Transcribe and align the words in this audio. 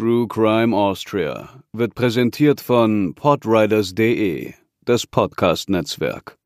True 0.00 0.26
Crime 0.26 0.74
Austria 0.74 1.62
wird 1.74 1.94
präsentiert 1.94 2.62
von 2.62 3.14
podriders.de, 3.14 4.54
das 4.86 5.06
Podcast-Netzwerk. 5.06 6.38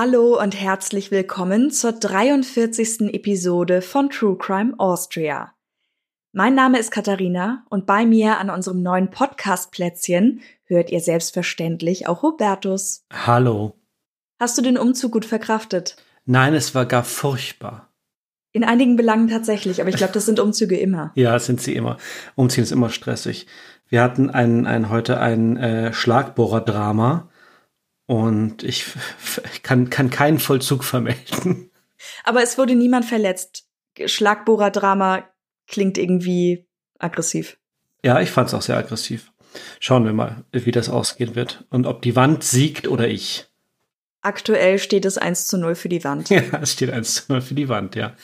Hallo 0.00 0.40
und 0.40 0.54
herzlich 0.54 1.10
willkommen 1.10 1.72
zur 1.72 1.90
43. 1.90 3.12
Episode 3.12 3.82
von 3.82 4.10
True 4.10 4.38
Crime 4.38 4.74
Austria. 4.78 5.54
Mein 6.30 6.54
Name 6.54 6.78
ist 6.78 6.92
Katharina 6.92 7.64
und 7.68 7.84
bei 7.84 8.06
mir 8.06 8.38
an 8.38 8.48
unserem 8.48 8.80
neuen 8.80 9.10
Podcast-Plätzchen 9.10 10.40
hört 10.66 10.90
ihr 10.90 11.00
selbstverständlich 11.00 12.06
auch 12.06 12.22
Hubertus. 12.22 13.06
Hallo. 13.12 13.74
Hast 14.38 14.56
du 14.56 14.62
den 14.62 14.78
Umzug 14.78 15.10
gut 15.10 15.24
verkraftet? 15.24 15.96
Nein, 16.26 16.54
es 16.54 16.76
war 16.76 16.86
gar 16.86 17.02
furchtbar. 17.02 17.88
In 18.52 18.62
einigen 18.62 18.94
Belangen 18.94 19.26
tatsächlich, 19.26 19.80
aber 19.80 19.90
ich 19.90 19.96
glaube, 19.96 20.12
das 20.12 20.26
sind 20.26 20.38
Umzüge 20.38 20.76
immer. 20.76 21.10
ja, 21.16 21.36
sind 21.40 21.60
sie 21.60 21.74
immer. 21.74 21.96
Umziehen 22.36 22.62
ist 22.62 22.70
immer 22.70 22.90
stressig. 22.90 23.48
Wir 23.88 24.04
hatten 24.04 24.30
ein, 24.30 24.64
ein, 24.64 24.90
heute 24.90 25.18
ein 25.18 25.56
äh, 25.56 25.92
Schlagbohrer-Drama 25.92 27.27
und 28.08 28.62
ich 28.62 28.86
kann, 29.62 29.90
kann 29.90 30.08
keinen 30.08 30.38
Vollzug 30.38 30.82
vermelden. 30.82 31.70
Aber 32.24 32.42
es 32.42 32.56
wurde 32.56 32.74
niemand 32.74 33.04
verletzt. 33.04 33.68
Schlagbohrer-Drama 34.02 35.28
klingt 35.66 35.98
irgendwie 35.98 36.66
aggressiv. 36.98 37.58
Ja, 38.02 38.20
ich 38.20 38.30
fand 38.30 38.48
es 38.48 38.54
auch 38.54 38.62
sehr 38.62 38.78
aggressiv. 38.78 39.30
Schauen 39.78 40.06
wir 40.06 40.14
mal, 40.14 40.44
wie 40.52 40.70
das 40.70 40.88
ausgehen 40.88 41.34
wird 41.34 41.66
und 41.68 41.86
ob 41.86 42.00
die 42.00 42.16
Wand 42.16 42.44
siegt 42.44 42.88
oder 42.88 43.08
ich. 43.08 43.47
Aktuell 44.20 44.80
steht 44.80 45.04
es 45.04 45.16
1 45.16 45.46
zu 45.46 45.58
0 45.58 45.76
für 45.76 45.88
die 45.88 46.02
Wand. 46.02 46.28
Ja, 46.30 46.42
es 46.60 46.72
steht 46.72 46.90
1 46.90 47.14
zu 47.14 47.32
0 47.32 47.40
für 47.40 47.54
die 47.54 47.68
Wand, 47.68 47.94
ja. 47.94 48.14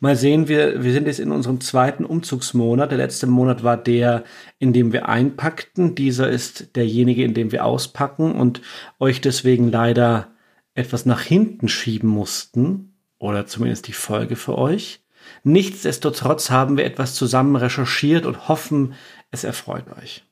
Mal 0.00 0.16
sehen, 0.16 0.48
wir, 0.48 0.82
wir 0.82 0.92
sind 0.92 1.06
jetzt 1.06 1.20
in 1.20 1.30
unserem 1.30 1.60
zweiten 1.60 2.06
Umzugsmonat. 2.06 2.90
Der 2.90 2.98
letzte 2.98 3.26
Monat 3.26 3.62
war 3.62 3.76
der, 3.76 4.24
in 4.58 4.72
dem 4.72 4.92
wir 4.92 5.08
einpackten. 5.08 5.94
Dieser 5.94 6.30
ist 6.30 6.74
derjenige, 6.74 7.22
in 7.22 7.34
dem 7.34 7.52
wir 7.52 7.66
auspacken 7.66 8.32
und 8.32 8.62
euch 8.98 9.20
deswegen 9.20 9.70
leider 9.70 10.32
etwas 10.74 11.04
nach 11.04 11.20
hinten 11.20 11.68
schieben 11.68 12.08
mussten. 12.08 12.94
Oder 13.18 13.46
zumindest 13.46 13.88
die 13.88 13.92
Folge 13.92 14.36
für 14.36 14.56
euch. 14.56 15.04
Nichtsdestotrotz 15.44 16.50
haben 16.50 16.76
wir 16.76 16.84
etwas 16.84 17.14
zusammen 17.14 17.56
recherchiert 17.56 18.26
und 18.26 18.48
hoffen, 18.48 18.94
es 19.30 19.44
erfreut 19.44 19.84
euch. 20.00 20.24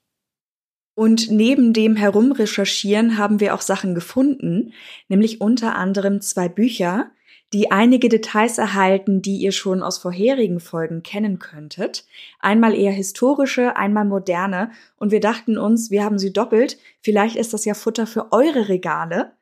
Und 0.94 1.30
neben 1.30 1.72
dem 1.72 1.96
Herumrecherchieren 1.96 3.16
haben 3.16 3.41
wir 3.41 3.55
auch 3.55 3.60
Sachen 3.60 3.94
gefunden, 3.94 4.72
nämlich 5.08 5.41
unter 5.41 5.77
anderem 5.77 6.20
zwei 6.20 6.48
Bücher, 6.48 7.10
die 7.52 7.70
einige 7.70 8.08
Details 8.08 8.58
erhalten, 8.58 9.22
die 9.22 9.38
ihr 9.38 9.52
schon 9.52 9.82
aus 9.82 9.98
vorherigen 9.98 10.60
Folgen 10.60 11.02
kennen 11.02 11.38
könntet. 11.38 12.05
Einmal 12.38 12.74
eher 12.74 12.92
historische, 12.92 13.77
einmal 13.77 14.05
moderne. 14.05 14.70
Und 14.97 15.10
wir 15.10 15.20
dachten 15.20 15.58
uns, 15.58 15.91
wir 15.91 16.05
haben 16.05 16.19
sie 16.19 16.32
doppelt. 16.32 16.78
Vielleicht 17.00 17.36
ist 17.36 17.52
das 17.52 17.64
ja 17.64 17.75
Futter 17.75 18.06
für 18.06 18.30
eure 18.30 18.69
Regale. 18.69 19.32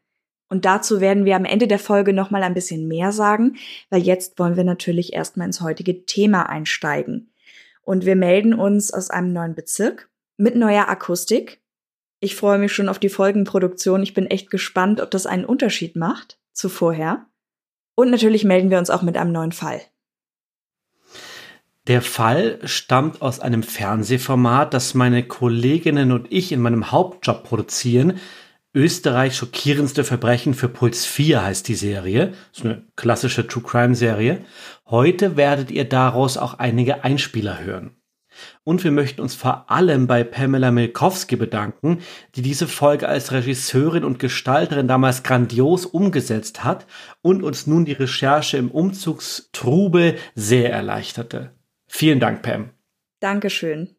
Und 0.49 0.65
dazu 0.65 1.03
werden 1.03 1.27
wir 1.27 1.37
am 1.37 1.45
Ende 1.45 1.69
der 1.69 1.79
Folge 1.79 2.15
nochmal 2.15 2.43
ein 2.43 2.55
bisschen 2.55 2.89
mehr 2.89 3.13
sagen, 3.13 3.57
weil 3.91 4.01
jetzt 4.01 4.39
wollen 4.39 4.57
wir 4.57 4.65
natürlich 4.65 5.13
erstmal 5.13 5.47
ins 5.47 5.61
heutige 5.61 6.07
Thema 6.07 6.49
einsteigen. 6.49 7.31
Und 7.83 8.07
wir 8.07 8.17
melden 8.17 8.55
uns 8.55 8.93
aus 8.93 9.11
einem 9.11 9.35
neuen 9.35 9.55
Bezirk 9.55 10.08
mit 10.39 10.57
neuer 10.57 10.89
Akustik. 10.89 11.61
Ich 12.21 12.35
freue 12.35 12.59
mich 12.59 12.73
schon 12.73 12.89
auf 12.89 12.99
die 12.99 13.11
Folgenproduktion. 13.11 14.03
Ich 14.03 14.15
bin 14.15 14.27
echt 14.27 14.51
gespannt, 14.51 15.01
ob 15.01 15.11
das 15.11 15.27
einen 15.27 15.45
Unterschied 15.45 15.95
macht 15.95 16.39
zu 16.53 16.69
vorher. 16.69 17.27
Und 17.95 18.11
natürlich 18.11 18.45
melden 18.45 18.71
wir 18.71 18.79
uns 18.79 18.91
auch 18.91 19.03
mit 19.03 19.17
einem 19.17 19.33
neuen 19.33 19.53
Fall. 19.53 19.81
Der 21.87 22.03
Fall 22.03 22.59
stammt 22.65 23.23
aus 23.23 23.41
einem 23.41 23.63
Fernsehformat, 23.63 24.75
das 24.75 24.95
meine 24.95 25.27
Kolleginnen 25.27 26.13
und 26.13 26.31
ich 26.31 26.53
in 26.53 26.61
meinem 26.61 26.93
Hauptjob 26.93 27.45
produzieren. 27.45 28.19
Österreich 28.75 29.35
schockierendste 29.35 30.05
Verbrechen 30.05 30.55
für 30.55 30.69
Puls 30.69 31.07
4 31.07 31.43
heißt 31.43 31.67
die 31.67 31.75
Serie. 31.75 32.35
Das 32.51 32.59
ist 32.59 32.65
eine 32.65 32.87
klassische 32.95 33.47
True 33.47 33.63
Crime 33.63 33.95
Serie. 33.95 34.45
Heute 34.87 35.37
werdet 35.37 35.71
ihr 35.71 35.85
daraus 35.85 36.37
auch 36.37 36.55
einige 36.55 37.05
Einspieler 37.05 37.61
hören. 37.61 37.97
Und 38.65 38.85
wir 38.85 38.91
möchten 38.91 39.21
uns 39.21 39.35
vor 39.35 39.71
allem 39.71 40.07
bei 40.07 40.25
Pamela 40.25 40.71
Milkowski 40.71 41.37
bedanken, 41.37 42.01
die 42.35 42.43
diese 42.43 42.69
Folge 42.69 43.09
als 43.09 43.33
Regisseurin 43.33 44.05
und 44.05 44.19
Gestalterin 44.19 44.89
damals 44.89 45.23
grandios 45.23 45.87
umgesetzt 45.87 46.65
hat 46.65 46.87
und 47.23 47.43
uns 47.43 47.67
nun 47.67 47.85
die 47.85 47.93
Recherche 47.93 48.57
im 48.57 48.71
Umzugstrube 48.71 50.17
sehr 50.35 50.73
erleichterte. 50.73 51.53
Vielen 51.87 52.21
Dank, 52.21 52.43
Pam. 52.43 52.71
Dankeschön. 53.21 53.97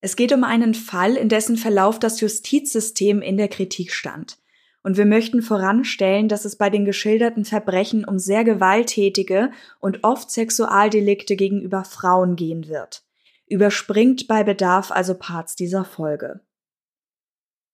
Es 0.00 0.16
geht 0.16 0.32
um 0.32 0.44
einen 0.44 0.74
Fall, 0.74 1.16
in 1.16 1.28
dessen 1.28 1.56
Verlauf 1.56 1.98
das 1.98 2.20
Justizsystem 2.20 3.22
in 3.22 3.36
der 3.36 3.48
Kritik 3.48 3.92
stand. 3.92 4.38
Und 4.82 4.96
wir 4.96 5.06
möchten 5.06 5.42
voranstellen, 5.42 6.28
dass 6.28 6.44
es 6.44 6.56
bei 6.56 6.70
den 6.70 6.84
geschilderten 6.84 7.44
Verbrechen 7.44 8.04
um 8.04 8.18
sehr 8.18 8.44
gewalttätige 8.44 9.50
und 9.80 10.04
oft 10.04 10.30
Sexualdelikte 10.30 11.34
gegenüber 11.34 11.84
Frauen 11.84 12.36
gehen 12.36 12.68
wird 12.68 13.05
überspringt 13.46 14.26
bei 14.28 14.44
Bedarf 14.44 14.90
also 14.90 15.14
Parts 15.14 15.56
dieser 15.56 15.84
Folge. 15.84 16.40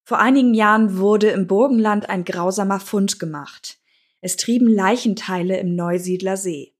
Vor 0.04 0.18
einigen 0.18 0.54
Jahren 0.54 0.98
wurde 0.98 1.28
im 1.28 1.46
Burgenland 1.46 2.08
ein 2.08 2.24
grausamer 2.24 2.80
Fund 2.80 3.18
gemacht. 3.18 3.78
Es 4.20 4.36
trieben 4.36 4.68
Leichenteile 4.68 5.58
im 5.58 5.74
Neusiedler 5.74 6.36
See. 6.36 6.74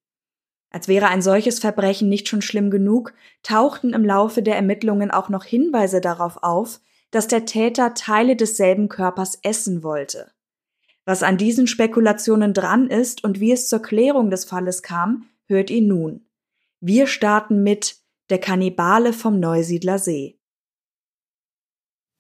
Als 0.71 0.89
wäre 0.89 1.09
ein 1.09 1.23
solches 1.23 1.59
Verbrechen 1.59 2.09
nicht 2.09 2.29
schon 2.29 2.43
schlimm 2.43 2.71
genug, 2.71 3.13
tauchten 3.43 3.93
im 3.93 4.05
Laufe 4.05 4.43
der 4.43 4.57
Ermittlungen 4.57 5.11
auch 5.11 5.29
noch 5.29 5.45
Hinweise 5.45 6.01
darauf 6.01 6.43
auf, 6.43 6.81
dass 7.11 7.29
der 7.29 7.45
Täter 7.45 7.95
Teile 7.95 8.37
desselben 8.37 8.89
Körpers 8.89 9.39
essen 9.43 9.83
wollte. 9.83 10.33
Was 11.05 11.23
an 11.23 11.37
diesen 11.37 11.67
Spekulationen 11.67 12.55
dran 12.55 12.89
ist 12.89 13.23
und 13.23 13.39
wie 13.39 13.53
es 13.53 13.69
zur 13.69 13.83
Klärung 13.83 14.31
des 14.31 14.45
Falles 14.45 14.83
kam, 14.83 15.27
hört 15.47 15.71
ihr 15.71 15.83
nun. 15.83 16.27
Wir 16.81 17.07
starten 17.07 17.63
mit 17.63 17.97
der 18.33 18.41
Kannibale 18.41 19.13
vom 19.13 19.39
Neusiedler 19.39 19.99
See. 19.99 20.39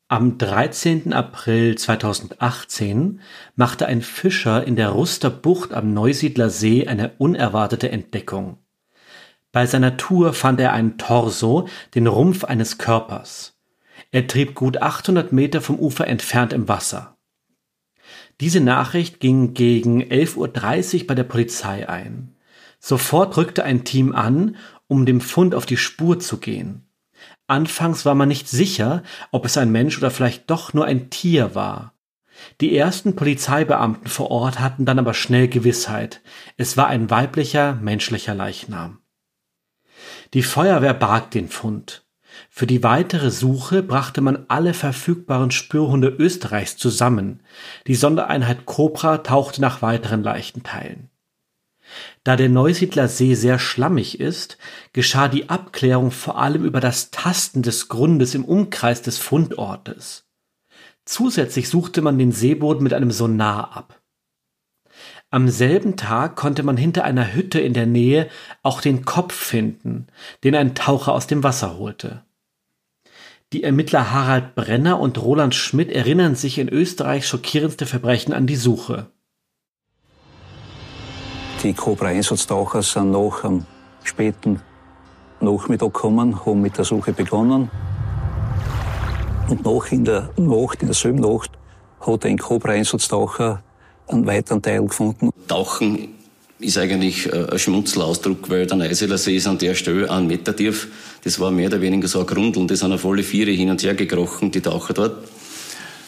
Am 0.09 0.37
13. 0.37 1.15
April 1.15 1.78
2018 1.78 3.23
machte 3.56 3.87
ein 3.87 4.03
Fischer 4.03 4.62
in 4.62 4.77
der 4.77 4.91
Ruster 4.91 5.31
Bucht 5.31 5.73
am 5.73 5.95
Neusiedler 5.95 6.50
See 6.50 6.87
eine 6.87 7.12
unerwartete 7.17 7.91
Entdeckung. 7.91 8.59
Bei 9.53 9.65
seiner 9.65 9.97
Tour 9.97 10.34
fand 10.34 10.61
er 10.61 10.75
einen 10.75 10.99
Torso, 10.99 11.67
den 11.95 12.06
Rumpf 12.06 12.44
eines 12.44 12.77
Körpers. 12.77 13.59
Er 14.11 14.27
trieb 14.27 14.55
gut 14.55 14.83
800 14.83 15.33
Meter 15.33 15.62
vom 15.62 15.79
Ufer 15.79 16.06
entfernt 16.09 16.53
im 16.53 16.69
Wasser. 16.69 17.17
Diese 18.39 18.61
Nachricht 18.61 19.19
ging 19.19 19.55
gegen 19.55 20.03
11.30 20.03 21.00
Uhr 21.00 21.06
bei 21.06 21.15
der 21.15 21.25
Polizei 21.25 21.89
ein. 21.89 22.37
Sofort 22.84 23.37
rückte 23.37 23.62
ein 23.62 23.84
Team 23.84 24.12
an 24.12 24.56
um 24.93 25.07
dem 25.07 25.23
Fund 25.23 25.55
auf 25.55 25.65
die 25.65 25.79
Spur 25.79 26.21
zu 26.21 26.37
gehen. 26.37 26.87
Anfangs 27.47 28.05
war 28.05 28.15
man 28.15 28.29
nicht 28.29 28.47
sicher, 28.47 29.03
ob 29.31 29.47
es 29.47 29.57
ein 29.57 29.73
Mensch 29.73 29.97
oder 29.97 30.11
vielleicht 30.11 30.51
doch 30.51 30.75
nur 30.75 30.85
ein 30.85 31.09
Tier 31.09 31.55
war. 31.55 31.95
Die 32.61 32.77
ersten 32.77 33.17
Polizeibeamten 33.17 34.09
vor 34.09 34.31
Ort 34.31 34.61
hatten 34.61 34.85
dann 34.85 34.99
aber 34.99 35.15
schnell 35.15 35.49
Gewissheit. 35.49 36.21
Es 36.59 36.77
war 36.77 36.89
ein 36.89 37.09
weiblicher, 37.09 37.73
menschlicher 37.77 38.35
Leichnam. 38.35 38.99
Die 40.35 40.43
Feuerwehr 40.43 40.93
barg 40.93 41.31
den 41.31 41.49
Fund. 41.49 42.05
Für 42.50 42.67
die 42.67 42.83
weitere 42.83 43.31
Suche 43.31 43.83
brachte 43.83 44.21
man 44.21 44.45
alle 44.49 44.75
verfügbaren 44.75 45.53
Spürhunde 45.53 46.09
Österreichs 46.09 46.77
zusammen. 46.77 47.41
Die 47.87 47.95
Sondereinheit 47.95 48.67
Cobra 48.67 49.19
tauchte 49.19 49.62
nach 49.62 49.81
weiteren 49.81 50.23
Leichenteilen. 50.23 51.12
Da 52.25 52.37
der 52.37 52.49
Neusiedler 52.49 53.09
See 53.09 53.35
sehr 53.35 53.59
schlammig 53.59 54.21
ist, 54.21 54.57
geschah 54.93 55.29
die 55.29 55.49
Abklärung 55.49 56.13
vor 56.13 56.39
allem 56.39 56.65
über 56.65 56.81
das 56.81 57.11
Tasten 57.11 57.63
des 57.63 57.89
Grundes 57.89 58.35
im 58.35 58.45
Umkreis 58.45 59.03
des 59.03 59.19
Fundortes. 59.19 60.25
Zusätzlich 61.05 61.69
suchte 61.69 62.01
man 62.01 62.19
den 62.19 62.31
Seeboden 62.31 62.85
mit 62.85 62.95
einem 62.95 63.11
Sonar 63.11 63.77
ab. 63.77 64.01
Am 65.31 65.49
selben 65.49 65.97
Tag 65.97 66.37
konnte 66.37 66.63
man 66.63 66.77
hinter 66.77 67.05
einer 67.05 67.35
Hütte 67.35 67.59
in 67.59 67.73
der 67.73 67.87
Nähe 67.87 68.29
auch 68.63 68.81
den 68.81 69.05
Kopf 69.05 69.35
finden, 69.35 70.07
den 70.45 70.55
ein 70.55 70.75
Taucher 70.75 71.13
aus 71.13 71.27
dem 71.27 71.43
Wasser 71.43 71.79
holte. 71.79 72.23
Die 73.53 73.65
Ermittler 73.65 74.13
Harald 74.13 74.55
Brenner 74.55 75.01
und 75.01 75.21
Roland 75.21 75.55
Schmidt 75.55 75.91
erinnern 75.91 76.37
sich 76.37 76.59
in 76.59 76.69
Österreich 76.69 77.27
schockierendste 77.27 77.87
Verbrechen 77.87 78.33
an 78.33 78.47
die 78.47 78.57
Suche. 78.57 79.11
Die 81.62 81.75
Cobra-Einsatztaucher 81.75 82.82
sind 82.82 83.12
noch 83.12 83.44
am 83.44 83.64
späten 84.03 84.61
Nachmittag 85.41 85.94
gekommen, 85.94 86.44
haben 86.44 86.61
mit 86.61 86.76
der 86.76 86.85
Suche 86.85 87.12
begonnen. 87.12 87.70
Und 89.49 89.64
noch 89.64 89.87
in 89.93 90.05
der 90.05 90.31
Nacht, 90.37 90.82
in 90.82 90.88
derselben 90.88 91.20
Nacht, 91.20 91.53
hat 92.00 92.26
ein 92.26 92.37
Cobra-Einsatztaucher 92.37 93.62
einen 94.09 94.26
weiteren 94.26 94.61
Teil 94.61 94.85
gefunden. 94.85 95.31
Tauchen 95.47 96.09
ist 96.59 96.79
eigentlich 96.79 97.32
äh, 97.32 97.47
ein 97.53 97.59
Schmunzelausdruck, 97.61 98.50
weil 98.50 98.67
der 98.67 98.79
Neuseeler 98.79 99.19
See 99.19 99.37
ist 99.37 99.47
an 99.47 99.59
der 99.59 99.76
Stelle 99.76 100.11
einen 100.11 100.26
Meter 100.26 100.56
tief. 100.56 100.88
Das 101.23 101.38
war 101.38 101.53
mehr 101.53 101.69
oder 101.69 101.81
weniger 101.81 102.09
so 102.09 102.19
ein 102.20 102.26
Grundel 102.26 102.62
und 102.62 102.73
die 102.73 102.76
sind 102.76 102.93
alle 102.93 103.23
Viere 103.23 103.53
hin 103.53 103.70
und 103.70 103.81
her 103.85 103.94
gekrochen, 103.94 104.50
die 104.50 104.61
Taucher 104.61 104.94
dort. 104.94 105.29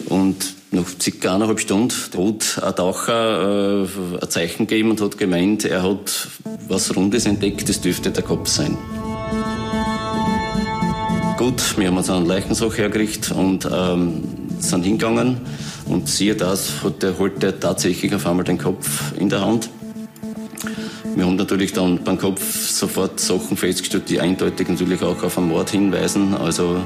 Und 0.07 0.55
nach 0.71 0.87
circa 1.01 1.35
eineinhalb 1.35 1.61
Stunden 1.61 1.93
hat 1.93 2.63
ein 2.63 2.77
Taucher 2.77 3.85
äh, 3.85 3.89
ein 4.21 4.31
Zeichen 4.31 4.67
gegeben 4.67 4.91
und 4.91 5.01
hat 5.01 5.19
gemeint, 5.19 5.65
er 5.65 5.83
hat 5.83 6.29
was 6.69 6.95
Rundes 6.97 7.27
entdeckt, 7.27 7.69
das 7.69 7.81
dürfte 7.81 8.11
der 8.11 8.23
Kopf 8.23 8.49
sein. 8.49 8.77
Gut, 11.39 11.77
wir 11.77 11.89
haben 11.89 11.97
uns 11.97 12.11
einen 12.11 12.27
Leichensache 12.27 12.77
hergerichtet 12.77 13.33
und 13.33 13.69
ähm, 13.71 14.23
sind 14.61 14.85
hingegangen 14.85 15.41
und 15.87 16.09
siehe 16.09 16.35
das, 16.35 16.83
hat 16.83 17.03
der, 17.03 17.19
holt 17.19 17.43
der 17.43 17.59
tatsächlich 17.59 18.15
auf 18.15 18.27
einmal 18.27 18.45
den 18.45 18.59
Kopf 18.59 19.13
in 19.19 19.29
der 19.29 19.41
Hand. 19.41 19.69
Wir 21.15 21.27
haben 21.27 21.37
natürlich 21.37 21.73
dann 21.73 22.03
beim 22.03 22.19
Kopf 22.19 22.71
sofort 22.71 23.21
Sachen 23.21 23.57
festgestellt, 23.57 24.09
die 24.09 24.21
eindeutig 24.21 24.69
natürlich 24.69 25.03
auch 25.03 25.23
auf 25.23 25.39
einen 25.39 25.49
Mord 25.49 25.71
hinweisen. 25.71 26.35
Also 26.35 26.81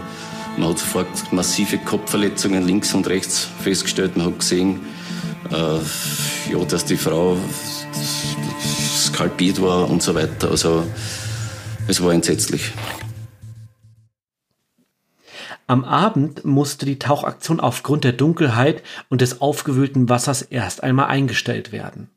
man 0.58 0.70
hat 0.70 0.78
sofort 0.78 1.32
massive 1.32 1.78
Kopfverletzungen 1.78 2.66
links 2.66 2.94
und 2.94 3.06
rechts 3.06 3.48
festgestellt. 3.62 4.16
Man 4.16 4.26
hat 4.26 4.38
gesehen, 4.40 4.80
äh, 5.50 6.52
ja, 6.52 6.64
dass 6.68 6.84
die 6.84 6.96
Frau 6.96 7.36
skalpiert 7.94 9.62
war 9.62 9.88
und 9.88 10.02
so 10.02 10.14
weiter. 10.14 10.50
Also 10.50 10.84
es 11.86 12.02
war 12.02 12.12
entsetzlich. 12.12 12.72
Am 15.66 15.84
Abend 15.84 16.44
musste 16.44 16.86
die 16.86 16.98
Tauchaktion 16.98 17.60
aufgrund 17.60 18.04
der 18.04 18.12
Dunkelheit 18.12 18.82
und 19.10 19.20
des 19.20 19.42
aufgewühlten 19.42 20.08
Wassers 20.08 20.42
erst 20.42 20.82
einmal 20.82 21.06
eingestellt 21.06 21.72
werden. 21.72 22.10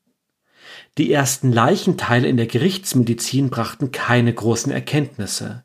Die 0.98 1.12
ersten 1.12 1.52
Leichenteile 1.52 2.28
in 2.28 2.38
der 2.38 2.48
Gerichtsmedizin 2.48 3.50
brachten 3.50 3.92
keine 3.92 4.34
großen 4.34 4.72
Erkenntnisse. 4.72 5.64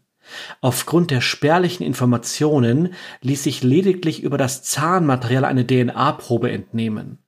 Aufgrund 0.61 1.11
der 1.11 1.21
spärlichen 1.21 1.85
Informationen 1.85 2.95
ließ 3.21 3.43
sich 3.43 3.63
lediglich 3.63 4.23
über 4.23 4.39
das 4.39 4.63
Zahnmaterial 4.63 5.45
eine 5.45 5.67
DNA-Probe 5.67 6.51
entnehmen. 6.51 7.19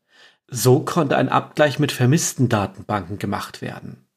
So 0.48 0.80
konnte 0.80 1.16
ein 1.16 1.28
Abgleich 1.28 1.78
mit 1.78 1.92
vermissten 1.92 2.48
Datenbanken 2.48 3.18
gemacht 3.18 3.60
werden 3.62 4.08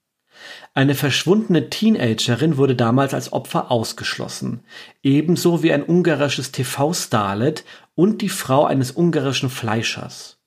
eine 0.73 0.95
verschwundene 0.95 1.69
Teenagerin 1.69 2.57
wurde 2.57 2.75
damals 2.75 3.13
als 3.13 3.33
Opfer 3.33 3.71
ausgeschlossen, 3.71 4.61
ebenso 5.03 5.63
wie 5.63 5.73
ein 5.73 5.83
ungarisches 5.83 6.51
TV-Starlet 6.51 7.65
und 7.95 8.21
die 8.21 8.29
Frau 8.29 8.65
eines 8.65 8.91
ungarischen 8.91 9.49
Fleischers. 9.49 10.39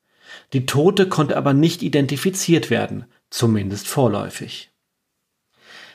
Die 0.53 0.67
Tote 0.67 1.09
konnte 1.09 1.37
aber 1.37 1.53
nicht 1.53 1.83
identifiziert 1.83 2.71
werden, 2.71 3.05
zumindest 3.31 3.87
vorläufig. 3.87 4.71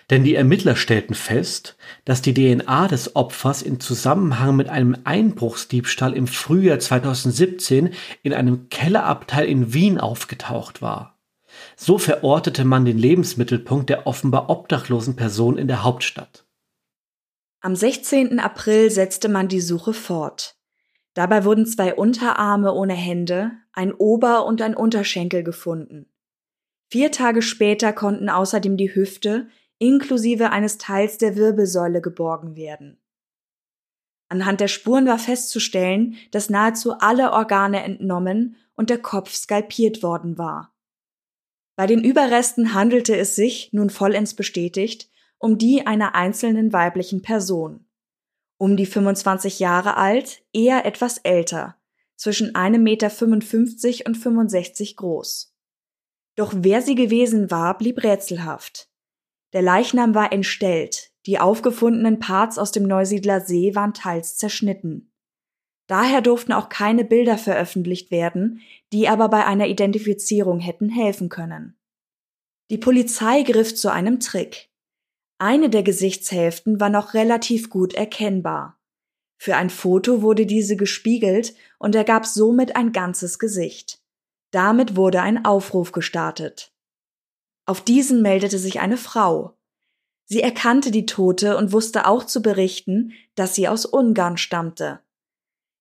Denn 0.10 0.24
die 0.24 0.36
Ermittler 0.36 0.76
stellten 0.76 1.14
fest, 1.14 1.78
dass 2.06 2.22
die 2.22 2.34
DNA 2.34 2.88
des 2.88 3.16
Opfers 3.16 3.62
in 3.62 3.80
Zusammenhang 3.80 4.56
mit 4.56 4.68
einem 4.70 4.98
Einbruchsdiebstahl 5.04 6.14
im 6.14 6.28
Frühjahr 6.28 6.80
2017 6.80 7.94
in 8.24 8.34
einem 8.34 8.70
Kellerabteil 8.70 9.48
in 9.48 9.74
Wien 9.74 10.00
aufgetaucht 10.00 10.82
war 10.82 11.20
so 11.76 11.98
verortete 11.98 12.66
man 12.66 12.86
den 12.86 12.98
Lebensmittelpunkt 12.98 13.90
der 13.90 14.08
offenbar 14.08 14.50
obdachlosen 14.50 15.16
Person 15.16 15.58
in 15.58 15.68
der 15.68 15.84
Hauptstadt. 15.84 16.46
Am 17.62 17.76
16. 17.76 18.40
April 18.40 18.90
setzte 18.90 19.30
man 19.30 19.48
die 19.48 19.62
Suche 19.62 19.94
fort. 19.94 20.56
Dabei 21.14 21.44
wurden 21.44 21.66
zwei 21.66 21.94
Unterarme 21.94 22.74
ohne 22.74 22.94
Hände, 22.94 23.52
ein 23.74 23.94
Ober- 23.94 24.46
und 24.46 24.62
ein 24.62 24.76
Unterschenkel 24.76 25.44
gefunden. 25.44 26.08
Vier 26.88 27.12
Tage 27.12 27.42
später 27.42 27.94
konnten 27.94 28.30
außerdem 28.30 28.78
die 28.78 28.94
Hüfte 28.94 29.48
inklusive 29.80 30.52
eines 30.52 30.78
Teils 30.78 31.18
der 31.18 31.36
Wirbelsäule 31.36 32.02
geborgen 32.02 32.56
werden. 32.56 33.02
Anhand 34.28 34.62
der 34.62 34.68
Spuren 34.68 35.08
war 35.08 35.18
festzustellen, 35.18 36.16
dass 36.31 36.52
nahezu 36.52 36.94
alle 37.00 37.31
Organe 37.31 37.84
entnommen 37.84 38.58
und 38.76 38.92
der 38.92 39.00
Kopf 39.00 39.34
skalpiert 39.34 40.04
worden 40.04 40.38
war. 40.38 40.76
Bei 41.76 41.88
den 41.88 42.04
Überresten 42.04 42.74
handelte 42.74 43.18
es 43.18 43.36
sich, 43.36 43.70
nun 43.72 43.90
vollends 43.90 44.36
bestätigt, 44.36 45.10
um 45.40 45.58
die 45.58 45.88
einer 45.88 46.14
einzelnen 46.14 46.74
weiblichen 46.74 47.22
Person. 47.22 47.86
Um 48.58 48.75
die 48.75 48.86
25 48.86 49.60
Jahre 49.60 49.96
alt, 49.96 50.44
eher 50.54 50.86
etwas 50.86 51.20
älter, 51.20 51.78
zwischen 52.18 52.54
1,55 52.54 52.78
Meter 52.78 54.06
und 54.08 54.16
65 54.16 54.98
groß. 54.98 55.56
Doch 56.36 56.54
wer 56.56 56.82
sie 56.82 56.96
gewesen 56.96 57.50
war, 57.50 57.78
blieb 57.78 58.04
rätselhaft. 58.04 58.88
Der 59.54 59.62
Leichnam 59.62 60.13
war 60.13 60.31
entstellt, 60.31 61.12
die 61.25 61.40
aufgefundenen 61.40 62.19
Parts 62.19 62.57
aus 62.57 62.72
dem 62.72 62.84
Neusiedler 62.84 63.42
See 63.42 63.75
waren 63.75 63.94
teils 63.94 64.38
zerschnitten. 64.38 65.12
Daher 65.88 66.22
durften 66.22 66.54
auch 66.54 66.69
keine 66.69 67.04
Bilder 67.04 67.38
veröffentlicht 67.38 68.12
werden, 68.12 68.62
die 68.94 69.10
aber 69.10 69.28
bei 69.28 69.46
einer 69.46 69.68
Identifizierung 69.68 70.60
hätten 70.60 70.90
helfen 70.90 71.30
können. 71.30 71.80
Die 72.69 72.78
Polizei 72.78 73.42
griff 73.42 73.75
zu 73.75 73.92
einem 73.92 74.19
Trick. 74.19 74.69
Eine 75.40 75.72
der 75.72 75.81
Gesichtshälften 75.81 76.80
war 76.80 76.90
noch 76.90 77.16
relativ 77.16 77.72
gut 77.72 77.96
erkennbar. 77.96 78.80
Für 79.38 79.56
ein 79.56 79.72
Foto 79.72 80.22
wurde 80.22 80.46
diese 80.46 80.75
gespiegelt 80.75 81.56
und 81.80 81.96
ergab 81.96 82.25
somit 82.25 82.75
ein 82.75 82.92
ganzes 82.92 83.40
Gesicht. 83.40 84.04
Damit 84.51 84.96
wurde 84.96 85.22
ein 85.22 85.46
Aufruf 85.46 85.92
gestartet. 85.92 86.72
Auf 87.69 87.81
diesen 87.81 88.24
meldete 88.24 88.57
sich 88.57 88.80
eine 88.80 88.98
Frau. 88.98 89.56
Sie 90.25 90.42
erkannte 90.42 90.89
die 90.89 91.06
Tote 91.06 91.56
und 91.56 91.71
wusste 91.71 92.07
auch 92.07 92.24
zu 92.24 92.42
berichten, 92.42 93.12
dass 93.36 93.54
sie 93.54 93.68
aus 93.68 93.86
Ungarn 93.86 94.38
stammte. 94.38 95.01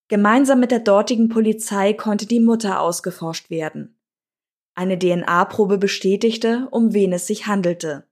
Gemeinsam 0.09 0.61
mit 0.61 0.71
der 0.71 0.81
dortigen 0.81 1.31
Polizei 1.31 1.95
konnte 1.95 2.27
die 2.27 2.41
Mutter 2.41 2.83
ausgeforscht 2.83 3.49
werden. 3.49 3.99
Eine 4.75 4.99
DNA-Probe 4.99 5.79
bestätigte, 5.79 6.69
um 6.73 6.93
wen 6.93 7.11
es 7.15 7.27
sich 7.27 7.47
handelte. 7.47 8.07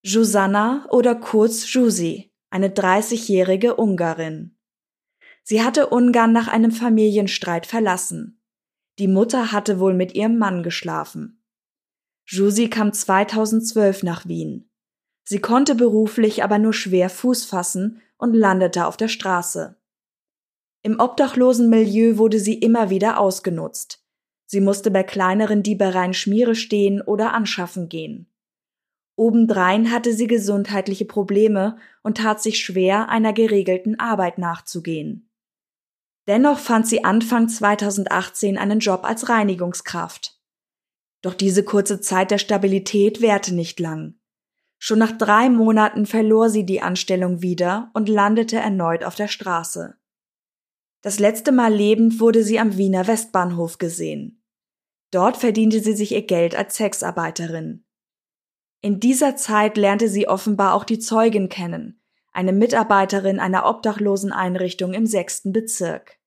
Jusanna 0.00 0.86
oder 0.90 1.14
kurz 1.14 1.70
Jusi, 1.70 2.32
eine 2.48 2.70
30-jährige 2.70 3.76
Ungarin. 3.76 4.56
Sie 5.42 5.62
hatte 5.62 5.90
Ungarn 5.90 6.32
nach 6.32 6.48
einem 6.48 6.72
Familienstreit 6.72 7.66
verlassen. 7.66 8.40
Die 8.98 9.08
Mutter 9.08 9.52
hatte 9.52 9.78
wohl 9.78 9.92
mit 9.92 10.14
ihrem 10.14 10.38
Mann 10.38 10.62
geschlafen. 10.62 11.43
Jusi 12.26 12.70
kam 12.70 12.92
2012 12.92 14.02
nach 14.02 14.26
Wien. 14.26 14.70
Sie 15.24 15.40
konnte 15.40 15.74
beruflich 15.74 16.42
aber 16.44 16.58
nur 16.58 16.72
schwer 16.72 17.10
Fuß 17.10 17.44
fassen 17.44 18.00
und 18.16 18.34
landete 18.34 18.86
auf 18.86 18.96
der 18.96 19.08
Straße. 19.08 19.76
Im 20.82 21.00
obdachlosen 21.00 21.70
Milieu 21.70 22.18
wurde 22.18 22.38
sie 22.38 22.54
immer 22.54 22.90
wieder 22.90 23.18
ausgenutzt. 23.18 24.04
Sie 24.46 24.60
musste 24.60 24.90
bei 24.90 25.02
kleineren 25.02 25.62
Diebereien 25.62 26.12
Schmiere 26.12 26.54
stehen 26.54 27.00
oder 27.00 27.32
anschaffen 27.32 27.88
gehen. 27.88 28.30
Obendrein 29.16 29.90
hatte 29.90 30.12
sie 30.12 30.26
gesundheitliche 30.26 31.04
Probleme 31.04 31.78
und 32.02 32.18
tat 32.18 32.42
sich 32.42 32.58
schwer, 32.58 33.08
einer 33.08 33.32
geregelten 33.32 33.98
Arbeit 33.98 34.38
nachzugehen. 34.38 35.30
Dennoch 36.26 36.58
fand 36.58 36.86
sie 36.86 37.04
Anfang 37.04 37.48
2018 37.48 38.58
einen 38.58 38.80
Job 38.80 39.04
als 39.04 39.28
Reinigungskraft. 39.28 40.33
Doch 41.24 41.32
diese 41.32 41.64
kurze 41.64 42.02
Zeit 42.02 42.30
der 42.30 42.36
Stabilität 42.36 43.22
währte 43.22 43.54
nicht 43.54 43.80
lang. 43.80 44.16
Schon 44.78 44.98
nach 44.98 45.16
drei 45.16 45.48
Monaten 45.48 46.04
verlor 46.04 46.50
sie 46.50 46.66
die 46.66 46.82
Anstellung 46.82 47.40
wieder 47.40 47.90
und 47.94 48.10
landete 48.10 48.56
erneut 48.56 49.04
auf 49.04 49.14
der 49.14 49.28
Straße. 49.28 49.96
Das 51.00 51.18
letzte 51.18 51.50
Mal 51.50 51.72
lebend 51.72 52.20
wurde 52.20 52.44
sie 52.44 52.60
am 52.60 52.76
Wiener 52.76 53.06
Westbahnhof 53.06 53.78
gesehen. 53.78 54.44
Dort 55.10 55.38
verdiente 55.38 55.80
sie 55.80 55.94
sich 55.94 56.12
ihr 56.12 56.26
Geld 56.26 56.54
als 56.54 56.76
Sexarbeiterin. 56.76 57.86
In 58.82 59.00
dieser 59.00 59.34
Zeit 59.34 59.78
lernte 59.78 60.10
sie 60.10 60.28
offenbar 60.28 60.74
auch 60.74 60.84
die 60.84 60.98
Zeugin 60.98 61.48
kennen, 61.48 62.02
eine 62.32 62.52
Mitarbeiterin 62.52 63.40
einer 63.40 63.64
obdachlosen 63.64 64.30
Einrichtung 64.30 64.92
im 64.92 65.06
sechsten 65.06 65.54
Bezirk. 65.54 66.18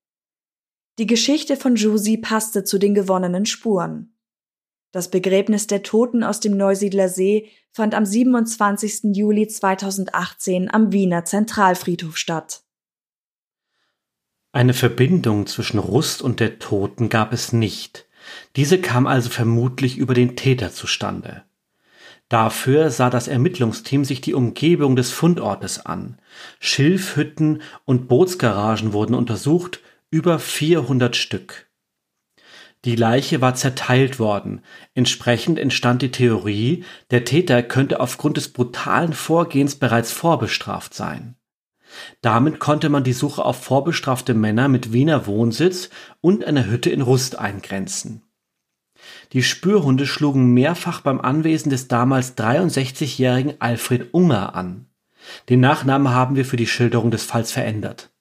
Die 0.98 1.06
Geschichte 1.06 1.56
von 1.56 1.76
Jusi 1.76 2.18
passte 2.18 2.64
zu 2.64 2.80
den 2.80 2.96
gewonnenen 2.96 3.46
Spuren. 3.46 4.17
Das 4.98 5.12
Begräbnis 5.12 5.68
der 5.68 5.84
Toten 5.84 6.24
aus 6.24 6.40
dem 6.40 6.58
Neusiedler 6.58 7.08
See 7.08 7.52
fand 7.72 7.94
am 7.94 8.04
27. 8.04 9.16
Juli 9.16 9.48
2018 9.48 10.74
am 10.74 10.92
Wiener 10.92 11.24
Zentralfriedhof 11.24 12.18
statt. 12.18 12.64
Eine 14.52 14.74
Verbindung 14.74 15.46
zwischen 15.46 15.78
Rust 15.78 16.24
und 16.24 16.40
der 16.40 16.58
Toten 16.58 17.10
gab 17.10 17.32
es 17.32 17.54
nicht. 17.54 18.08
Diese 18.56 18.82
kam 18.82 19.06
also 19.06 19.30
vermutlich 19.30 20.00
über 20.00 20.16
den 20.16 20.36
Täter 20.36 20.72
zustande. 20.72 21.44
Dafür 22.28 22.90
sah 22.90 23.12
das 23.12 23.28
Ermittlungsteam 23.28 24.04
sich 24.04 24.20
die 24.22 24.34
Umgebung 24.34 24.96
des 24.96 25.12
Fundortes 25.12 25.86
an. 25.86 26.20
Schilfhütten 26.60 27.62
und 27.86 28.08
Bootsgaragen 28.08 28.94
wurden 28.94 29.14
untersucht, 29.14 29.80
über 30.10 30.40
400 30.40 31.16
Stück. 31.16 31.67
Die 32.88 32.96
Leiche 32.96 33.42
war 33.42 33.54
zerteilt 33.54 34.18
worden. 34.18 34.62
Entsprechend 34.96 35.60
entstand 35.60 36.02
die 36.02 36.12
Theorie, 36.12 36.86
der 37.12 37.26
Täter 37.26 37.62
könnte 37.62 38.00
aufgrund 38.00 38.38
des 38.38 38.48
brutalen 38.54 39.12
Vorgehens 39.12 39.76
bereits 39.76 40.14
vorbestraft 40.14 40.94
sein. 40.94 41.36
Damit 42.22 42.60
konnte 42.60 42.88
man 42.88 43.04
die 43.04 43.12
Suche 43.12 43.44
auf 43.44 43.62
vorbestrafte 43.62 44.34
Männer 44.34 44.70
mit 44.70 44.94
Wiener 44.94 45.28
Wohnsitz 45.28 45.90
und 46.22 46.46
einer 46.46 46.66
Hütte 46.66 46.90
in 46.90 47.02
Rust 47.02 47.38
eingrenzen. 47.38 48.24
Die 49.34 49.44
Spürhunde 49.44 50.08
schlugen 50.08 50.54
mehrfach 50.54 51.02
beim 51.02 51.20
Anwesen 51.20 51.70
des 51.70 51.90
damals 51.90 52.38
63-jährigen 52.38 53.56
Alfred 53.60 54.14
Unger 54.14 54.56
an. 54.56 54.86
Den 55.50 55.60
Nachnamen 55.60 56.12
haben 56.12 56.38
wir 56.38 56.46
für 56.46 56.56
die 56.56 56.68
Schilderung 56.68 57.12
des 57.12 57.26
Falls 57.26 57.52
verändert. 57.52 58.12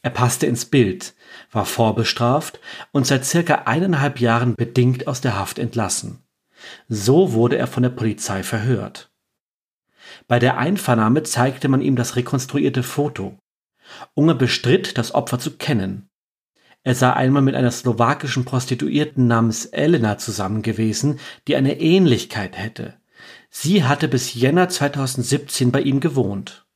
Er 0.00 0.10
passte 0.10 0.46
ins 0.46 0.64
Bild, 0.64 1.14
war 1.50 1.66
vorbestraft 1.66 2.60
und 2.92 3.06
seit 3.06 3.24
circa 3.24 3.62
eineinhalb 3.66 4.20
Jahren 4.20 4.54
bedingt 4.54 5.06
aus 5.06 5.20
der 5.20 5.36
Haft 5.36 5.58
entlassen. 5.58 6.22
So 6.88 7.32
wurde 7.32 7.56
er 7.56 7.66
von 7.66 7.82
der 7.82 7.90
Polizei 7.90 8.42
verhört. 8.42 9.10
Bei 10.28 10.38
der 10.38 10.58
Einvernahme 10.58 11.22
zeigte 11.22 11.68
man 11.68 11.80
ihm 11.80 11.96
das 11.96 12.16
rekonstruierte 12.16 12.82
Foto. 12.82 13.38
Unger 14.14 14.34
bestritt, 14.34 14.98
das 14.98 15.14
Opfer 15.14 15.38
zu 15.38 15.56
kennen. 15.56 16.08
Er 16.82 16.94
sei 16.94 17.12
einmal 17.12 17.42
mit 17.42 17.54
einer 17.54 17.70
slowakischen 17.70 18.44
Prostituierten 18.44 19.26
namens 19.26 19.66
Elena 19.66 20.18
zusammen 20.18 20.62
gewesen, 20.62 21.18
die 21.46 21.56
eine 21.56 21.80
Ähnlichkeit 21.80 22.56
hätte. 22.56 22.94
Sie 23.50 23.84
hatte 23.84 24.08
bis 24.08 24.34
Jänner 24.34 24.68
2017 24.68 25.72
bei 25.72 25.82
ihm 25.82 26.00
gewohnt. 26.00 26.66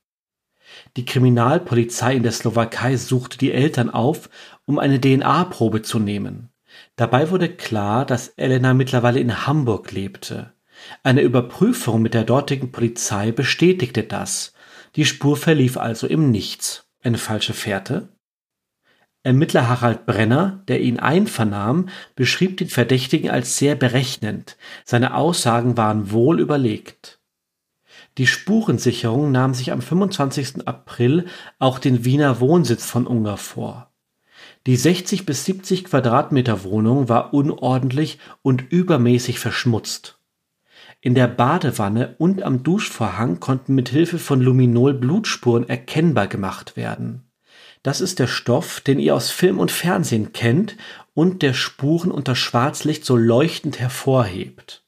Die 0.97 1.05
Kriminalpolizei 1.05 2.15
in 2.15 2.23
der 2.23 2.31
Slowakei 2.31 2.97
suchte 2.97 3.37
die 3.37 3.51
Eltern 3.51 3.89
auf, 3.89 4.29
um 4.65 4.79
eine 4.79 4.99
DNA-Probe 4.99 5.81
zu 5.81 5.99
nehmen. 5.99 6.49
Dabei 6.95 7.29
wurde 7.29 7.49
klar, 7.49 8.05
dass 8.05 8.29
Elena 8.29 8.73
mittlerweile 8.73 9.19
in 9.19 9.47
Hamburg 9.47 9.91
lebte. 9.91 10.53
Eine 11.03 11.21
Überprüfung 11.21 12.01
mit 12.01 12.13
der 12.13 12.23
dortigen 12.23 12.71
Polizei 12.71 13.31
bestätigte 13.31 14.03
das. 14.03 14.53
Die 14.95 15.05
Spur 15.05 15.37
verlief 15.37 15.77
also 15.77 16.07
im 16.07 16.31
Nichts. 16.31 16.87
Eine 17.01 17.17
falsche 17.17 17.53
Fährte? 17.53 18.09
Ermittler 19.23 19.67
Harald 19.67 20.05
Brenner, 20.05 20.63
der 20.67 20.81
ihn 20.81 20.99
einvernahm, 20.99 21.89
beschrieb 22.15 22.57
den 22.57 22.67
Verdächtigen 22.67 23.31
als 23.31 23.57
sehr 23.57 23.75
berechnend. 23.75 24.55
Seine 24.83 25.15
Aussagen 25.15 25.77
waren 25.77 26.11
wohl 26.11 26.39
überlegt. 26.39 27.19
Die 28.17 28.27
Spurensicherung 28.27 29.31
nahm 29.31 29.53
sich 29.53 29.71
am 29.71 29.81
25. 29.81 30.67
April 30.67 31.25
auch 31.57 31.79
den 31.79 32.05
Wiener 32.05 32.39
Wohnsitz 32.39 32.85
von 32.85 33.07
Unger 33.07 33.37
vor. 33.37 33.91
Die 34.67 34.77
60 34.77 35.27
bis 35.27 35.45
70 35.45 35.83
Quadratmeter 35.83 36.63
Wohnung 36.63 37.07
war 37.07 37.33
unordentlich 37.35 38.17
und 38.41 38.63
übermäßig 38.71 39.37
verschmutzt. 39.37 40.17
In 41.01 41.13
der 41.13 41.27
Badewanne 41.27 42.15
und 42.17 42.41
am 42.41 42.63
Duschvorhang 42.63 43.39
konnten 43.39 43.75
mit 43.75 43.89
Hilfe 43.89 44.17
von 44.17 44.41
Luminol 44.41 44.95
Blutspuren 44.95 45.69
erkennbar 45.69 46.25
gemacht 46.25 46.75
werden. 46.75 47.29
Das 47.83 48.01
ist 48.01 48.17
der 48.17 48.25
Stoff, 48.25 48.81
den 48.81 48.97
ihr 48.97 49.13
aus 49.13 49.29
Film 49.29 49.59
und 49.59 49.69
Fernsehen 49.69 50.33
kennt 50.33 50.75
und 51.13 51.43
der 51.43 51.53
Spuren 51.53 52.09
unter 52.09 52.35
Schwarzlicht 52.35 53.05
so 53.05 53.15
leuchtend 53.15 53.79
hervorhebt. 53.79 54.83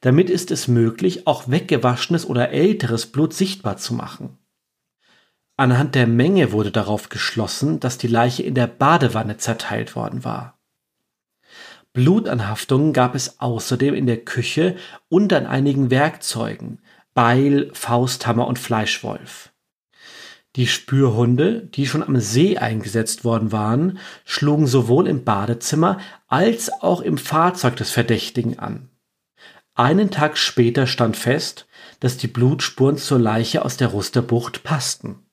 Damit 0.00 0.30
ist 0.30 0.50
es 0.50 0.66
möglich, 0.66 1.28
auch 1.28 1.48
weggewaschenes 1.48 2.26
oder 2.26 2.50
älteres 2.50 3.06
Blut 3.06 3.32
sichtbar 3.32 3.76
zu 3.76 3.94
machen. 3.94 4.38
Anhand 5.56 5.94
der 5.94 6.06
Menge 6.06 6.52
wurde 6.52 6.70
darauf 6.70 7.08
geschlossen, 7.08 7.80
dass 7.80 7.96
die 7.96 8.08
Leiche 8.08 8.42
in 8.42 8.54
der 8.54 8.66
Badewanne 8.66 9.38
zerteilt 9.38 9.96
worden 9.96 10.24
war. 10.24 10.58
Blutanhaftungen 11.94 12.92
gab 12.92 13.14
es 13.14 13.40
außerdem 13.40 13.94
in 13.94 14.06
der 14.06 14.22
Küche 14.22 14.76
und 15.08 15.32
an 15.32 15.46
einigen 15.46 15.90
Werkzeugen, 15.90 16.82
Beil, 17.14 17.70
Fausthammer 17.72 18.46
und 18.46 18.58
Fleischwolf. 18.58 19.50
Die 20.56 20.66
Spürhunde, 20.66 21.62
die 21.62 21.86
schon 21.86 22.02
am 22.02 22.18
See 22.18 22.58
eingesetzt 22.58 23.24
worden 23.24 23.52
waren, 23.52 23.98
schlugen 24.26 24.66
sowohl 24.66 25.06
im 25.06 25.24
Badezimmer 25.24 25.98
als 26.28 26.70
auch 26.82 27.00
im 27.00 27.16
Fahrzeug 27.16 27.76
des 27.76 27.90
Verdächtigen 27.90 28.58
an. 28.58 28.90
Einen 29.74 30.10
Tag 30.10 30.36
später 30.36 30.86
stand 30.86 31.16
fest, 31.16 31.66
dass 32.00 32.16
die 32.18 32.28
Blutspuren 32.28 32.96
zur 32.96 33.18
Leiche 33.18 33.64
aus 33.64 33.76
der 33.76 33.88
Rusterbucht 33.88 34.62
passten. 34.62 35.25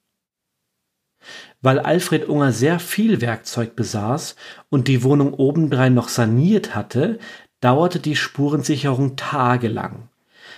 Weil 1.63 1.79
Alfred 1.79 2.27
Unger 2.27 2.51
sehr 2.51 2.77
viel 2.77 3.22
Werkzeug 3.22 3.75
besaß 3.75 4.36
und 4.70 4.88
die 4.89 5.01
Wohnung 5.01 5.34
obendrein 5.34 5.93
noch 5.93 6.10
saniert 6.10 6.75
hatte, 6.75 7.17
dauerte 7.62 8.00
die 8.00 8.17
Spurensicherung 8.17 9.15
tagelang. 9.15 10.10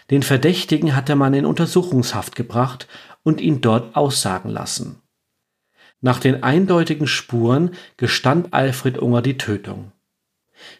Den 0.09 0.23
Verdächtigen 0.23 0.95
hatte 0.95 1.15
man 1.15 1.35
in 1.35 1.45
Untersuchungshaft 1.45 2.35
gebracht 2.35 2.87
und 3.23 3.39
ihn 3.39 3.61
dort 3.61 3.95
aussagen 3.95 4.49
lassen. 4.49 5.01
Nach 6.01 6.19
den 6.19 6.43
eindeutigen 6.43 7.07
Spuren 7.07 7.75
gestand 7.97 8.53
Alfred 8.53 8.97
Unger 8.97 9.21
die 9.21 9.37
Tötung. 9.37 9.91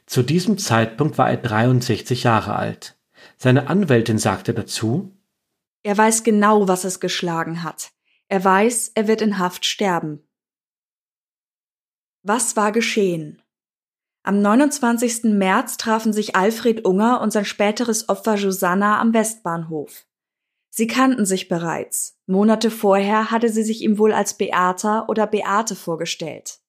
Zu 0.08 0.24
diesem 0.24 0.58
Zeitpunkt 0.58 1.20
war 1.20 1.30
er 1.30 1.38
63 1.38 2.24
Jahre 2.24 2.56
alt. 2.56 2.96
Seine 3.38 3.68
Anwältin 3.68 4.18
sagte 4.18 4.56
dazu, 4.56 5.12
er 5.84 5.96
weiß 5.96 6.24
genau, 6.24 6.68
was 6.68 6.84
es 6.84 7.00
geschlagen 7.00 7.62
hat. 7.62 7.92
Er 8.28 8.44
weiß, 8.44 8.92
er 8.96 9.08
wird 9.08 9.22
in 9.22 9.38
Haft 9.38 9.66
sterben. 9.66 10.28
Was 12.24 12.56
war 12.56 12.72
geschehen? 12.72 13.42
Am 14.24 14.42
29. 14.42 15.26
März 15.26 15.78
trafen 15.78 16.12
sich 16.12 16.36
Alfred 16.36 16.84
Unger 16.84 17.22
und 17.22 17.32
sein 17.32 17.46
späteres 17.46 18.10
Opfer 18.10 18.36
Josanna 18.36 19.00
am 19.00 19.14
Westbahnhof. 19.14 20.08
Sie 20.72 20.88
kannten 20.88 21.26
sich 21.26 21.48
bereits. 21.48 22.18
Monate 22.26 22.72
vorher 22.72 23.30
hatte 23.30 23.50
sie 23.50 23.62
sich 23.62 23.82
ihm 23.82 24.00
wohl 24.00 24.12
als 24.12 24.34
Beata 24.34 25.06
oder 25.08 25.28
Beate 25.28 25.76
vorgestellt. 25.76 26.60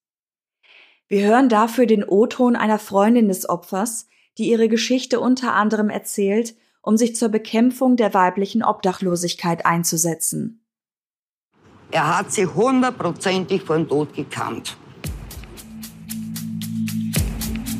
Wir 1.07 1.25
hören 1.25 1.49
dafür 1.49 1.87
den 1.87 2.03
O-Ton 2.03 2.55
einer 2.55 2.79
Freundin 2.79 3.27
des 3.27 3.49
Opfers, 3.49 4.07
die 4.37 4.49
ihre 4.49 4.69
Geschichte 4.69 5.19
unter 5.19 5.53
anderem 5.55 5.89
erzählt, 5.89 6.55
um 6.83 6.95
sich 6.95 7.15
zur 7.15 7.29
Bekämpfung 7.29 7.97
der 7.97 8.13
weiblichen 8.13 8.63
Obdachlosigkeit 8.63 9.65
einzusetzen. 9.65 10.66
Er 11.89 12.17
hat 12.17 12.31
sie 12.31 12.45
hundertprozentig 12.45 13.63
vor 13.63 13.77
dem 13.77 13.87
Tod 13.87 14.13
gekannt. 14.13 14.75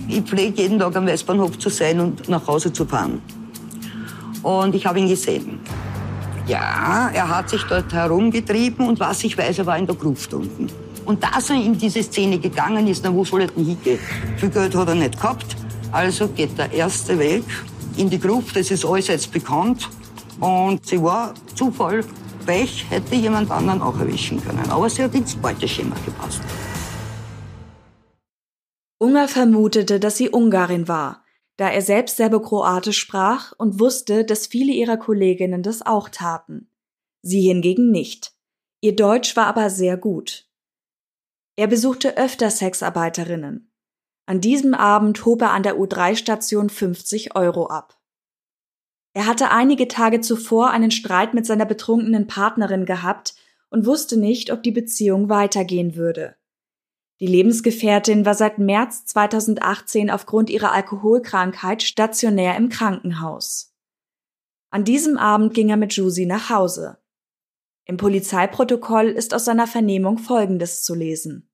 Ich 0.08 0.22
pflege 0.22 0.62
jeden 0.62 0.80
Tag 0.80 0.96
am 0.96 1.06
Westbahnhof 1.06 1.60
zu 1.60 1.70
sein 1.70 2.00
und 2.00 2.30
nach 2.30 2.48
Hause 2.48 2.72
zu 2.72 2.86
fahren. 2.86 3.22
Und 4.42 4.74
ich 4.74 4.86
habe 4.86 5.00
ihn 5.00 5.10
gesehen. 5.10 5.60
Ja, 6.48 7.10
er 7.14 7.28
hat 7.28 7.50
sich 7.50 7.62
dort 7.64 7.92
herumgetrieben 7.92 8.88
und 8.88 9.00
was 9.02 9.26
ich 9.26 9.38
weiß, 9.38 9.60
er 9.60 9.66
war 9.66 9.78
in 9.78 9.86
der 9.86 9.96
Gruft 9.96 10.34
unten. 10.34 10.68
Und 11.04 11.22
dass 11.22 11.50
er 11.50 11.58
in 11.58 11.78
diese 11.78 12.02
Szene 12.02 12.40
gegangen 12.40 12.88
ist, 12.88 13.04
na, 13.04 13.14
wo 13.14 13.26
soll 13.26 13.42
er 13.42 13.48
denn 13.48 13.66
hingehen? 13.66 14.00
Viel 14.38 14.50
Geld 14.50 14.74
hat 14.74 14.88
er 14.88 14.96
nicht 14.96 15.18
gehabt. 15.18 15.58
Also 15.92 16.30
geht 16.30 16.58
der 16.58 16.72
erste 16.72 17.20
Weg 17.20 17.44
in 17.98 18.10
die 18.10 18.20
Gruft, 18.20 18.56
das 18.56 18.72
ist 18.72 18.86
alles 18.86 19.08
jetzt 19.08 19.32
bekannt. 19.34 19.90
Und 20.40 20.86
sie 20.86 21.02
war 21.02 21.34
Zufall, 21.56 22.04
Pech, 22.48 22.90
hätte 22.90 23.14
jemand 23.14 23.52
anderen 23.52 23.82
auch 23.82 24.00
erwischen 24.00 24.42
können. 24.44 24.72
Aber 24.72 24.90
sie 24.90 25.04
hat 25.04 25.14
ins 25.14 25.36
Beuteschema 25.36 25.96
gepasst. 26.06 26.42
Unger 29.00 29.28
vermutete, 29.28 30.00
dass 30.00 30.18
sie 30.18 30.30
Ungarin 30.30 30.88
war, 30.88 31.24
da 31.58 31.70
er 31.70 31.82
selbst 31.82 32.18
Serbokroatisch 32.18 32.98
sprach 32.98 33.52
und 33.58 33.80
wusste, 33.80 34.26
dass 34.26 34.48
viele 34.48 34.72
ihrer 34.72 34.98
Kolleginnen 34.98 35.62
das 35.62 35.86
auch 35.86 36.10
taten. 36.10 36.72
Sie 37.22 37.42
hingegen 37.42 37.92
nicht. 37.92 38.34
Ihr 38.82 38.96
Deutsch 38.96 39.36
war 39.36 39.48
aber 39.48 39.70
sehr 39.70 39.98
gut. 39.98 40.50
Er 41.58 41.68
besuchte 41.68 42.18
öfter 42.18 42.50
Sexarbeiterinnen. 42.50 43.72
An 44.26 44.42
diesem 44.42 44.74
Abend 44.74 45.26
hob 45.26 45.42
er 45.42 45.52
an 45.52 45.64
der 45.64 45.78
U3-Station 45.78 46.70
50 46.70 47.36
Euro 47.36 47.68
ab. 47.68 47.97
Er 49.18 49.26
hatte 49.26 49.50
einige 49.50 49.88
Tage 49.88 50.22
zuvor 50.22 50.70
einen 50.70 50.92
Streit 50.92 51.34
mit 51.34 51.44
seiner 51.44 51.66
betrunkenen 51.66 52.28
Partnerin 52.28 52.86
gehabt 52.86 53.34
und 53.72 53.88
wusste 53.88 54.16
nicht, 54.16 54.52
ob 54.52 54.62
die 54.62 54.70
Beziehung 54.70 55.28
weitergehen 55.28 55.96
würde. 55.96 56.36
Die 57.20 57.26
Lebensgefährtin 57.26 58.28
war 58.28 58.36
seit 58.36 58.60
März 58.60 59.06
2018 59.06 60.12
aufgrund 60.12 60.52
ihrer 60.52 60.72
Alkoholkrankheit 60.72 61.82
stationär 61.82 62.56
im 62.58 62.70
Krankenhaus. 62.70 63.74
An 64.70 64.84
diesem 64.84 65.18
Abend 65.18 65.56
ging 65.56 65.70
er 65.70 65.78
mit 65.78 65.94
Jusi 65.94 66.28
nach 66.28 66.52
Hause. 66.52 67.00
Im 67.86 67.98
Polizeiprotokoll 67.98 69.08
ist 69.08 69.34
aus 69.34 69.46
seiner 69.46 69.66
Vernehmung 69.66 70.20
Folgendes 70.20 70.84
zu 70.84 70.94
lesen. 70.94 71.50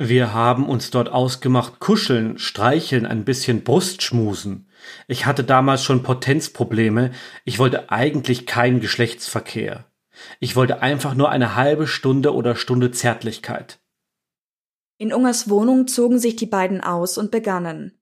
Wir 0.00 0.32
haben 0.32 0.68
uns 0.68 0.92
dort 0.92 1.08
ausgemacht, 1.08 1.80
kuscheln, 1.80 2.38
streicheln, 2.38 3.04
ein 3.04 3.24
bisschen 3.24 3.64
Brustschmusen. 3.64 4.68
Ich 5.08 5.26
hatte 5.26 5.42
damals 5.42 5.82
schon 5.82 6.04
Potenzprobleme. 6.04 7.10
Ich 7.44 7.58
wollte 7.58 7.90
eigentlich 7.90 8.46
keinen 8.46 8.78
Geschlechtsverkehr. 8.78 9.90
Ich 10.38 10.54
wollte 10.54 10.82
einfach 10.82 11.14
nur 11.14 11.30
eine 11.30 11.56
halbe 11.56 11.88
Stunde 11.88 12.32
oder 12.32 12.54
Stunde 12.54 12.92
Zärtlichkeit. 12.92 13.80
In 14.98 15.12
Ungers 15.12 15.50
Wohnung 15.50 15.88
zogen 15.88 16.20
sich 16.20 16.36
die 16.36 16.46
beiden 16.46 16.80
aus 16.80 17.18
und 17.18 17.32
begannen. 17.32 18.00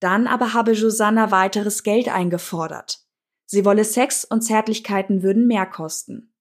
Dann 0.00 0.26
aber 0.26 0.52
habe 0.52 0.72
Josanna 0.72 1.30
weiteres 1.30 1.82
Geld 1.82 2.08
eingefordert. 2.08 3.00
Sie 3.46 3.64
wolle 3.64 3.84
Sex 3.84 4.26
und 4.26 4.42
Zärtlichkeiten 4.42 5.22
würden 5.22 5.46
mehr 5.46 5.64
kosten. 5.64 6.34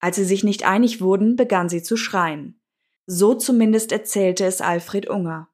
Als 0.00 0.16
sie 0.16 0.24
sich 0.24 0.42
nicht 0.42 0.64
einig 0.64 1.02
wurden, 1.02 1.36
begann 1.36 1.68
sie 1.68 1.82
zu 1.82 1.98
schreien. 1.98 2.57
So 3.10 3.32
zumindest 3.32 3.90
erzählte 3.90 4.44
es 4.44 4.60
Alfred 4.60 5.08
Unger. 5.08 5.48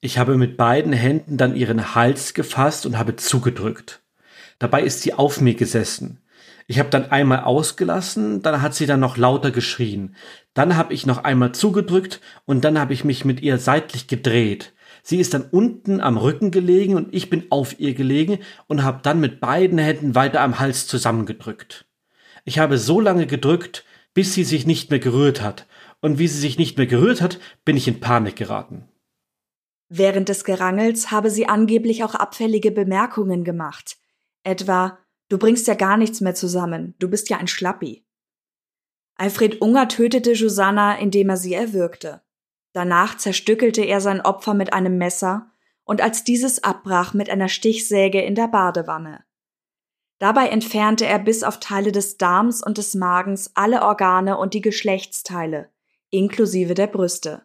Ich 0.00 0.18
habe 0.18 0.36
mit 0.36 0.56
beiden 0.56 0.92
Händen 0.92 1.36
dann 1.36 1.54
ihren 1.54 1.94
Hals 1.94 2.34
gefasst 2.34 2.86
und 2.86 2.98
habe 2.98 3.14
zugedrückt. 3.14 4.02
Dabei 4.58 4.82
ist 4.82 5.02
sie 5.02 5.14
auf 5.14 5.40
mir 5.40 5.54
gesessen. 5.54 6.18
Ich 6.66 6.80
habe 6.80 6.90
dann 6.90 7.12
einmal 7.12 7.44
ausgelassen, 7.44 8.42
dann 8.42 8.62
hat 8.62 8.74
sie 8.74 8.86
dann 8.86 8.98
noch 8.98 9.16
lauter 9.16 9.52
geschrien. 9.52 10.16
Dann 10.52 10.76
habe 10.76 10.92
ich 10.92 11.06
noch 11.06 11.22
einmal 11.22 11.52
zugedrückt 11.52 12.20
und 12.46 12.64
dann 12.64 12.80
habe 12.80 12.94
ich 12.94 13.04
mich 13.04 13.24
mit 13.24 13.42
ihr 13.42 13.58
seitlich 13.58 14.08
gedreht. 14.08 14.72
Sie 15.04 15.20
ist 15.20 15.34
dann 15.34 15.44
unten 15.52 16.00
am 16.00 16.16
Rücken 16.16 16.50
gelegen 16.50 16.96
und 16.96 17.14
ich 17.14 17.30
bin 17.30 17.46
auf 17.50 17.78
ihr 17.78 17.94
gelegen 17.94 18.40
und 18.66 18.82
habe 18.82 18.98
dann 19.04 19.20
mit 19.20 19.38
beiden 19.38 19.78
Händen 19.78 20.16
weiter 20.16 20.40
am 20.40 20.58
Hals 20.58 20.88
zusammengedrückt. 20.88 21.86
Ich 22.44 22.58
habe 22.58 22.76
so 22.76 23.00
lange 23.00 23.28
gedrückt, 23.28 23.84
bis 24.14 24.34
sie 24.34 24.42
sich 24.42 24.66
nicht 24.66 24.90
mehr 24.90 24.98
gerührt 24.98 25.42
hat 25.42 25.66
und 26.00 26.18
wie 26.18 26.28
sie 26.28 26.38
sich 26.38 26.58
nicht 26.58 26.76
mehr 26.76 26.86
gerührt 26.86 27.20
hat, 27.20 27.38
bin 27.64 27.76
ich 27.76 27.88
in 27.88 28.00
Panik 28.00 28.36
geraten. 28.36 28.88
Während 29.88 30.28
des 30.28 30.44
Gerangels 30.44 31.10
habe 31.10 31.30
sie 31.30 31.46
angeblich 31.46 32.04
auch 32.04 32.14
abfällige 32.14 32.70
Bemerkungen 32.70 33.44
gemacht. 33.44 33.98
Etwa, 34.44 34.98
du 35.28 35.36
bringst 35.36 35.66
ja 35.66 35.74
gar 35.74 35.96
nichts 35.96 36.20
mehr 36.20 36.34
zusammen, 36.34 36.94
du 36.98 37.08
bist 37.08 37.28
ja 37.28 37.38
ein 37.38 37.48
Schlappi. 37.48 38.04
Alfred 39.16 39.60
Unger 39.60 39.88
tötete 39.88 40.32
Josanna, 40.32 40.96
indem 40.98 41.28
er 41.28 41.36
sie 41.36 41.54
erwürgte. 41.54 42.22
Danach 42.72 43.16
zerstückelte 43.16 43.82
er 43.82 44.00
sein 44.00 44.20
Opfer 44.20 44.54
mit 44.54 44.72
einem 44.72 44.96
Messer 44.96 45.50
und 45.84 46.00
als 46.00 46.24
dieses 46.24 46.62
abbrach 46.62 47.12
mit 47.14 47.28
einer 47.28 47.48
Stichsäge 47.48 48.22
in 48.22 48.36
der 48.36 48.46
Badewanne. 48.46 49.24
Dabei 50.20 50.48
entfernte 50.48 51.04
er 51.04 51.18
bis 51.18 51.42
auf 51.42 51.58
Teile 51.58 51.92
des 51.92 52.16
Darms 52.16 52.62
und 52.62 52.78
des 52.78 52.94
Magens 52.94 53.50
alle 53.54 53.82
Organe 53.82 54.38
und 54.38 54.54
die 54.54 54.60
Geschlechtsteile, 54.60 55.68
inklusive 56.10 56.74
der 56.74 56.86
Brüste. 56.86 57.42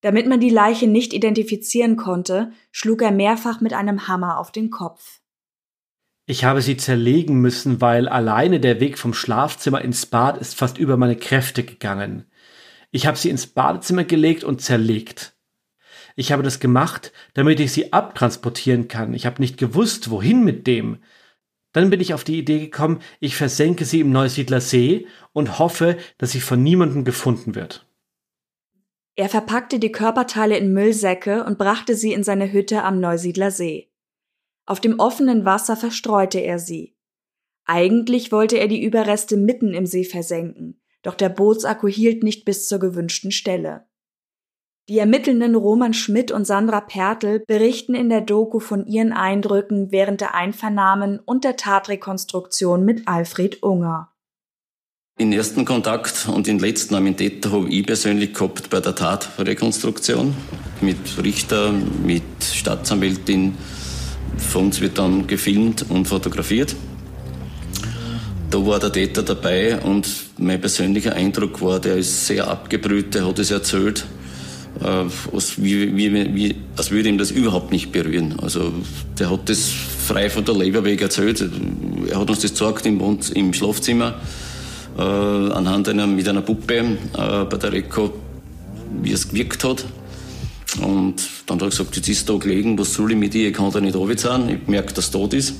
Damit 0.00 0.26
man 0.26 0.40
die 0.40 0.50
Leiche 0.50 0.86
nicht 0.86 1.12
identifizieren 1.12 1.96
konnte, 1.96 2.52
schlug 2.70 3.02
er 3.02 3.10
mehrfach 3.10 3.60
mit 3.60 3.72
einem 3.72 4.08
Hammer 4.08 4.38
auf 4.38 4.52
den 4.52 4.70
Kopf. 4.70 5.20
Ich 6.26 6.44
habe 6.44 6.60
sie 6.60 6.76
zerlegen 6.76 7.40
müssen, 7.40 7.80
weil 7.80 8.08
alleine 8.08 8.58
der 8.58 8.80
Weg 8.80 8.98
vom 8.98 9.14
Schlafzimmer 9.14 9.80
ins 9.82 10.06
Bad 10.06 10.38
ist 10.38 10.56
fast 10.56 10.76
über 10.76 10.96
meine 10.96 11.16
Kräfte 11.16 11.62
gegangen. 11.62 12.26
Ich 12.90 13.06
habe 13.06 13.16
sie 13.16 13.30
ins 13.30 13.46
Badezimmer 13.46 14.04
gelegt 14.04 14.42
und 14.42 14.60
zerlegt. 14.60 15.36
Ich 16.16 16.32
habe 16.32 16.42
das 16.42 16.60
gemacht, 16.60 17.12
damit 17.34 17.60
ich 17.60 17.72
sie 17.72 17.92
abtransportieren 17.92 18.88
kann. 18.88 19.14
Ich 19.14 19.26
habe 19.26 19.40
nicht 19.40 19.58
gewusst, 19.58 20.10
wohin 20.10 20.42
mit 20.42 20.66
dem. 20.66 20.98
Dann 21.76 21.90
bin 21.90 22.00
ich 22.00 22.14
auf 22.14 22.24
die 22.24 22.38
Idee 22.38 22.58
gekommen, 22.58 23.00
ich 23.20 23.36
versenke 23.36 23.84
sie 23.84 24.00
im 24.00 24.10
Neusiedler 24.10 24.62
See 24.62 25.06
und 25.34 25.58
hoffe, 25.58 25.98
dass 26.16 26.30
sie 26.32 26.40
von 26.40 26.62
niemandem 26.62 27.04
gefunden 27.04 27.54
wird. 27.54 27.86
Er 29.14 29.28
verpackte 29.28 29.78
die 29.78 29.92
Körperteile 29.92 30.56
in 30.56 30.72
Müllsäcke 30.72 31.44
und 31.44 31.58
brachte 31.58 31.94
sie 31.94 32.14
in 32.14 32.22
seine 32.22 32.50
Hütte 32.50 32.82
am 32.82 32.98
Neusiedler 32.98 33.50
See. 33.50 33.90
Auf 34.64 34.80
dem 34.80 34.98
offenen 34.98 35.44
Wasser 35.44 35.76
verstreute 35.76 36.38
er 36.38 36.58
sie. 36.58 36.96
Eigentlich 37.66 38.32
wollte 38.32 38.56
er 38.56 38.68
die 38.68 38.82
Überreste 38.82 39.36
mitten 39.36 39.74
im 39.74 39.84
See 39.84 40.04
versenken, 40.04 40.80
doch 41.02 41.14
der 41.14 41.28
Bootsakku 41.28 41.88
hielt 41.88 42.22
nicht 42.22 42.46
bis 42.46 42.68
zur 42.68 42.78
gewünschten 42.78 43.32
Stelle. 43.32 43.85
Die 44.88 45.00
Ermittelnden 45.00 45.56
Roman 45.56 45.94
Schmidt 45.94 46.30
und 46.30 46.46
Sandra 46.46 46.80
Pertl 46.80 47.40
berichten 47.44 47.96
in 47.96 48.08
der 48.08 48.20
Doku 48.20 48.60
von 48.60 48.86
ihren 48.86 49.12
Eindrücken 49.12 49.90
während 49.90 50.20
der 50.20 50.36
Einvernahmen 50.36 51.18
und 51.18 51.42
der 51.42 51.56
Tatrekonstruktion 51.56 52.84
mit 52.84 53.08
Alfred 53.08 53.64
Unger. 53.64 54.12
Den 55.18 55.32
ersten 55.32 55.64
Kontakt 55.64 56.28
und 56.32 56.46
den 56.46 56.60
letzten 56.60 56.94
am 56.94 57.16
Täter 57.16 57.50
habe 57.50 57.68
ich 57.68 57.84
persönlich 57.84 58.32
gehabt 58.32 58.70
bei 58.70 58.78
der 58.78 58.94
Tatrekonstruktion 58.94 60.36
mit 60.80 60.98
Richter, 61.20 61.72
mit 61.72 62.22
Staatsanwältin. 62.40 63.56
Von 64.38 64.66
uns 64.66 64.80
wird 64.80 64.98
dann 64.98 65.26
gefilmt 65.26 65.84
und 65.90 66.06
fotografiert. 66.06 66.76
Da 68.52 68.64
war 68.64 68.78
der 68.78 68.92
Täter 68.92 69.24
dabei 69.24 69.80
und 69.80 70.08
mein 70.38 70.60
persönlicher 70.60 71.14
Eindruck 71.14 71.60
war, 71.60 71.80
der 71.80 71.96
ist 71.96 72.28
sehr 72.28 72.46
abgebrüht, 72.46 73.16
der 73.16 73.26
hat 73.26 73.40
es 73.40 73.50
erzählt 73.50 74.00
äh, 74.00 74.25
als, 74.80 75.62
wie, 75.62 75.96
wie, 75.96 76.34
wie, 76.34 76.54
als 76.76 76.90
würde 76.90 77.08
ihm 77.08 77.18
das 77.18 77.30
überhaupt 77.30 77.72
nicht 77.72 77.92
berühren. 77.92 78.38
Also 78.40 78.72
der 79.18 79.30
hat 79.30 79.48
das 79.48 79.70
frei 79.70 80.28
von 80.28 80.44
der 80.44 80.54
Leber 80.54 80.84
weg 80.84 81.00
erzählt. 81.00 81.44
Er 82.08 82.20
hat 82.20 82.28
uns 82.28 82.40
das 82.40 82.52
gezeigt 82.52 82.86
im, 82.86 83.00
Wohn 83.00 83.18
im 83.34 83.54
Schlafzimmer 83.54 84.14
äh, 84.98 85.02
anhand 85.02 85.88
einer, 85.88 86.06
mit 86.06 86.28
einer 86.28 86.42
Puppe 86.42 86.74
äh, 86.76 87.44
bei 87.44 87.56
der 87.56 87.72
Reko, 87.72 88.12
wie 89.02 89.12
es 89.12 89.28
gewirkt 89.28 89.64
hat. 89.64 89.84
Und 90.80 91.26
dann 91.46 91.56
hat 91.56 91.62
er 91.62 91.70
gesagt, 91.70 91.96
jetzt 91.96 92.08
ist 92.08 92.28
da 92.28 92.36
gelegen, 92.36 92.78
was 92.78 92.92
soll 92.92 93.12
ich 93.12 93.16
mit 93.16 93.34
ihr, 93.34 93.48
ich 93.48 93.54
kann 93.54 93.70
da 93.70 93.80
nicht 93.80 93.96
runterziehen, 93.96 94.48
ich 94.48 94.68
merke, 94.68 94.92
dass 94.92 95.10
tot 95.10 95.32
ist. 95.32 95.54